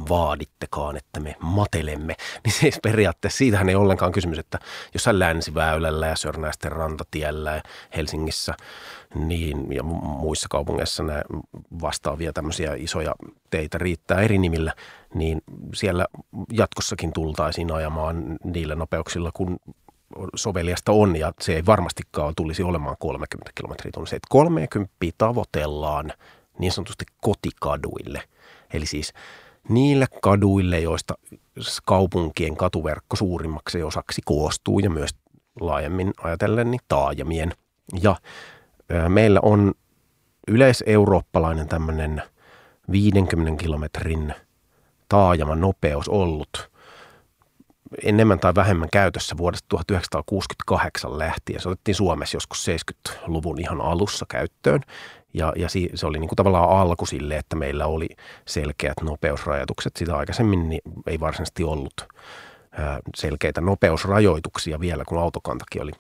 vaadittekaan, 0.09 0.97
että 0.97 1.19
me 1.19 1.35
matelemme, 1.39 2.15
niin 2.45 2.53
siis 2.53 2.79
periaatteessa 2.83 3.37
siitähän 3.37 3.69
ei 3.69 3.75
ollenkaan 3.75 4.11
kysymys, 4.11 4.39
että 4.39 4.59
jossain 4.93 5.19
länsiväylällä 5.19 6.07
ja 6.07 6.15
Sörnäisten 6.15 6.71
rantatiellä 6.71 7.55
ja 7.55 7.61
Helsingissä 7.95 8.53
niin, 9.15 9.73
ja 9.73 9.83
muissa 9.83 10.47
kaupungeissa 10.49 11.03
nämä 11.03 11.21
vastaavia 11.81 12.33
tämmöisiä 12.33 12.73
isoja 12.77 13.15
teitä 13.49 13.77
riittää 13.77 14.21
eri 14.21 14.37
nimillä, 14.37 14.73
niin 15.13 15.41
siellä 15.73 16.05
jatkossakin 16.51 17.13
tultaisiin 17.13 17.71
ajamaan 17.71 18.37
niillä 18.43 18.75
nopeuksilla, 18.75 19.31
kun 19.33 19.59
soveliasta 20.35 20.91
on 20.91 21.15
ja 21.15 21.33
se 21.41 21.55
ei 21.55 21.65
varmastikaan 21.65 22.33
tulisi 22.37 22.63
olemaan 22.63 22.95
30 22.99 23.51
kilometriä 23.55 23.91
tunnissa. 23.93 24.17
30 24.29 24.93
tavoitellaan 25.17 26.13
niin 26.59 26.71
sanotusti 26.71 27.05
kotikaduille. 27.21 28.23
Eli 28.73 28.85
siis 28.85 29.13
niille 29.69 30.05
kaduille, 30.21 30.79
joista 30.79 31.13
kaupunkien 31.85 32.57
katuverkko 32.57 33.15
suurimmaksi 33.15 33.83
osaksi 33.83 34.21
koostuu 34.25 34.79
ja 34.79 34.89
myös 34.89 35.15
laajemmin 35.59 36.13
ajatellen 36.23 36.71
niin 36.71 36.81
taajamien. 36.87 37.51
Ja 38.01 38.15
meillä 39.07 39.39
on 39.43 39.73
yleiseurooppalainen 40.47 41.67
tämmöinen 41.67 42.23
50 42.91 43.63
kilometrin 43.63 44.33
taajaman 45.09 45.61
nopeus 45.61 46.09
ollut 46.09 46.71
enemmän 48.03 48.39
tai 48.39 48.55
vähemmän 48.55 48.89
käytössä 48.91 49.37
vuodesta 49.37 49.65
1968 49.69 51.19
lähtien. 51.19 51.61
Se 51.61 51.69
otettiin 51.69 51.95
Suomessa 51.95 52.35
joskus 52.35 52.67
70-luvun 52.67 53.59
ihan 53.59 53.81
alussa 53.81 54.25
käyttöön. 54.29 54.81
Ja, 55.33 55.53
ja 55.55 55.67
se 55.95 56.05
oli 56.05 56.19
niin 56.19 56.29
kuin 56.29 56.35
tavallaan 56.35 56.69
alku 56.69 57.05
sille, 57.05 57.37
että 57.37 57.55
meillä 57.55 57.85
oli 57.85 58.09
selkeät 58.47 59.01
nopeusrajoitukset. 59.01 59.95
Sitä 59.97 60.17
aikaisemmin 60.17 60.69
niin 60.69 60.81
ei 61.07 61.19
varsinaisesti 61.19 61.63
ollut 61.63 62.07
selkeitä 63.15 63.61
nopeusrajoituksia 63.61 64.79
vielä, 64.79 65.03
kun 65.07 65.17
autokantakin 65.17 65.81
oli 65.81 65.91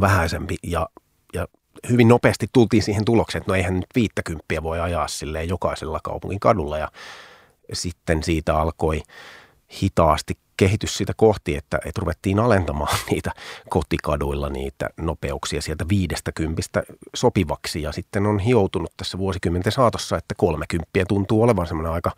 vähäisempi. 0.00 0.56
Ja, 0.62 0.88
ja 1.34 1.46
hyvin 1.88 2.08
nopeasti 2.08 2.46
tultiin 2.52 2.82
siihen 2.82 3.04
tulokseen, 3.04 3.40
että 3.40 3.52
no 3.52 3.56
eihän 3.56 3.74
nyt 3.74 3.86
viittäkymppiä 3.94 4.62
voi 4.62 4.80
ajaa 4.80 5.08
silleen 5.08 5.48
jokaisella 5.48 6.00
kaupungin 6.02 6.40
kadulla. 6.40 6.78
Ja 6.78 6.88
sitten 7.72 8.22
siitä 8.22 8.58
alkoi 8.58 9.02
hitaasti 9.82 10.38
kehitys 10.56 10.96
sitä 10.96 11.12
kohti, 11.16 11.56
että, 11.56 11.78
että 11.84 12.00
ruvettiin 12.00 12.38
alentamaan 12.38 12.98
niitä 13.10 13.32
kotikaduilla 13.68 14.48
niitä 14.48 14.90
nopeuksia 14.96 15.62
sieltä 15.62 15.88
viidestä 15.88 16.32
kympistä 16.32 16.82
sopivaksi. 17.14 17.82
Ja 17.82 17.92
sitten 17.92 18.26
on 18.26 18.38
hioutunut 18.38 18.92
tässä 18.96 19.18
vuosikymmenten 19.18 19.72
saatossa, 19.72 20.16
että 20.16 20.34
kolmekymppiä 20.36 21.04
tuntuu 21.08 21.42
olevan 21.42 21.66
semmoinen 21.66 21.92
aika 21.92 22.12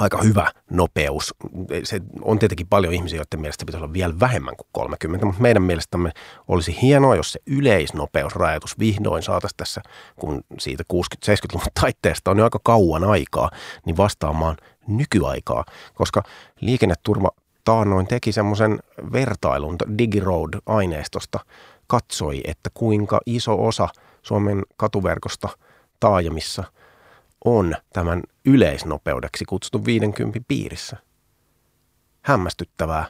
aika 0.00 0.18
hyvä 0.22 0.52
nopeus. 0.70 1.34
Se 1.82 2.00
on 2.22 2.38
tietenkin 2.38 2.66
paljon 2.66 2.94
ihmisiä, 2.94 3.18
joiden 3.18 3.40
mielestä 3.40 3.66
pitäisi 3.66 3.84
olla 3.84 3.92
vielä 3.92 4.20
vähemmän 4.20 4.56
kuin 4.56 4.68
30, 4.72 5.26
mutta 5.26 5.42
meidän 5.42 5.62
mielestämme 5.62 6.12
olisi 6.48 6.78
hienoa, 6.82 7.16
jos 7.16 7.32
se 7.32 7.40
yleisnopeusrajoitus 7.46 8.78
vihdoin 8.78 9.22
saataisiin 9.22 9.56
tässä, 9.56 9.80
kun 10.16 10.40
siitä 10.58 10.84
60-70-luvun 10.92 11.66
taitteesta 11.80 12.30
on 12.30 12.38
jo 12.38 12.44
aika 12.44 12.58
kauan 12.62 13.04
aikaa, 13.04 13.50
niin 13.86 13.96
vastaamaan 13.96 14.56
nykyaikaa, 14.86 15.64
koska 15.94 16.22
liikenneturva 16.60 17.30
taannoin 17.64 18.06
teki 18.06 18.32
semmoisen 18.32 18.78
vertailun 19.12 19.76
DigiRoad-aineistosta, 19.98 21.40
katsoi, 21.86 22.40
että 22.44 22.70
kuinka 22.74 23.20
iso 23.26 23.66
osa 23.66 23.88
Suomen 24.22 24.62
katuverkosta 24.76 25.48
taajamissa– 26.00 26.64
on 27.44 27.74
tämän 27.92 28.22
yleisnopeudeksi 28.44 29.44
kutsutun 29.44 29.84
50 29.84 30.40
piirissä. 30.48 30.96
Hämmästyttävää. 32.22 33.06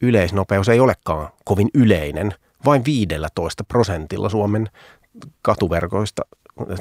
Yleisnopeus 0.00 0.68
ei 0.68 0.80
olekaan 0.80 1.28
kovin 1.44 1.68
yleinen. 1.74 2.34
Vain 2.64 2.84
15 2.84 3.64
prosentilla 3.64 4.28
Suomen 4.28 4.68
katuverkoista, 5.42 6.22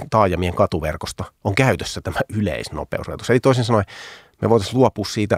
taajamien 0.10 0.56
katuverkosta 0.56 1.24
on 1.44 1.56
käytössä 1.56 2.02
tämä 2.02 2.20
yleisnopeusrajoitus. 2.30 3.30
Eli 3.30 3.40
toisin 3.40 3.64
sanoen 3.64 3.86
me 4.42 4.50
voitaisiin 4.50 4.80
luopua 4.80 5.06
siitä 5.06 5.38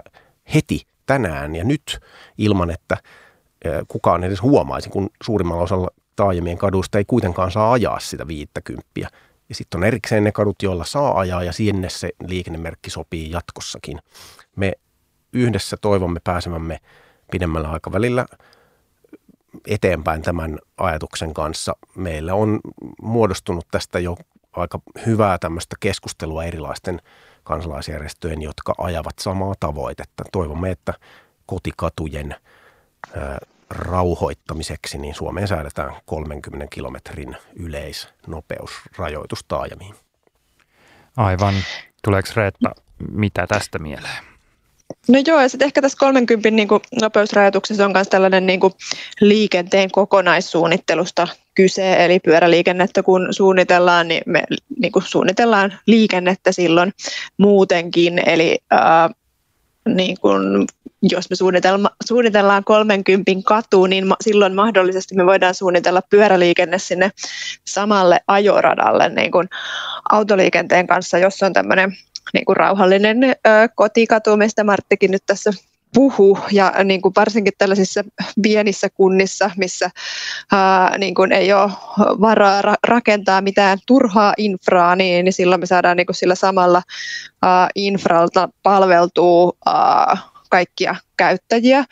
heti 0.54 0.86
tänään 1.06 1.56
ja 1.56 1.64
nyt 1.64 2.00
ilman, 2.38 2.70
että 2.70 2.96
kukaan 3.88 4.24
edes 4.24 4.42
huomaisi, 4.42 4.90
kun 4.90 5.10
suurimmalla 5.22 5.62
osalla 5.62 5.88
taajamien 6.16 6.58
kaduista 6.58 6.98
ei 6.98 7.04
kuitenkaan 7.04 7.50
saa 7.50 7.72
ajaa 7.72 8.00
sitä 8.00 8.26
50. 8.26 8.86
Ja 9.50 9.54
sitten 9.54 9.78
on 9.78 9.84
erikseen 9.84 10.24
ne 10.24 10.32
kadut, 10.32 10.62
joilla 10.62 10.84
saa 10.84 11.18
ajaa 11.18 11.44
ja 11.44 11.52
sinne 11.52 11.88
se 11.88 12.10
liikennemerkki 12.26 12.90
sopii 12.90 13.30
jatkossakin. 13.30 13.98
Me 14.56 14.72
yhdessä 15.32 15.76
toivomme 15.80 16.20
pääsemämme 16.24 16.80
pidemmällä 17.30 17.70
aikavälillä 17.70 18.26
eteenpäin 19.66 20.22
tämän 20.22 20.58
ajatuksen 20.76 21.34
kanssa. 21.34 21.76
Meillä 21.96 22.34
on 22.34 22.60
muodostunut 23.02 23.66
tästä 23.70 23.98
jo 23.98 24.16
aika 24.52 24.80
hyvää 25.06 25.38
tämmöistä 25.38 25.76
keskustelua 25.80 26.44
erilaisten 26.44 27.00
kansalaisjärjestöjen, 27.44 28.42
jotka 28.42 28.74
ajavat 28.78 29.18
samaa 29.20 29.54
tavoitetta. 29.60 30.24
Toivomme, 30.32 30.70
että 30.70 30.94
kotikatujen 31.46 32.36
rauhoittamiseksi, 33.70 34.98
niin 34.98 35.14
Suomeen 35.14 35.48
säädetään 35.48 35.92
30 36.04 36.66
kilometrin 36.70 37.36
yleisnopeusrajoitus 37.56 39.44
taajamiin. 39.48 39.94
Aivan. 41.16 41.54
Tuleeko 42.04 42.28
Reetta 42.36 42.70
mitä 43.12 43.46
tästä 43.46 43.78
mieleen? 43.78 44.24
No 45.08 45.22
joo, 45.26 45.40
ja 45.40 45.48
sitten 45.48 45.66
ehkä 45.66 45.82
tässä 45.82 45.98
30 45.98 46.50
niin 46.50 46.68
kuin, 46.68 46.82
nopeusrajoituksessa 47.00 47.84
on 47.84 47.92
myös 47.92 48.08
tällainen 48.08 48.46
niin 48.46 48.60
kuin, 48.60 48.72
liikenteen 49.20 49.90
kokonaissuunnittelusta 49.90 51.28
kyse, 51.54 52.04
eli 52.04 52.20
pyöräliikennettä 52.20 53.02
kun 53.02 53.28
suunnitellaan, 53.30 54.08
niin 54.08 54.22
me 54.26 54.42
niin 54.78 54.92
kuin, 54.92 55.02
suunnitellaan 55.02 55.78
liikennettä 55.86 56.52
silloin 56.52 56.92
muutenkin, 57.36 58.28
eli 58.28 58.58
ää, 58.70 59.10
niin 59.88 60.16
kuin 60.20 60.66
jos 61.02 61.30
me 61.30 61.36
suunnitellaan 62.04 62.64
30 62.64 63.32
katuun, 63.44 63.90
niin 63.90 64.04
silloin 64.20 64.54
mahdollisesti 64.54 65.14
me 65.14 65.26
voidaan 65.26 65.54
suunnitella 65.54 66.02
pyöräliikenne 66.10 66.78
sinne 66.78 67.10
samalle 67.66 68.20
ajoradalle 68.26 69.08
niin 69.08 69.30
kuin 69.30 69.48
autoliikenteen 70.10 70.86
kanssa, 70.86 71.18
jos 71.18 71.42
on 71.42 71.52
tämmöinen 71.52 71.96
niin 72.34 72.44
kuin 72.44 72.56
rauhallinen 72.56 73.24
ö, 73.24 73.34
kotikatu, 73.74 74.36
mistä 74.36 74.64
Marttikin 74.64 75.10
nyt 75.10 75.22
tässä 75.26 75.50
puhu 75.94 76.38
ja 76.52 76.72
niin 76.84 77.02
kuin 77.02 77.12
varsinkin 77.16 77.52
tällaisissa 77.58 78.04
pienissä 78.42 78.88
kunnissa, 78.90 79.50
missä 79.56 79.90
ää, 80.52 80.98
niin 80.98 81.14
kuin 81.14 81.32
ei 81.32 81.52
ole 81.52 81.70
varaa 82.20 82.62
ra- 82.62 82.78
rakentaa 82.86 83.40
mitään 83.40 83.78
turhaa 83.86 84.34
infraa, 84.36 84.96
niin, 84.96 85.24
niin 85.24 85.32
silloin 85.32 85.60
me 85.60 85.66
saadaan 85.66 85.96
niin 85.96 86.06
kuin 86.06 86.16
sillä 86.16 86.34
samalla 86.34 86.82
ää, 87.42 87.68
infralta 87.74 88.48
palveltua 88.62 89.52
ää, 89.66 90.16
kaikkia 90.50 90.96
käyttäjiä 91.16 91.84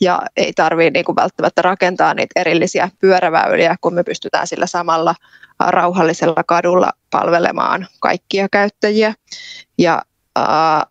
ja 0.00 0.22
ei 0.36 0.52
tarvitse 0.52 0.90
niin 0.90 1.04
kuin 1.04 1.16
välttämättä 1.16 1.62
rakentaa 1.62 2.14
niitä 2.14 2.40
erillisiä 2.40 2.88
pyöräväyliä, 2.98 3.76
kun 3.80 3.94
me 3.94 4.04
pystytään 4.04 4.46
sillä 4.46 4.66
samalla 4.66 5.14
rauhallisella 5.58 6.44
kadulla 6.46 6.92
palvelemaan 7.10 7.86
kaikkia 8.00 8.48
käyttäjiä. 8.48 9.14
Ja 9.78 10.02
ää, 10.36 10.86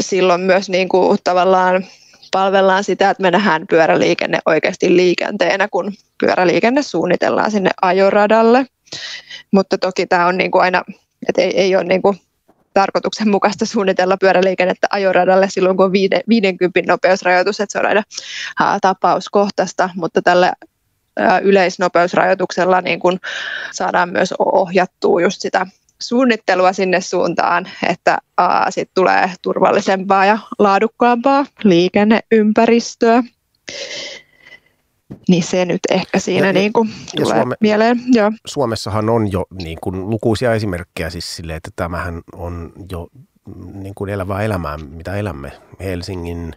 silloin 0.00 0.40
myös 0.40 0.68
niin 0.68 0.88
kuin 0.88 1.18
tavallaan 1.24 1.84
palvellaan 2.32 2.84
sitä, 2.84 3.10
että 3.10 3.22
me 3.22 3.30
nähdään 3.30 3.66
pyöräliikenne 3.66 4.38
oikeasti 4.46 4.96
liikenteenä, 4.96 5.68
kun 5.68 5.92
pyöräliikenne 6.20 6.82
suunnitellaan 6.82 7.50
sinne 7.50 7.70
ajoradalle. 7.82 8.66
Mutta 9.50 9.78
toki 9.78 10.06
tämä 10.06 10.26
on 10.26 10.38
niin 10.38 10.50
kuin 10.50 10.62
aina, 10.62 10.82
että 11.28 11.42
ei, 11.42 11.60
ei 11.60 11.76
ole 11.76 11.84
niin 11.84 12.02
kuin 12.02 12.20
tarkoituksenmukaista 12.74 13.66
suunnitella 13.66 14.16
pyöräliikennettä 14.16 14.86
ajoradalle 14.90 15.50
silloin, 15.50 15.76
kun 15.76 15.86
on 15.86 15.92
50 15.92 16.80
nopeusrajoitus, 16.86 17.60
että 17.60 17.72
se 17.72 17.78
on 17.78 17.86
aina 17.86 18.02
tapauskohtaista, 18.80 19.90
mutta 19.94 20.22
tällä 20.22 20.52
yleisnopeusrajoituksella 21.42 22.80
niin 22.80 23.00
kun 23.00 23.18
saadaan 23.72 24.08
myös 24.08 24.34
ohjattua 24.38 25.20
just 25.20 25.40
sitä 25.40 25.66
suunnittelua 26.00 26.72
sinne 26.72 27.00
suuntaan, 27.00 27.68
että 27.88 28.18
sitten 28.70 28.94
tulee 28.94 29.30
turvallisempaa 29.42 30.24
ja 30.24 30.38
laadukkaampaa 30.58 31.46
liikenneympäristöä. 31.64 33.22
Niin 35.28 35.42
se 35.42 35.64
nyt 35.64 35.80
ehkä 35.90 36.18
siinä 36.18 36.46
ja, 36.46 36.52
niin 36.52 36.72
kuin 36.72 36.88
ja 36.88 37.24
tulee 37.24 37.36
Suome, 37.36 37.54
mieleen. 37.60 38.00
Joo. 38.12 38.32
Suomessahan 38.46 39.08
on 39.10 39.32
jo 39.32 39.46
niin 39.62 39.78
kuin 39.80 40.10
lukuisia 40.10 40.54
esimerkkejä 40.54 41.10
siis 41.10 41.36
sille, 41.36 41.56
että 41.56 41.70
tämähän 41.76 42.22
on 42.32 42.72
jo 42.92 43.08
niin 43.74 43.94
kuin 43.94 44.10
elävää 44.10 44.42
elämää, 44.42 44.78
mitä 44.78 45.16
elämme 45.16 45.52
Helsingin 45.80 46.52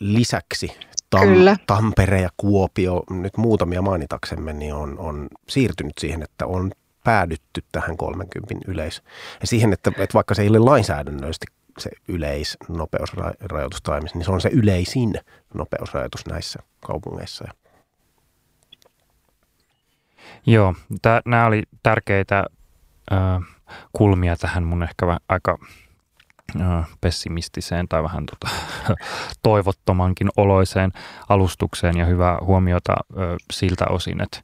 lisäksi. 0.00 0.72
Tam, 1.10 1.28
Kyllä. 1.28 1.56
Tampere 1.66 2.20
ja 2.20 2.28
Kuopio, 2.36 3.02
nyt 3.10 3.36
muutamia 3.36 3.82
mainitaksemme, 3.82 4.52
niin 4.52 4.74
on, 4.74 4.98
on 4.98 5.28
siirtynyt 5.48 5.92
siihen, 6.00 6.22
että 6.22 6.46
on 6.46 6.70
päädytty 7.04 7.64
tähän 7.72 7.96
30 7.96 8.54
yleis. 8.68 9.02
Ja 9.40 9.46
siihen, 9.46 9.72
että, 9.72 9.90
että 9.90 10.14
vaikka 10.14 10.34
se 10.34 10.42
ei 10.42 10.48
ole 10.48 10.58
lainsäädännöllisesti 10.58 11.46
se 11.78 11.90
yleisnopeusrajoitus 12.08 13.82
toimisi, 13.82 14.18
niin 14.18 14.24
se 14.24 14.32
on 14.32 14.40
se 14.40 14.50
yleisin 14.52 15.14
nopeusrajoitus 15.54 16.26
näissä 16.26 16.58
kaupungeissa. 16.86 17.44
Joo, 20.46 20.74
nämä 21.24 21.46
oli 21.46 21.62
tärkeitä 21.82 22.44
ö, 23.12 23.16
kulmia 23.92 24.36
tähän 24.36 24.64
mun 24.64 24.82
ehkä 24.82 25.06
aika 25.28 25.58
pessimistiseen 27.00 27.88
tai 27.88 28.02
vähän 28.02 28.26
tota, 28.26 28.54
toivottomankin 29.42 30.28
oloiseen 30.36 30.92
alustukseen 31.28 31.96
ja 31.96 32.04
hyvää 32.04 32.38
huomiota 32.40 32.92
ö, 33.16 33.36
siltä 33.52 33.84
osin, 33.90 34.22
että 34.22 34.42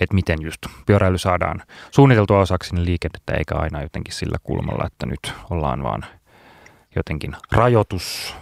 että 0.00 0.14
miten 0.14 0.42
just 0.42 0.58
pyöräily 0.86 1.18
saadaan 1.18 1.62
suunniteltua 1.90 2.40
osaksi 2.40 2.74
niin 2.74 2.84
liikennettä 2.84 3.32
eikä 3.34 3.54
aina 3.54 3.82
jotenkin 3.82 4.14
sillä 4.14 4.38
kulmalla, 4.42 4.86
että 4.86 5.06
nyt 5.06 5.32
ollaan 5.50 5.82
vaan– 5.82 6.04
jotenkin 6.96 7.36
rajoitus 7.52 8.36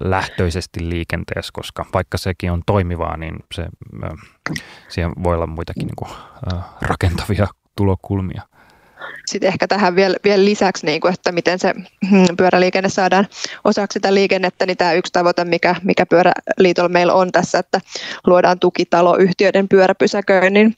lähtöisesti 0.00 0.88
liikenteessä, 0.88 1.50
koska 1.52 1.86
vaikka 1.94 2.18
sekin 2.18 2.52
on 2.52 2.62
toimivaa, 2.66 3.16
niin 3.16 3.36
se, 3.54 3.66
siihen 4.88 5.12
voi 5.22 5.34
olla 5.34 5.46
muitakin 5.46 5.86
niin 5.86 5.96
kuin, 5.96 6.10
rakentavia 6.82 7.46
tulokulmia. 7.76 8.42
Sitten 9.26 9.48
ehkä 9.48 9.68
tähän 9.68 9.96
vielä, 9.96 10.16
vielä 10.24 10.44
lisäksi, 10.44 10.86
niin 10.86 11.00
kuin, 11.00 11.14
että 11.14 11.32
miten 11.32 11.58
se 11.58 11.74
mm, 12.10 12.36
pyöräliikenne 12.36 12.88
saadaan 12.88 13.26
osaksi 13.64 13.96
sitä 13.96 14.14
liikennettä, 14.14 14.66
niin 14.66 14.76
tämä 14.76 14.92
yksi 14.92 15.12
tavoite, 15.12 15.44
mikä, 15.44 15.74
mikä 15.82 16.06
Pyöräliitolla 16.06 16.88
meillä 16.88 17.14
on 17.14 17.32
tässä, 17.32 17.58
että 17.58 17.80
luodaan 18.26 18.58
tukitaloyhtiöiden 18.58 19.68
pyöräpysäköinnin 19.68 20.74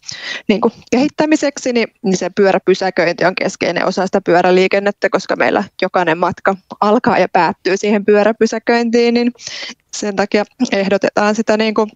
niin 0.48 0.60
kuin 0.60 0.72
kehittämiseksi, 0.90 1.72
niin, 1.72 1.88
niin 2.02 2.16
se 2.16 2.30
pyöräpysäköinti 2.30 3.24
on 3.24 3.34
keskeinen 3.34 3.86
osa 3.86 4.06
sitä 4.06 4.20
pyöräliikennettä, 4.20 5.10
koska 5.10 5.36
meillä 5.36 5.64
jokainen 5.82 6.18
matka 6.18 6.56
alkaa 6.80 7.18
ja 7.18 7.28
päättyy 7.28 7.76
siihen 7.76 8.04
pyöräpysäköintiin, 8.04 9.14
niin 9.14 9.32
sen 9.92 10.16
takia 10.16 10.44
ehdotetaan 10.72 11.34
sitä 11.34 11.56
niin 11.56 11.74
kuin 11.74 11.90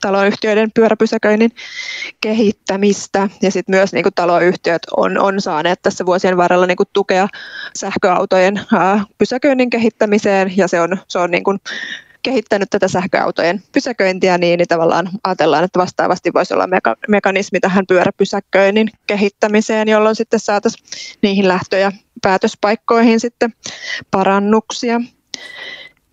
taloyhtiöiden 0.00 0.70
pyöräpysäköinnin 0.74 1.50
kehittämistä 2.20 3.28
ja 3.42 3.50
sitten 3.50 3.74
myös 3.74 3.92
niin 3.92 4.02
kuin 4.02 4.14
taloyhtiöt 4.14 4.82
on, 4.96 5.18
on 5.18 5.40
saaneet 5.40 5.82
tässä 5.82 6.06
vuosien 6.06 6.36
varrella 6.36 6.66
niin 6.66 6.76
kuin 6.76 6.88
tukea 6.92 7.28
sähköautojen 7.78 8.60
ää, 8.72 9.04
pysäköinnin 9.18 9.70
kehittämiseen 9.70 10.56
ja 10.56 10.68
se 10.68 10.80
on, 10.80 10.98
se 11.08 11.18
on 11.18 11.30
niin 11.30 11.44
kuin 11.44 11.58
kehittänyt 12.22 12.70
tätä 12.70 12.88
sähköautojen 12.88 13.62
pysäköintiä 13.72 14.38
niin, 14.38 14.58
niin 14.58 14.68
tavallaan 14.68 15.08
ajatellaan, 15.24 15.64
että 15.64 15.78
vastaavasti 15.78 16.30
voisi 16.34 16.54
olla 16.54 16.66
meka- 16.66 16.96
mekanismi 17.08 17.60
tähän 17.60 17.86
pyöräpysäköinnin 17.86 18.90
kehittämiseen, 19.06 19.88
jolloin 19.88 20.16
sitten 20.16 20.40
saataisiin 20.40 20.86
niihin 21.22 21.48
lähtö- 21.48 21.78
ja 21.78 21.92
päätöspaikkoihin 22.22 23.20
sitten 23.20 23.54
parannuksia. 24.10 25.00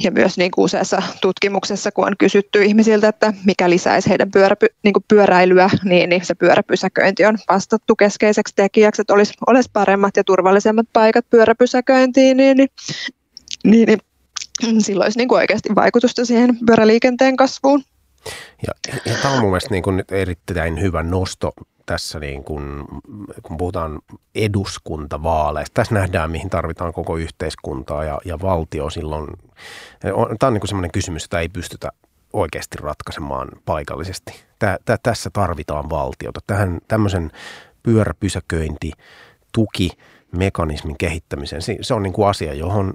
Ja 0.04 0.12
myös 0.12 0.38
niin 0.38 0.52
kuin 0.52 0.66
useassa 0.66 1.02
tutkimuksessa, 1.22 1.91
kun 1.91 2.08
on 2.08 2.18
kysytty 2.18 2.64
ihmisiltä, 2.64 3.08
että 3.08 3.34
mikä 3.45 3.70
lisäisi 3.70 4.10
heidän 4.10 4.32
pyöräpy, 4.32 4.68
niin 4.84 4.93
kuin 4.93 5.06
pyöräilyä, 5.08 5.70
niin, 5.84 6.10
niin 6.10 6.26
se 6.26 6.36
pyöräpysäköinti 6.36 7.26
on 7.26 7.38
vastattu 7.50 7.95
keskeiseksi 7.95 8.56
tekijäksi, 8.56 9.02
että 9.02 9.14
olisi, 9.14 9.34
olisi 9.47 9.70
paremmat 9.74 10.18
ja 10.18 10.24
turvallisemmat 10.24 10.88
paikat 10.93 11.26
pyöräpysäköintiin, 11.30 12.38
niin, 12.38 12.58
niin, 12.58 12.70
niin, 13.64 14.00
niin 14.62 14.82
silloin 14.82 15.06
olisi 15.06 15.18
niin 15.18 15.28
kuin 15.28 15.39
oikeasti 15.39 15.76
vaikutusta 15.76 16.26
siihen 16.26 16.58
pyöräliikenteen 16.66 17.38
kasvuun. 17.38 17.84
Ja, 18.68 18.91
ja 19.06 19.18
tämä 19.22 19.34
on 19.34 19.39
mun 19.39 19.50
mielestä 19.50 19.70
niin 19.72 20.04
erittäin 20.12 20.82
hyvä 20.82 21.04
nosto 21.04 21.54
tässä, 21.90 22.20
niin 22.20 22.44
kun, 22.44 22.86
kun 23.44 23.58
puhutaan 23.58 24.00
eduskuntavaaleista. 24.36 25.74
Tässä 25.74 25.96
nähdään, 25.96 26.32
mihin 26.32 26.50
tarvitaan 26.50 26.94
koko 26.94 27.18
yhteiskuntaa 27.18 28.04
ja, 28.04 28.20
ja 28.26 28.42
valtio 28.42 28.90
silloin. 28.90 29.28
Tämä 30.40 30.48
on 30.48 30.54
niin 30.54 30.68
semmoinen 30.68 30.92
kysymys, 30.92 31.24
jota 31.24 31.40
ei 31.40 31.50
pystytä 31.50 31.90
oikeasti 32.34 32.78
ratkaisemaan 32.82 33.50
paikallisesti. 33.66 34.44
Tää, 34.60 34.78
tää, 34.86 34.98
tässä 35.04 35.30
tarvitaan 35.34 35.90
valtiota. 35.90 36.40
Tähän 36.48 36.80
tämmöisen 36.88 37.32
pyöräpysäköinti, 37.84 38.92
tuki, 39.54 39.90
mekanismin 40.36 40.98
kehittämiseen, 40.98 41.62
se 41.82 41.94
on 41.94 42.04
niin 42.04 42.14
kuin 42.14 42.28
asia, 42.28 42.54
johon 42.54 42.94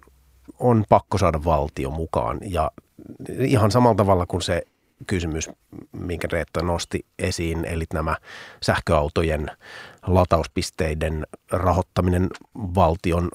on 0.59 0.85
pakko 0.89 1.19
saada 1.19 1.45
valtio 1.45 1.91
mukaan. 1.91 2.39
Ja 2.43 2.71
ihan 3.39 3.71
samalla 3.71 3.95
tavalla 3.95 4.27
kuin 4.27 4.43
se 4.43 4.63
kysymys, 5.07 5.51
minkä 5.93 6.29
Reetta 6.33 6.63
nosti 6.63 7.07
esiin, 7.19 7.65
eli 7.65 7.85
nämä 7.93 8.17
sähköautojen 8.63 9.51
latauspisteiden 10.07 11.27
rahoittaminen 11.51 12.29
valtion 12.55 13.29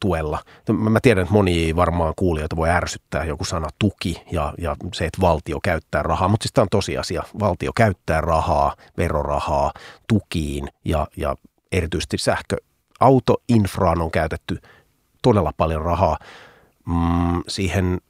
tuella. 0.00 0.42
Mä 0.72 1.00
tiedän, 1.02 1.22
että 1.22 1.34
moni 1.34 1.76
varmaan 1.76 2.12
kuulijoita 2.16 2.56
voi 2.56 2.70
ärsyttää 2.70 3.24
joku 3.24 3.44
sana 3.44 3.68
tuki 3.78 4.22
ja, 4.32 4.54
ja 4.58 4.76
se, 4.94 5.04
että 5.04 5.20
valtio 5.20 5.58
käyttää 5.62 6.02
rahaa, 6.02 6.28
mutta 6.28 6.44
siis 6.44 6.52
tämä 6.52 6.62
on 6.62 6.68
tosiasia. 6.70 7.22
Valtio 7.40 7.72
käyttää 7.76 8.20
rahaa, 8.20 8.76
verorahaa 8.96 9.72
tukiin 10.08 10.68
ja, 10.84 11.06
ja 11.16 11.36
erityisesti 11.72 12.18
sähköautoinfraan 12.18 14.02
on 14.02 14.10
käytetty 14.10 14.58
todella 15.22 15.52
paljon 15.56 15.82
rahaa 15.82 16.18
mm, 16.86 17.42
siihen 17.48 18.00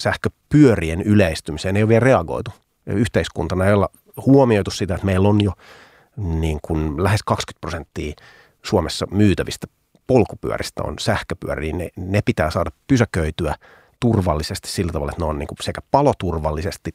sähköpyörien 0.00 1.02
yleistymiseen 1.02 1.76
ei 1.76 1.82
ole 1.82 1.88
vielä 1.88 2.00
reagoitu. 2.00 2.50
Yhteiskuntana 2.86 3.66
ei 3.66 3.72
olla 3.72 3.88
huomioitu 4.26 4.70
sitä, 4.70 4.94
että 4.94 5.06
meillä 5.06 5.28
on 5.28 5.40
jo 5.40 5.52
niin 6.16 6.58
kuin 6.62 7.04
lähes 7.04 7.22
20 7.22 7.60
prosenttia 7.60 8.14
Suomessa 8.64 9.06
myytävistä 9.10 9.66
polkupyöristä 10.06 10.82
on 10.82 10.98
sähköpyöriä, 10.98 11.72
niin 11.72 11.90
ne, 11.96 12.10
ne 12.10 12.20
pitää 12.24 12.50
saada 12.50 12.70
pysäköityä 12.86 13.54
turvallisesti 14.00 14.68
sillä 14.68 14.92
tavalla, 14.92 15.12
että 15.12 15.22
ne 15.22 15.28
on 15.28 15.38
niin 15.38 15.46
kuin 15.46 15.58
sekä 15.60 15.80
paloturvallisesti 15.90 16.94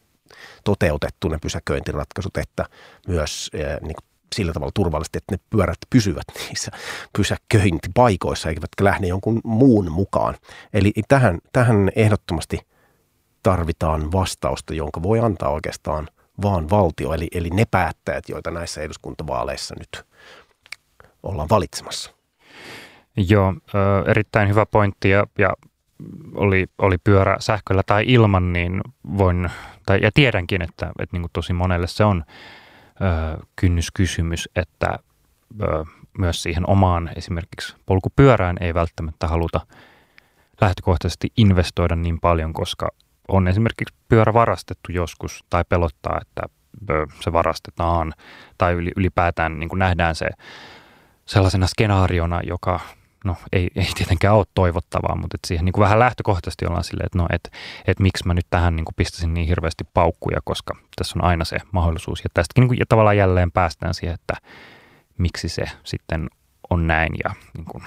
toteutettu 0.64 1.28
ne 1.28 1.38
pysäköintiratkaisut, 1.42 2.38
että 2.38 2.66
myös 3.08 3.50
eh, 3.54 3.66
niin 3.66 3.96
kuin 3.96 4.06
sillä 4.36 4.54
tavalla 4.54 4.72
turvallisesti, 4.76 5.18
että 5.18 5.36
ne 5.36 5.40
pyörät 5.50 5.78
pysyvät 5.90 6.24
niissä 6.48 6.72
pysäköintipaikoissa, 7.18 8.50
eivätkä 8.50 8.84
lähde 8.84 9.08
jonkun 9.08 9.42
muun 9.44 9.92
mukaan. 9.92 10.36
Eli 10.74 10.94
tähän, 11.08 11.40
tähän 11.54 11.92
ehdottomasti– 11.96 12.60
tarvitaan 13.44 14.12
vastausta, 14.12 14.74
jonka 14.74 15.04
voi 15.04 15.20
antaa 15.20 15.50
oikeastaan 15.50 16.08
vaan 16.42 16.70
valtio, 16.70 17.14
eli, 17.14 17.28
eli 17.34 17.50
ne 17.50 17.66
päättäjät, 17.72 18.30
joita 18.30 18.52
näissä 18.52 18.82
eduskuntavaaleissa 18.82 19.76
nyt 19.80 20.06
ollaan 21.24 21.50
valitsemassa. 21.50 22.14
Joo, 23.18 23.54
erittäin 24.08 24.50
hyvä 24.50 24.66
pointti 24.66 25.10
ja, 25.10 25.28
ja 25.38 25.54
oli, 26.36 26.66
oli 26.78 26.98
pyörä 26.98 27.36
sähköllä 27.40 27.82
tai 27.86 28.04
ilman, 28.08 28.54
niin 28.54 28.82
voin, 29.18 29.50
tai, 29.86 30.00
ja 30.02 30.12
tiedänkin, 30.14 30.62
että, 30.62 30.92
että 31.00 31.16
niin 31.16 31.22
kuin 31.22 31.32
tosi 31.34 31.54
monelle 31.54 31.88
se 31.88 32.04
on 32.04 32.24
ö, 33.02 33.44
kynnyskysymys, 33.56 34.50
että 34.56 35.00
ö, 35.62 35.86
myös 36.18 36.44
siihen 36.44 36.70
omaan 36.70 37.10
esimerkiksi 37.16 37.76
polkupyörään 37.86 38.56
ei 38.60 38.74
välttämättä 38.74 39.28
haluta 39.28 39.62
lähtökohtaisesti 40.62 41.32
investoida 41.38 41.96
niin 41.96 42.20
paljon, 42.20 42.54
koska 42.54 42.90
on 43.28 43.48
esimerkiksi 43.48 43.96
pyörä 44.10 44.34
varastettu 44.34 44.92
joskus 44.92 45.44
tai 45.50 45.64
pelottaa, 45.70 46.18
että 46.22 46.42
se 47.22 47.34
varastetaan 47.34 48.14
tai 48.58 48.74
ylipäätään 48.74 49.60
niin 49.60 49.70
kuin 49.70 49.80
nähdään 49.80 50.16
se 50.16 50.30
sellaisena 51.26 51.68
skenaariona, 51.68 52.42
joka 52.48 52.80
no 53.26 53.36
ei, 53.54 53.70
ei 53.76 53.88
tietenkään 53.96 54.36
ole 54.36 54.46
toivottavaa, 54.54 55.16
mutta 55.16 55.36
että 55.36 55.48
siihen 55.48 55.66
niin 55.66 55.74
kuin 55.74 55.84
vähän 55.84 56.00
lähtökohtaisesti 56.00 56.66
ollaan 56.66 56.84
silleen, 56.84 57.06
että 57.06 57.18
no, 57.18 57.28
että, 57.30 57.50
että 57.88 58.04
miksi 58.04 58.28
mä 58.28 58.34
nyt 58.34 58.48
tähän 58.50 58.76
niin 58.76 58.86
kuin 58.86 58.96
pistäisin 58.96 59.34
niin 59.34 59.48
hirveästi 59.48 59.84
paukkuja, 59.94 60.40
koska 60.44 60.76
tässä 60.96 61.20
on 61.20 61.26
aina 61.26 61.46
se 61.46 61.58
mahdollisuus. 61.72 62.24
Ja 62.24 62.30
tästäkin 62.34 62.62
niin 62.62 62.68
kuin, 62.68 62.80
ja 62.80 62.86
tavallaan 62.90 63.18
jälleen 63.18 63.52
päästään 63.52 63.94
siihen, 63.94 64.14
että 64.14 64.34
miksi 65.18 65.50
se 65.50 65.64
sitten 65.84 66.30
on 66.70 66.88
näin 66.88 67.14
ja 67.24 67.34
niin 67.58 67.66
kuin, 67.66 67.84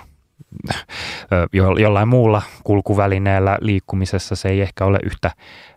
jollain 1.78 2.08
muulla 2.08 2.42
kulkuvälineellä 2.64 3.58
liikkumisessa 3.60 4.36
se 4.36 4.48
ei 4.48 4.60
ehkä 4.60 4.84
ole 4.84 4.98
yhtä 5.04 5.30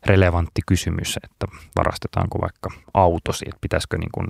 relevantti 0.06 0.62
kysymys, 0.68 1.20
että 1.24 1.58
varastetaanko 1.76 2.42
vaikka 2.42 2.70
autosi, 2.94 3.46
että 3.48 3.62
pitäisikö 3.62 3.98
niin 3.98 4.10
kuin, 4.12 4.28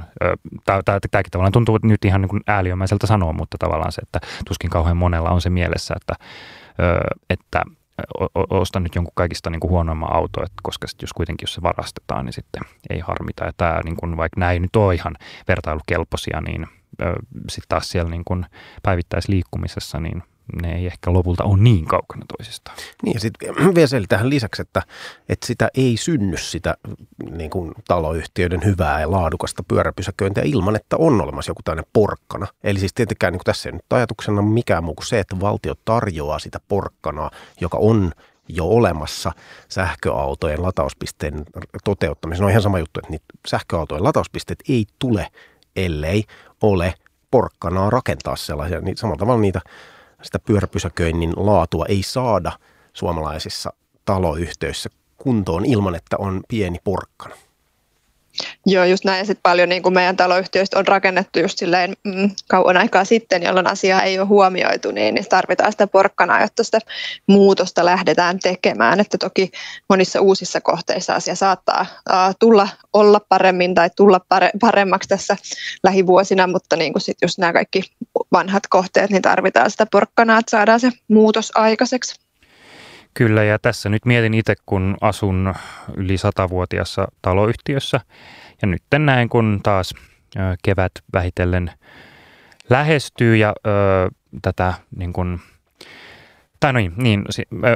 tämäkin 0.85 1.31
tavallaan 1.31 1.51
tuntuu 1.51 1.79
nyt 1.83 2.05
ihan 2.05 2.21
niin 2.21 2.29
kuin 2.29 2.41
ääliömäiseltä 2.47 3.07
sanoa, 3.07 3.33
mutta 3.33 3.57
tavallaan 3.57 3.91
se, 3.91 4.01
että 4.01 4.19
tuskin 4.47 4.69
kauhean 4.69 4.97
monella 4.97 5.29
on 5.29 5.41
se 5.41 5.49
mielessä, 5.49 5.95
että, 5.97 6.13
että 7.29 7.63
ostan 8.49 8.83
nyt 8.83 8.95
jonkun 8.95 9.13
kaikista 9.15 9.49
niin 9.49 9.59
kuin 9.59 9.71
huonoimman 9.71 10.13
auto, 10.13 10.43
että 10.43 10.61
koska 10.63 10.87
sit 10.87 11.01
jos 11.01 11.13
kuitenkin 11.13 11.43
jos 11.43 11.53
se 11.53 11.61
varastetaan, 11.61 12.25
niin 12.25 12.33
sitten 12.33 12.61
ei 12.89 12.99
harmita. 12.99 13.45
Ja 13.45 13.51
tämä, 13.57 13.81
niin 13.83 13.95
kuin, 13.95 14.17
vaikka 14.17 14.51
ei 14.51 14.59
nyt 14.59 14.75
ole 14.75 14.95
ihan 14.95 15.15
vertailukelpoisia, 15.47 16.41
niin 16.41 16.67
sitten 17.49 17.69
taas 17.69 17.89
siellä 17.89 18.09
niin 18.09 18.25
kuin 18.25 18.45
päivittäisliikkumisessa, 18.83 19.99
niin 19.99 20.23
ne 20.61 20.75
ei 20.75 20.85
ehkä 20.85 21.13
lopulta 21.13 21.43
ole 21.43 21.57
niin 21.57 21.85
kaukana 21.85 22.25
toisistaan. 22.37 22.77
Niin 23.03 23.13
ja 23.13 23.19
sitten 23.19 23.55
vielä 23.75 24.05
tähän 24.09 24.29
lisäksi, 24.29 24.61
että, 24.61 24.81
että 25.29 25.47
sitä 25.47 25.69
ei 25.77 25.97
synny 25.97 26.37
sitä 26.37 26.77
niin 27.31 27.49
kuin 27.49 27.71
taloyhtiöiden 27.87 28.65
hyvää 28.65 29.01
ja 29.01 29.11
laadukasta 29.11 29.63
pyöräpysäköintiä 29.63 30.43
ilman, 30.45 30.75
että 30.75 30.97
on 30.97 31.21
olemassa 31.21 31.49
joku 31.49 31.61
tämmöinen 31.63 31.89
porkkana. 31.93 32.47
Eli 32.63 32.79
siis 32.79 32.93
tietenkään 32.93 33.33
niin 33.33 33.39
kuin 33.39 33.45
tässä 33.45 33.69
ei 33.69 33.73
nyt 33.73 33.93
ajatuksena 33.93 34.41
mikään 34.41 34.83
muu 34.83 34.95
kuin 34.95 35.07
se, 35.07 35.19
että 35.19 35.39
valtio 35.39 35.73
tarjoaa 35.85 36.39
sitä 36.39 36.59
porkkanaa, 36.67 37.31
joka 37.61 37.77
on 37.77 38.11
jo 38.47 38.65
olemassa 38.65 39.31
sähköautojen 39.69 40.63
latauspisteen 40.63 41.45
toteuttamisen. 41.83 42.43
On 42.45 42.51
ihan 42.51 42.61
sama 42.61 42.79
juttu, 42.79 42.99
että 42.99 43.11
niitä 43.11 43.25
sähköautojen 43.47 44.03
latauspisteet 44.03 44.63
ei 44.69 44.85
tule, 44.99 45.27
ellei 45.75 46.23
ole 46.61 46.93
porkkanaa 47.31 47.89
rakentaa 47.89 48.35
sellaisia. 48.35 48.81
Niin 48.81 48.97
samalla 48.97 49.19
tavalla 49.19 49.41
niitä 49.41 49.61
sitä 50.21 50.39
pyöräpysäköinnin 50.39 51.33
laatua 51.35 51.85
ei 51.85 52.03
saada 52.03 52.51
suomalaisissa 52.93 53.73
taloyhtiöissä 54.05 54.89
kuntoon 55.17 55.65
ilman, 55.65 55.95
että 55.95 56.17
on 56.19 56.41
pieni 56.47 56.77
porkkana. 56.83 57.35
Joo, 58.65 58.83
just 58.85 59.05
näin. 59.05 59.25
Sitten 59.25 59.41
paljon 59.43 59.69
niin 59.69 59.83
kuin 59.83 59.93
meidän 59.93 60.17
taloyhtiöistä 60.17 60.79
on 60.79 60.87
rakennettu 60.87 61.39
just 61.39 61.57
silleen 61.57 61.95
mm, 62.03 62.29
kauan 62.47 62.77
aikaa 62.77 63.05
sitten, 63.05 63.43
jolloin 63.43 63.67
asiaa 63.67 64.01
ei 64.01 64.19
ole 64.19 64.27
huomioitu, 64.27 64.91
niin, 64.91 65.15
niin 65.15 65.25
tarvitaan 65.29 65.71
sitä 65.71 65.87
porkkana, 65.87 66.41
jotta 66.41 66.63
sitä 66.63 66.79
muutosta 67.27 67.85
lähdetään 67.85 68.39
tekemään. 68.39 68.99
Että 68.99 69.17
toki 69.17 69.51
monissa 69.89 70.21
uusissa 70.21 70.61
kohteissa 70.61 71.13
asia 71.13 71.35
saattaa 71.35 71.85
uh, 72.09 72.35
tulla 72.39 72.69
olla 72.93 73.21
paremmin 73.29 73.75
tai 73.75 73.89
tulla 73.95 74.19
pare, 74.29 74.49
paremmaksi 74.59 75.09
tässä 75.09 75.37
lähivuosina, 75.83 76.47
mutta 76.47 76.75
niin 76.75 76.93
kuin 76.93 77.01
sit 77.01 77.17
just 77.21 77.37
nämä 77.37 77.53
kaikki 77.53 77.83
vanhat 78.31 78.63
kohteet, 78.69 79.09
niin 79.09 79.21
tarvitaan 79.21 79.71
sitä 79.71 79.85
porkkanaa, 79.91 80.39
että 80.39 80.49
saadaan 80.49 80.79
se 80.79 80.89
muutos 81.07 81.51
aikaiseksi. 81.55 82.28
Kyllä, 83.19 83.43
ja 83.43 83.59
tässä 83.59 83.89
nyt 83.89 84.05
mietin 84.05 84.33
itse, 84.33 84.55
kun 84.65 84.97
asun 85.01 85.53
yli 85.95 86.17
satavuotiassa 86.17 87.07
taloyhtiössä, 87.21 87.99
ja 88.61 88.67
nyt 88.67 88.83
näin, 88.99 89.29
kun 89.29 89.59
taas 89.63 89.93
kevät 90.63 90.91
vähitellen 91.13 91.71
lähestyy 92.69 93.35
ja 93.35 93.53
ö, 93.67 93.71
tätä 94.41 94.73
niin 94.95 95.13
kun, 95.13 95.39
tai 96.59 96.73
no 96.73 96.79
niin, 96.79 96.93
niin 96.97 97.25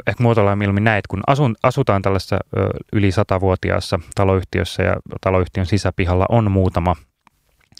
ehkä 0.07 0.23
muotoillaan 0.23 0.57
mieluummin 0.57 0.83
näin, 0.83 0.97
että 0.97 1.09
kun 1.09 1.23
asun, 1.27 1.55
asutaan 1.63 2.01
tällaisessa 2.01 2.39
ö, 2.57 2.69
yli 2.93 3.11
satavuotiaassa 3.11 3.99
taloyhtiössä 4.15 4.83
ja 4.83 4.95
taloyhtiön 5.21 5.65
sisäpihalla 5.65 6.25
on 6.29 6.51
muutama 6.51 6.95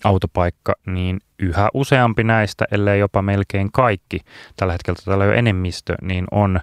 autopaikka, 0.03 0.73
niin 0.85 1.19
yhä 1.39 1.69
useampi 1.73 2.23
näistä, 2.23 2.65
ellei 2.71 2.99
jopa 2.99 3.21
melkein 3.21 3.71
kaikki, 3.71 4.19
tällä 4.55 4.73
hetkellä 4.73 4.99
tällä 5.05 5.25
jo 5.25 5.33
enemmistö, 5.33 5.95
niin 6.01 6.25
on 6.31 6.59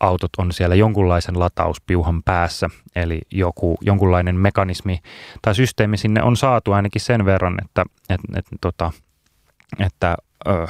autot 0.00 0.30
on 0.38 0.52
siellä 0.52 0.74
jonkunlaisen 0.74 1.38
latauspiuhan 1.38 2.22
päässä, 2.22 2.70
eli 2.96 3.20
joku, 3.30 3.78
jonkunlainen 3.80 4.36
mekanismi 4.36 4.98
tai 5.42 5.54
systeemi 5.54 5.96
sinne 5.96 6.22
on 6.22 6.36
saatu 6.36 6.72
ainakin 6.72 7.00
sen 7.00 7.24
verran, 7.24 7.56
että, 7.64 7.84
että, 8.08 8.38
että, 8.38 8.56
tota, 8.60 8.90
että 9.78 10.16
ö, 10.48 10.66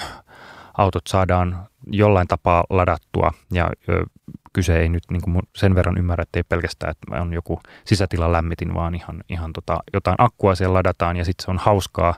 autot 0.79 1.07
saadaan 1.07 1.67
jollain 1.87 2.29
tapaa 2.29 2.65
ladattua. 2.71 3.33
Ja 3.53 3.71
ö, 3.89 4.05
kyse 4.53 4.81
ei 4.81 4.89
nyt 4.89 5.03
niin 5.11 5.23
kuin 5.23 5.39
sen 5.57 5.75
verran 5.75 5.99
ymmärrä, 5.99 6.23
että 6.23 6.39
ei 6.39 6.43
pelkästään, 6.43 6.91
että 6.91 7.21
on 7.21 7.33
joku 7.33 7.61
sisätilan 7.85 8.33
lämmitin, 8.33 8.75
vaan 8.75 8.95
ihan, 8.95 9.25
ihan 9.29 9.53
tota, 9.53 9.79
jotain 9.93 10.17
akkua 10.19 10.55
siellä 10.55 10.75
ladataan 10.75 11.17
ja 11.17 11.25
sitten 11.25 11.45
se 11.45 11.51
on 11.51 11.59
hauskaa 11.59 12.15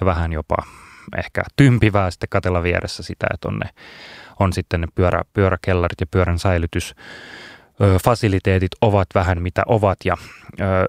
ja 0.00 0.06
vähän 0.06 0.32
jopa 0.32 0.56
ehkä 1.16 1.42
tympivää 1.56 2.10
sitten 2.10 2.28
katella 2.28 2.62
vieressä 2.62 3.02
sitä, 3.02 3.26
että 3.34 3.48
on 3.48 3.58
ne 3.58 3.70
on 4.40 4.52
sitten 4.52 4.80
ne 4.80 4.86
pyörä, 4.94 5.22
pyöräkellarit 5.32 6.00
ja 6.00 6.06
pyörän 6.10 6.38
säilytys 6.38 6.94
fasiliteetit 8.04 8.70
ovat 8.80 9.08
vähän 9.14 9.42
mitä 9.42 9.62
ovat 9.66 9.98
ja 10.04 10.16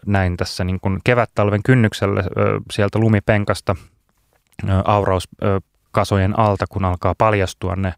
näin 0.06 0.38
tässä 0.38 0.64
niin 0.64 0.80
kuin 0.80 1.00
kevät-talven 1.04 1.64
kynnyksellä 1.64 2.24
sieltä 2.72 3.00
lumipenkasta 3.00 3.76
aurauskasojen 4.86 6.40
alta, 6.40 6.66
kun 6.70 6.86
alkaa 6.86 7.16
paljastua 7.18 7.76
ne 7.76 7.94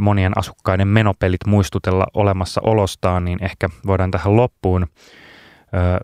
monien 0.00 0.38
asukkaiden 0.38 0.88
menopelit 0.88 1.46
muistutella 1.46 2.06
olemassa 2.14 2.60
olostaan, 2.64 3.24
niin 3.24 3.44
ehkä 3.44 3.68
voidaan 3.86 4.10
tähän 4.10 4.36
loppuun 4.36 4.86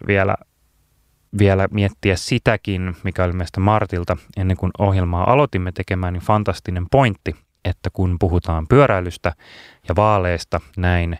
vielä, 0.07 0.35
vielä 1.39 1.69
miettiä 1.71 2.17
sitäkin, 2.17 2.97
mikä 3.03 3.25
oli 3.25 3.33
meistä 3.33 3.61
Martilta 3.61 4.17
ennen 4.37 4.57
kuin 4.57 4.71
ohjelmaa 4.79 5.33
aloitimme 5.33 5.73
tekemään, 5.73 6.13
niin 6.13 6.23
fantastinen 6.23 6.87
pointti– 6.91 7.37
että 7.65 7.91
kun 7.93 8.17
puhutaan 8.21 8.67
pyöräilystä 8.69 9.33
ja 9.89 9.97
vaaleista 9.97 10.61
näin 10.77 11.19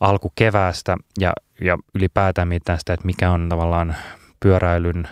alkukeväästä 0.00 0.96
ja, 1.20 1.32
ja 1.60 1.78
ylipäätään 1.94 2.48
mietitään 2.48 2.78
sitä, 2.78 2.94
että 2.94 3.06
mikä 3.06 3.30
on 3.30 3.48
tavallaan 3.48 3.96
pyöräilyn 4.40 5.08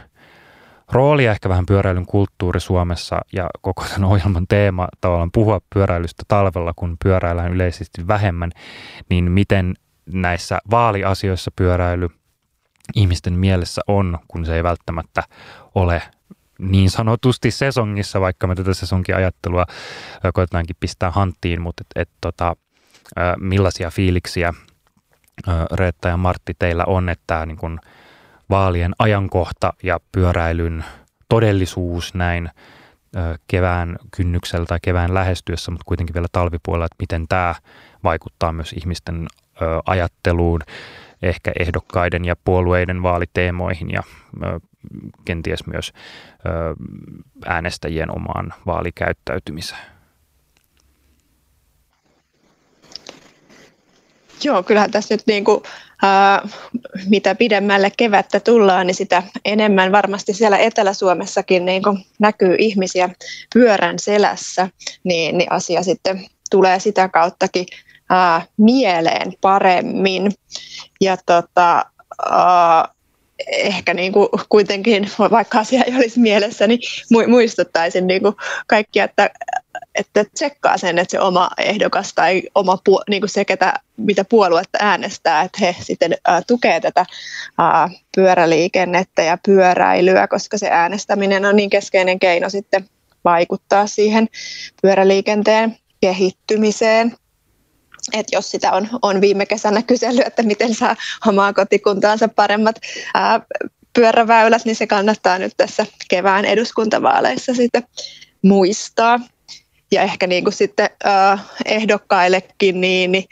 rooli 0.93 1.25
ja 1.25 1.33
ehkä 1.33 1.49
vähän 1.49 1.67
pyöräilyn 1.67 2.07
kulttuuri 2.07 2.61
Suomessa 2.61 3.21
ja 3.33 3.49
koko 3.61 3.85
tämän 3.85 4.11
ohjelman 4.11 4.47
teema 4.49 4.89
tavallaan 5.01 5.31
puhua 5.33 5.61
pyöräilystä 5.75 6.23
talvella, 6.29 6.73
kun 6.77 6.97
pyöräillään 7.05 7.53
yleisesti 7.53 8.09
vähemmän, 8.09 8.51
niin 9.11 9.33
miten 9.33 9.75
näissä 10.13 10.59
vaaliasioissa 10.71 11.51
pyöräily 11.57 12.09
ihmisten 12.95 13.33
mielessä 13.33 13.83
on, 13.89 14.19
kun 14.29 14.47
se 14.47 14.57
ei 14.57 14.63
välttämättä 14.63 15.23
ole 15.75 16.03
niin 16.71 16.91
sanotusti 16.91 17.51
sesongissa, 17.51 18.21
vaikka 18.21 18.47
me 18.47 18.55
tätä 18.55 18.75
sesonkin 18.75 19.17
ajattelua 19.17 19.67
koetetaankin 20.35 20.77
pistää 20.81 21.11
hanttiin, 21.11 21.63
mutta 21.63 21.85
et, 21.97 22.03
et, 22.03 22.11
tota, 22.21 22.57
millaisia 23.41 23.91
fiiliksiä 23.91 24.55
Reetta 25.73 26.09
ja 26.09 26.17
Martti 26.17 26.55
teillä 26.59 26.85
on, 26.87 27.09
että 27.09 27.47
niin 27.47 27.57
kun 27.57 27.81
vaalien 28.51 28.93
ajankohta 28.99 29.73
ja 29.83 30.01
pyöräilyn 30.13 30.85
todellisuus 31.29 32.15
näin 32.15 32.51
kevään 33.49 33.97
kynnyksellä 34.17 34.67
tai 34.67 34.79
kevään 34.83 35.15
lähestyessä, 35.15 35.71
mutta 35.71 35.85
kuitenkin 35.87 36.15
vielä 36.15 36.27
talvipuolella, 36.33 36.87
että 36.87 37.03
miten 37.03 37.29
tämä 37.29 37.55
vaikuttaa 38.05 38.53
myös 38.53 38.73
ihmisten 38.73 39.27
ajatteluun, 39.87 40.61
ehkä 41.25 41.53
ehdokkaiden 41.61 42.25
ja 42.25 42.37
puolueiden 42.45 43.03
vaaliteemoihin 43.03 43.91
ja 43.91 44.03
kenties 45.25 45.67
myös 45.67 45.93
äänestäjien 47.47 48.17
omaan 48.17 48.55
vaalikäyttäytymiseen? 48.67 49.81
Joo, 54.45 54.63
kyllähän 54.63 54.91
tässä 54.91 55.15
nyt 55.15 55.23
niin 55.27 55.45
kuin, 55.45 55.63
ää, 56.03 56.49
mitä 57.09 57.35
pidemmälle 57.35 57.91
kevättä 57.97 58.41
tullaan, 58.41 58.87
niin 58.87 58.95
sitä 58.95 59.23
enemmän 59.45 59.93
varmasti 59.93 60.33
siellä 60.33 60.59
Etelä-Suomessakin 60.59 61.65
niin 61.65 61.83
kuin 61.83 61.99
näkyy 62.19 62.57
ihmisiä 62.59 63.11
pyörän 63.55 63.99
selässä, 63.99 64.69
niin, 65.05 65.39
niin 65.39 65.53
asia 65.53 65.83
sitten 65.83 66.27
tulee 66.51 66.81
sitä 66.81 67.09
kauttakin 67.09 67.67
ää, 68.11 68.43
mieleen 68.57 69.33
paremmin. 69.41 70.33
Ja 71.01 71.17
tota, 71.27 71.85
ää, 72.31 72.89
ehkä 73.49 73.95
niin 73.95 74.13
kuin 74.13 74.29
kuitenkin, 74.49 75.11
vaikka 75.31 75.59
asia 75.59 75.83
ei 75.85 75.97
olisi 75.97 76.21
mielessä, 76.21 76.67
niin 76.67 76.81
muistuttaisin 77.29 78.07
niin 78.07 78.23
kuin 78.23 78.35
kaikkia, 78.67 79.05
että, 79.05 79.31
että 79.95 80.25
tsekkaa 80.35 80.79
sen, 80.79 80.99
että 80.99 81.11
se 81.11 81.21
oma 81.21 81.51
ehdokas 81.59 82.15
tai 82.15 82.43
oma 82.55 82.79
niin 83.09 83.21
kuin 83.21 83.31
se, 83.31 83.45
ketä, 83.45 83.75
mitä 83.97 84.25
puoluetta 84.25 84.79
äänestää, 84.81 85.43
että 85.43 85.59
he 85.61 85.77
sitten 85.81 86.15
ää, 86.25 86.43
tukee 86.47 86.81
tätä 86.81 87.07
ää, 87.59 87.91
pyöräliikennettä 88.17 89.23
ja 89.23 89.39
pyöräilyä, 89.47 90.29
koska 90.29 90.59
se 90.59 90.69
äänestäminen 90.71 91.45
on 91.45 91.57
niin 91.57 91.71
keskeinen 91.71 92.19
keino 92.19 92.51
sitten 92.51 92.89
vaikuttaa 93.25 93.87
siihen 93.87 94.29
pyöräliikenteen 94.83 95.77
kehittymiseen 96.01 97.17
että 98.13 98.37
jos 98.37 98.51
sitä 98.51 98.73
on, 98.73 98.89
on 99.03 99.21
viime 99.21 99.47
kesänä 99.47 99.83
kysellyt, 99.83 100.27
että 100.27 100.43
miten 100.43 100.75
saa 100.75 100.97
omaa 101.27 101.53
kotikuntaansa 101.53 102.29
paremmat 102.29 102.81
ää, 103.15 103.41
pyöräväylät, 103.93 104.65
niin 104.65 104.77
se 104.77 104.87
kannattaa 104.87 105.39
nyt 105.39 105.53
tässä 105.57 105.87
kevään 106.09 106.45
eduskuntavaaleissa 106.45 107.55
sitten 107.55 107.85
muistaa. 108.43 109.21
Ja 109.93 110.03
ehkä 110.03 110.27
niin 110.27 110.45
kuin 110.45 110.55
sitten 110.55 110.91
ää, 111.05 111.39
ehdokkaillekin, 111.65 112.81
niin, 112.81 113.13
niin 113.13 113.25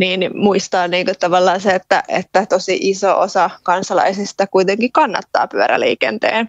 niin 0.00 0.30
muistaa 0.34 0.88
niin 0.88 1.06
kuin 1.06 1.18
tavallaan 1.20 1.60
se, 1.60 1.70
että, 1.70 2.02
että 2.08 2.46
tosi 2.46 2.78
iso 2.80 3.20
osa 3.20 3.50
kansalaisista 3.62 4.46
kuitenkin 4.46 4.92
kannattaa 4.92 5.48
pyöräliikenteen 5.48 6.48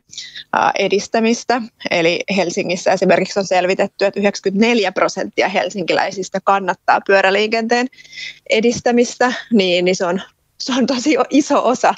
edistämistä. 0.80 1.62
Eli 1.92 2.20
Helsingissä 2.36 2.92
esimerkiksi 2.92 3.40
on 3.40 3.46
selvitetty, 3.46 4.06
että 4.06 4.20
94 4.20 4.92
prosenttia 4.92 5.50
helsinkiläisistä 5.50 6.40
kannattaa 6.44 7.02
pyöräliikenteen 7.08 7.88
edistämistä, 8.50 9.34
niin, 9.54 9.86
niin 9.86 9.96
se 9.96 10.06
on 10.06 10.22
se 10.62 10.74
on 10.74 10.88
tosi 10.88 11.16
iso 11.30 11.68
osa 11.68 11.94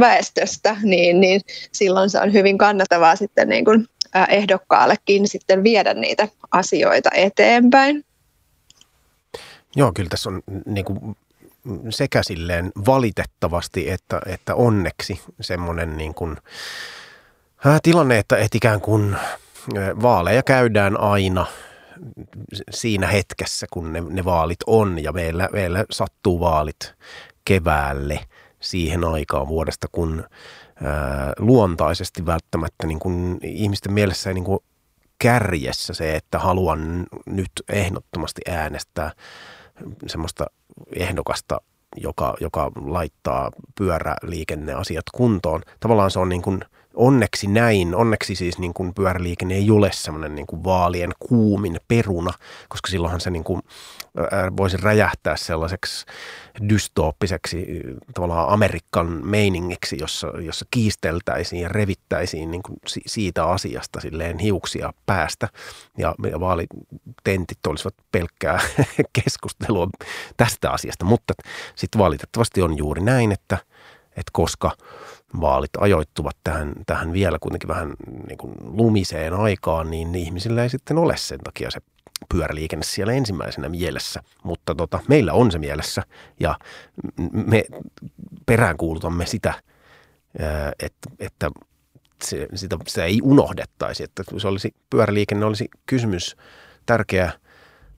väestöstä, 0.00 0.76
niin, 0.82 1.20
niin 1.20 1.40
silloin 1.72 2.10
se 2.10 2.20
on 2.20 2.32
hyvin 2.32 2.58
kannattavaa 2.58 3.16
sitten 3.16 3.48
niin 3.48 3.64
kuin 3.64 3.86
ehdokkaallekin 4.28 5.28
sitten 5.28 5.64
viedä 5.64 5.94
niitä 5.94 6.28
asioita 6.52 7.10
eteenpäin. 7.14 8.04
Joo, 9.76 9.92
kyllä 9.94 10.08
tässä 10.08 10.30
on 10.30 10.42
niin 10.66 10.84
kuin 10.84 11.16
sekä 11.90 12.22
silleen 12.22 12.72
valitettavasti 12.86 13.90
että, 13.90 14.20
että 14.26 14.54
onneksi 14.54 15.20
semmoinen 15.40 15.96
niin 15.96 16.14
kuin, 16.14 16.36
äh, 17.66 17.80
tilanne, 17.82 18.18
että, 18.18 18.36
että 18.36 18.56
ikään 18.56 18.80
kuin 18.80 19.16
vaaleja 20.02 20.42
käydään 20.42 21.00
aina 21.00 21.46
siinä 22.70 23.06
hetkessä, 23.06 23.66
kun 23.70 23.92
ne, 23.92 24.02
ne 24.10 24.24
vaalit 24.24 24.58
on 24.66 25.02
ja 25.02 25.12
meillä, 25.12 25.48
meillä 25.52 25.84
sattuu 25.90 26.40
vaalit 26.40 26.94
keväälle 27.44 28.20
siihen 28.60 29.04
aikaan 29.04 29.48
vuodesta, 29.48 29.86
kun 29.92 30.24
ää, 30.82 31.32
luontaisesti 31.38 32.26
välttämättä 32.26 32.86
niin 32.86 32.98
kuin 32.98 33.38
ihmisten 33.42 33.92
mielessä 33.92 34.30
ei 34.30 34.34
niin 34.34 34.44
kuin 34.44 34.58
kärjessä 35.18 35.94
se, 35.94 36.16
että 36.16 36.38
haluan 36.38 37.06
nyt 37.26 37.52
ehdottomasti 37.68 38.40
äänestää 38.48 39.12
semmoista 40.06 40.46
ehdokasta, 40.94 41.60
joka, 41.96 42.34
joka 42.40 42.72
laittaa 42.84 43.50
pyöräliikenneasiat 43.78 45.04
kuntoon. 45.14 45.62
Tavallaan 45.80 46.10
se 46.10 46.18
on 46.18 46.28
niin 46.28 46.42
kuin 46.42 46.60
onneksi 46.94 47.46
näin, 47.46 47.94
onneksi 47.94 48.34
siis 48.34 48.58
niin 48.58 48.74
kuin 48.74 48.94
pyöräliikenne 48.94 49.54
ei 49.54 49.70
ole 49.70 49.90
semmoinen 49.92 50.34
niin 50.34 50.46
kuin 50.46 50.64
vaalien 50.64 51.12
kuumin 51.18 51.80
peruna, 51.88 52.32
koska 52.68 52.90
silloinhan 52.90 53.20
se 53.20 53.30
niin 53.30 53.44
kuin, 53.44 53.62
voisi 54.56 54.76
räjähtää 54.76 55.36
sellaiseksi 55.36 56.06
dystooppiseksi 56.68 57.66
tavallaan 58.14 58.48
Amerikan 58.48 59.26
meiningiksi, 59.26 59.96
jossa, 60.00 60.28
jossa 60.40 60.66
kiisteltäisiin 60.70 61.62
ja 61.62 61.68
revittäisiin 61.68 62.50
niin 62.50 62.62
kuin 62.62 62.78
siitä 63.06 63.44
asiasta 63.44 64.00
silleen 64.00 64.38
hiuksia 64.38 64.92
päästä. 65.06 65.48
Ja, 65.98 66.14
vaalitentit 66.40 67.66
olisivat 67.68 67.94
pelkkää 68.12 68.60
keskustelua 69.22 69.88
tästä 70.36 70.70
asiasta, 70.70 71.04
mutta 71.04 71.34
sitten 71.74 71.98
valitettavasti 71.98 72.62
on 72.62 72.78
juuri 72.78 73.02
näin, 73.02 73.32
että, 73.32 73.58
että 74.16 74.30
koska– 74.32 74.70
vaalit 75.40 75.70
ajoittuvat 75.78 76.36
tähän, 76.44 76.72
tähän 76.86 77.12
vielä 77.12 77.38
kuitenkin 77.40 77.68
vähän 77.68 77.94
niin 78.28 78.38
kuin 78.38 78.54
lumiseen 78.60 79.34
aikaan, 79.34 79.90
niin 79.90 80.14
ihmisillä 80.14 80.62
ei 80.62 80.70
sitten 80.70 80.98
ole 80.98 81.16
sen 81.16 81.38
takia 81.38 81.70
se 81.70 81.80
pyöräliikenne 82.28 82.84
siellä 82.84 83.12
ensimmäisenä 83.12 83.68
mielessä, 83.68 84.22
mutta 84.44 84.74
tota, 84.74 85.00
meillä 85.08 85.32
on 85.32 85.50
se 85.50 85.58
mielessä 85.58 86.02
ja 86.40 86.58
me 87.32 87.64
peräänkuulutamme 88.46 89.26
sitä, 89.26 89.54
että, 90.82 91.10
että 91.18 91.50
se, 92.24 92.48
sitä, 92.54 92.76
sitä 92.86 93.04
ei 93.04 93.20
unohdettaisi, 93.22 94.04
että 94.04 94.22
se 94.38 94.48
olisi, 94.48 94.74
pyöräliikenne 94.90 95.44
olisi 95.44 95.68
kysymys, 95.86 96.36
tärkeä 96.86 97.32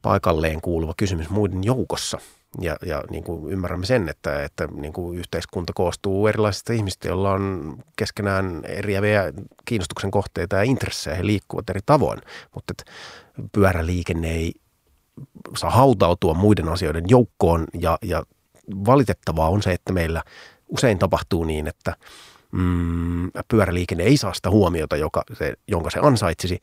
paikalleen 0.02 0.60
kuuluva 0.60 0.94
kysymys 0.96 1.30
muiden 1.30 1.64
joukossa– 1.64 2.18
ja, 2.60 2.76
ja 2.86 3.02
niin 3.10 3.24
kuin 3.24 3.52
ymmärrämme 3.52 3.86
sen, 3.86 4.08
että, 4.08 4.44
että 4.44 4.66
niin 4.66 4.92
kuin 4.92 5.18
yhteiskunta 5.18 5.72
koostuu 5.72 6.26
erilaisista 6.26 6.72
ihmistä, 6.72 7.08
joilla 7.08 7.32
on 7.32 7.76
keskenään 7.96 8.64
eriäviä 8.64 9.32
kiinnostuksen 9.64 10.10
kohteita 10.10 10.56
ja 10.56 10.62
intressejä. 10.62 11.16
He 11.16 11.26
liikkuvat 11.26 11.70
eri 11.70 11.80
tavoin, 11.86 12.20
mutta 12.54 12.72
että 12.72 12.92
pyöräliikenne 13.52 14.30
ei 14.30 14.52
saa 15.56 15.70
hautautua 15.70 16.34
muiden 16.34 16.68
asioiden 16.68 17.04
joukkoon 17.08 17.64
ja, 17.80 17.98
ja 18.02 18.22
valitettavaa 18.70 19.48
on 19.48 19.62
se, 19.62 19.72
että 19.72 19.92
meillä 19.92 20.22
usein 20.68 20.98
tapahtuu 20.98 21.44
niin, 21.44 21.66
että 21.66 21.96
mm, 22.52 23.30
pyöräliikenne 23.48 24.04
ei 24.04 24.16
saa 24.16 24.34
sitä 24.34 24.50
huomiota, 24.50 24.96
joka 24.96 25.22
se, 25.38 25.54
jonka 25.68 25.90
se 25.90 25.98
ansaitsisi, 26.02 26.58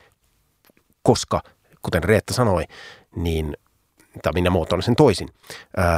koska 1.04 1.42
kuten 1.82 2.04
Reetta 2.04 2.34
sanoi, 2.34 2.64
niin 3.16 3.58
tai 4.22 4.34
minä 4.34 4.50
muotoilen 4.50 4.84
sen 4.84 4.96
toisin, 4.96 5.30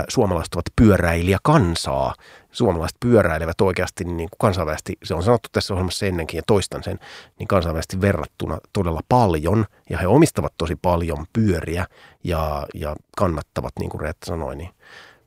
suomalaiset 0.08 0.54
ovat 0.54 0.66
pyöräilijäkansaa. 0.76 2.14
Suomalaiset 2.52 2.98
pyöräilevät 3.00 3.62
oikeasti 3.62 4.04
niin 4.04 4.30
kuin 4.30 4.38
kansainvälisesti, 4.40 4.98
se 5.04 5.14
on 5.14 5.24
sanottu 5.24 5.50
tässä 5.52 5.74
ohjelmassa 5.74 6.06
ennenkin 6.06 6.38
ja 6.38 6.44
toistan 6.48 6.84
sen, 6.84 7.00
niin 7.40 7.48
kansainvälisesti 7.48 8.02
verrattuna 8.02 8.58
todella 8.74 9.02
paljon. 9.10 9.66
Ja 9.90 9.98
he 9.98 10.08
omistavat 10.08 10.54
tosi 10.58 10.76
paljon 10.82 11.26
pyöriä 11.34 11.88
ja, 12.24 12.68
ja 12.74 12.96
kannattavat, 13.18 13.74
niin 13.80 13.90
kuin 13.90 14.02
Reetta 14.02 14.26
sanoi, 14.26 14.56
niin 14.56 14.70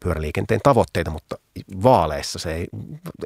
pyöräliikenteen 0.00 0.60
tavoitteita, 0.62 1.10
mutta 1.10 1.36
vaaleissa 1.82 2.38
se 2.38 2.54
ei 2.54 2.66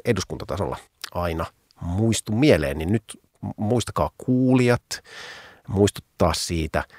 eduskuntatasolla 0.05 0.77
aina 1.13 1.45
muistu 1.81 2.31
mieleen, 2.31 2.77
niin 2.77 2.91
nyt 2.91 3.19
muistakaa 3.57 4.09
kuulijat, 4.17 5.03
muistuttaa 5.67 6.33
siitä– 6.33 6.83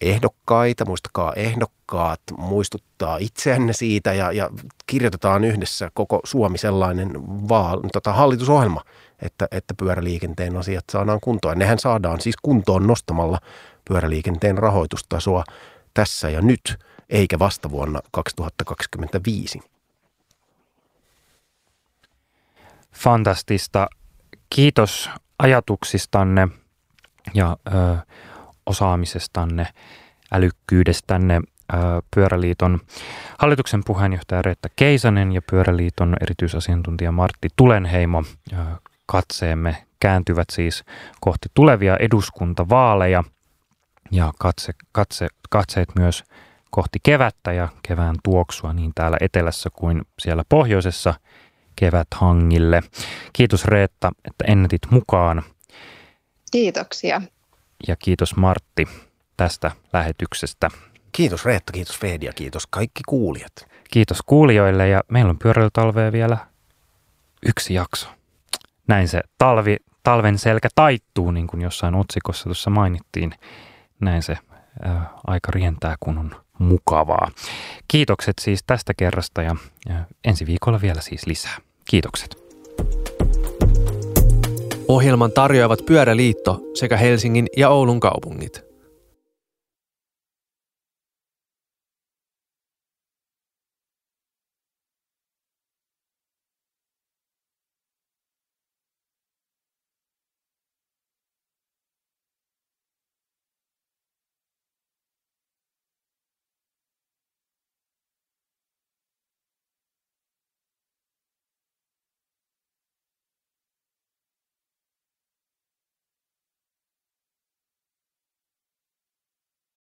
ehdokkaita, 0.00 0.84
muistakaa 0.84 1.32
ehdokkaat, 1.32 2.20
muistuttaa 2.36 3.16
itseänne 3.16 3.72
siitä 3.72 4.14
ja, 4.14 4.32
ja 4.32 4.50
kirjoitetaan 4.86 5.44
yhdessä 5.44 5.90
koko 5.94 6.20
Suomi 6.24 6.58
sellainen 6.58 7.10
vaal, 7.48 7.80
tota, 7.92 8.12
hallitusohjelma, 8.12 8.82
että, 9.22 9.48
että 9.50 9.74
pyöräliikenteen 9.74 10.56
asiat 10.56 10.84
saadaan 10.92 11.20
kuntoon. 11.20 11.58
Nehän 11.58 11.78
saadaan 11.78 12.20
siis 12.20 12.36
kuntoon 12.42 12.86
nostamalla 12.86 13.38
pyöräliikenteen 13.88 14.58
rahoitustasoa 14.58 15.44
tässä 15.94 16.30
ja 16.30 16.42
nyt, 16.42 16.78
eikä 17.10 17.38
vasta 17.38 17.70
vuonna 17.70 18.00
2025. 18.10 19.60
Fantastista. 22.94 23.88
Kiitos 24.50 25.10
ajatuksistanne 25.38 26.48
ja 27.34 27.56
ö, 27.66 27.96
osaamisestanne, 28.68 29.66
älykkyydestänne. 30.32 31.40
Pyöräliiton 32.14 32.80
hallituksen 33.38 33.82
puheenjohtaja 33.86 34.42
Reetta 34.42 34.68
Keisanen 34.76 35.32
ja 35.32 35.42
Pyöräliiton 35.50 36.16
erityisasiantuntija 36.20 37.12
Martti 37.12 37.48
Tulenheimo. 37.56 38.24
Katseemme 39.06 39.84
kääntyvät 40.00 40.48
siis 40.52 40.84
kohti 41.20 41.48
tulevia 41.54 41.96
eduskuntavaaleja 41.96 43.24
ja 44.10 44.32
katse, 44.38 44.72
katse, 44.92 45.26
katseet 45.50 45.88
myös 45.98 46.24
kohti 46.70 46.98
kevättä 47.02 47.52
ja 47.52 47.68
kevään 47.82 48.16
tuoksua 48.24 48.72
niin 48.72 48.92
täällä 48.94 49.16
etelässä 49.20 49.70
kuin 49.72 50.02
siellä 50.18 50.44
pohjoisessa 50.48 51.14
keväthangille. 51.76 52.82
Kiitos 53.32 53.64
Reetta, 53.64 54.12
että 54.24 54.44
ennätit 54.48 54.82
mukaan. 54.90 55.42
Kiitoksia 56.52 57.22
ja 57.88 57.96
kiitos 57.96 58.36
Martti 58.36 58.88
tästä 59.36 59.70
lähetyksestä. 59.92 60.68
Kiitos 61.12 61.44
Reetta, 61.44 61.72
kiitos 61.72 61.98
Fed 61.98 62.22
ja 62.22 62.32
kiitos 62.32 62.66
kaikki 62.66 63.00
kuulijat. 63.08 63.52
Kiitos 63.90 64.22
kuulijoille 64.26 64.88
ja 64.88 65.02
meillä 65.08 65.30
on 65.30 65.38
pyöräilytalvea 65.38 66.12
vielä 66.12 66.38
yksi 67.46 67.74
jakso. 67.74 68.08
Näin 68.88 69.08
se 69.08 69.20
talvi, 69.38 69.76
talven 70.02 70.38
selkä 70.38 70.68
taittuu, 70.74 71.30
niin 71.30 71.46
kuin 71.46 71.62
jossain 71.62 71.94
otsikossa 71.94 72.44
tuossa 72.44 72.70
mainittiin. 72.70 73.34
Näin 74.00 74.22
se 74.22 74.38
ää, 74.82 75.10
aika 75.26 75.50
rientää, 75.50 75.96
kun 76.00 76.18
on 76.18 76.36
mukavaa. 76.58 77.30
Kiitokset 77.88 78.34
siis 78.40 78.60
tästä 78.66 78.92
kerrasta 78.96 79.42
ja, 79.42 79.56
ja 79.88 79.94
ensi 80.24 80.46
viikolla 80.46 80.80
vielä 80.80 81.00
siis 81.00 81.26
lisää. 81.26 81.56
Kiitokset. 81.90 82.47
Ohjelman 84.88 85.32
tarjoavat 85.32 85.86
Pyöräliitto 85.86 86.60
sekä 86.74 86.96
Helsingin 86.96 87.46
ja 87.56 87.68
Oulun 87.68 88.00
kaupungit. 88.00 88.67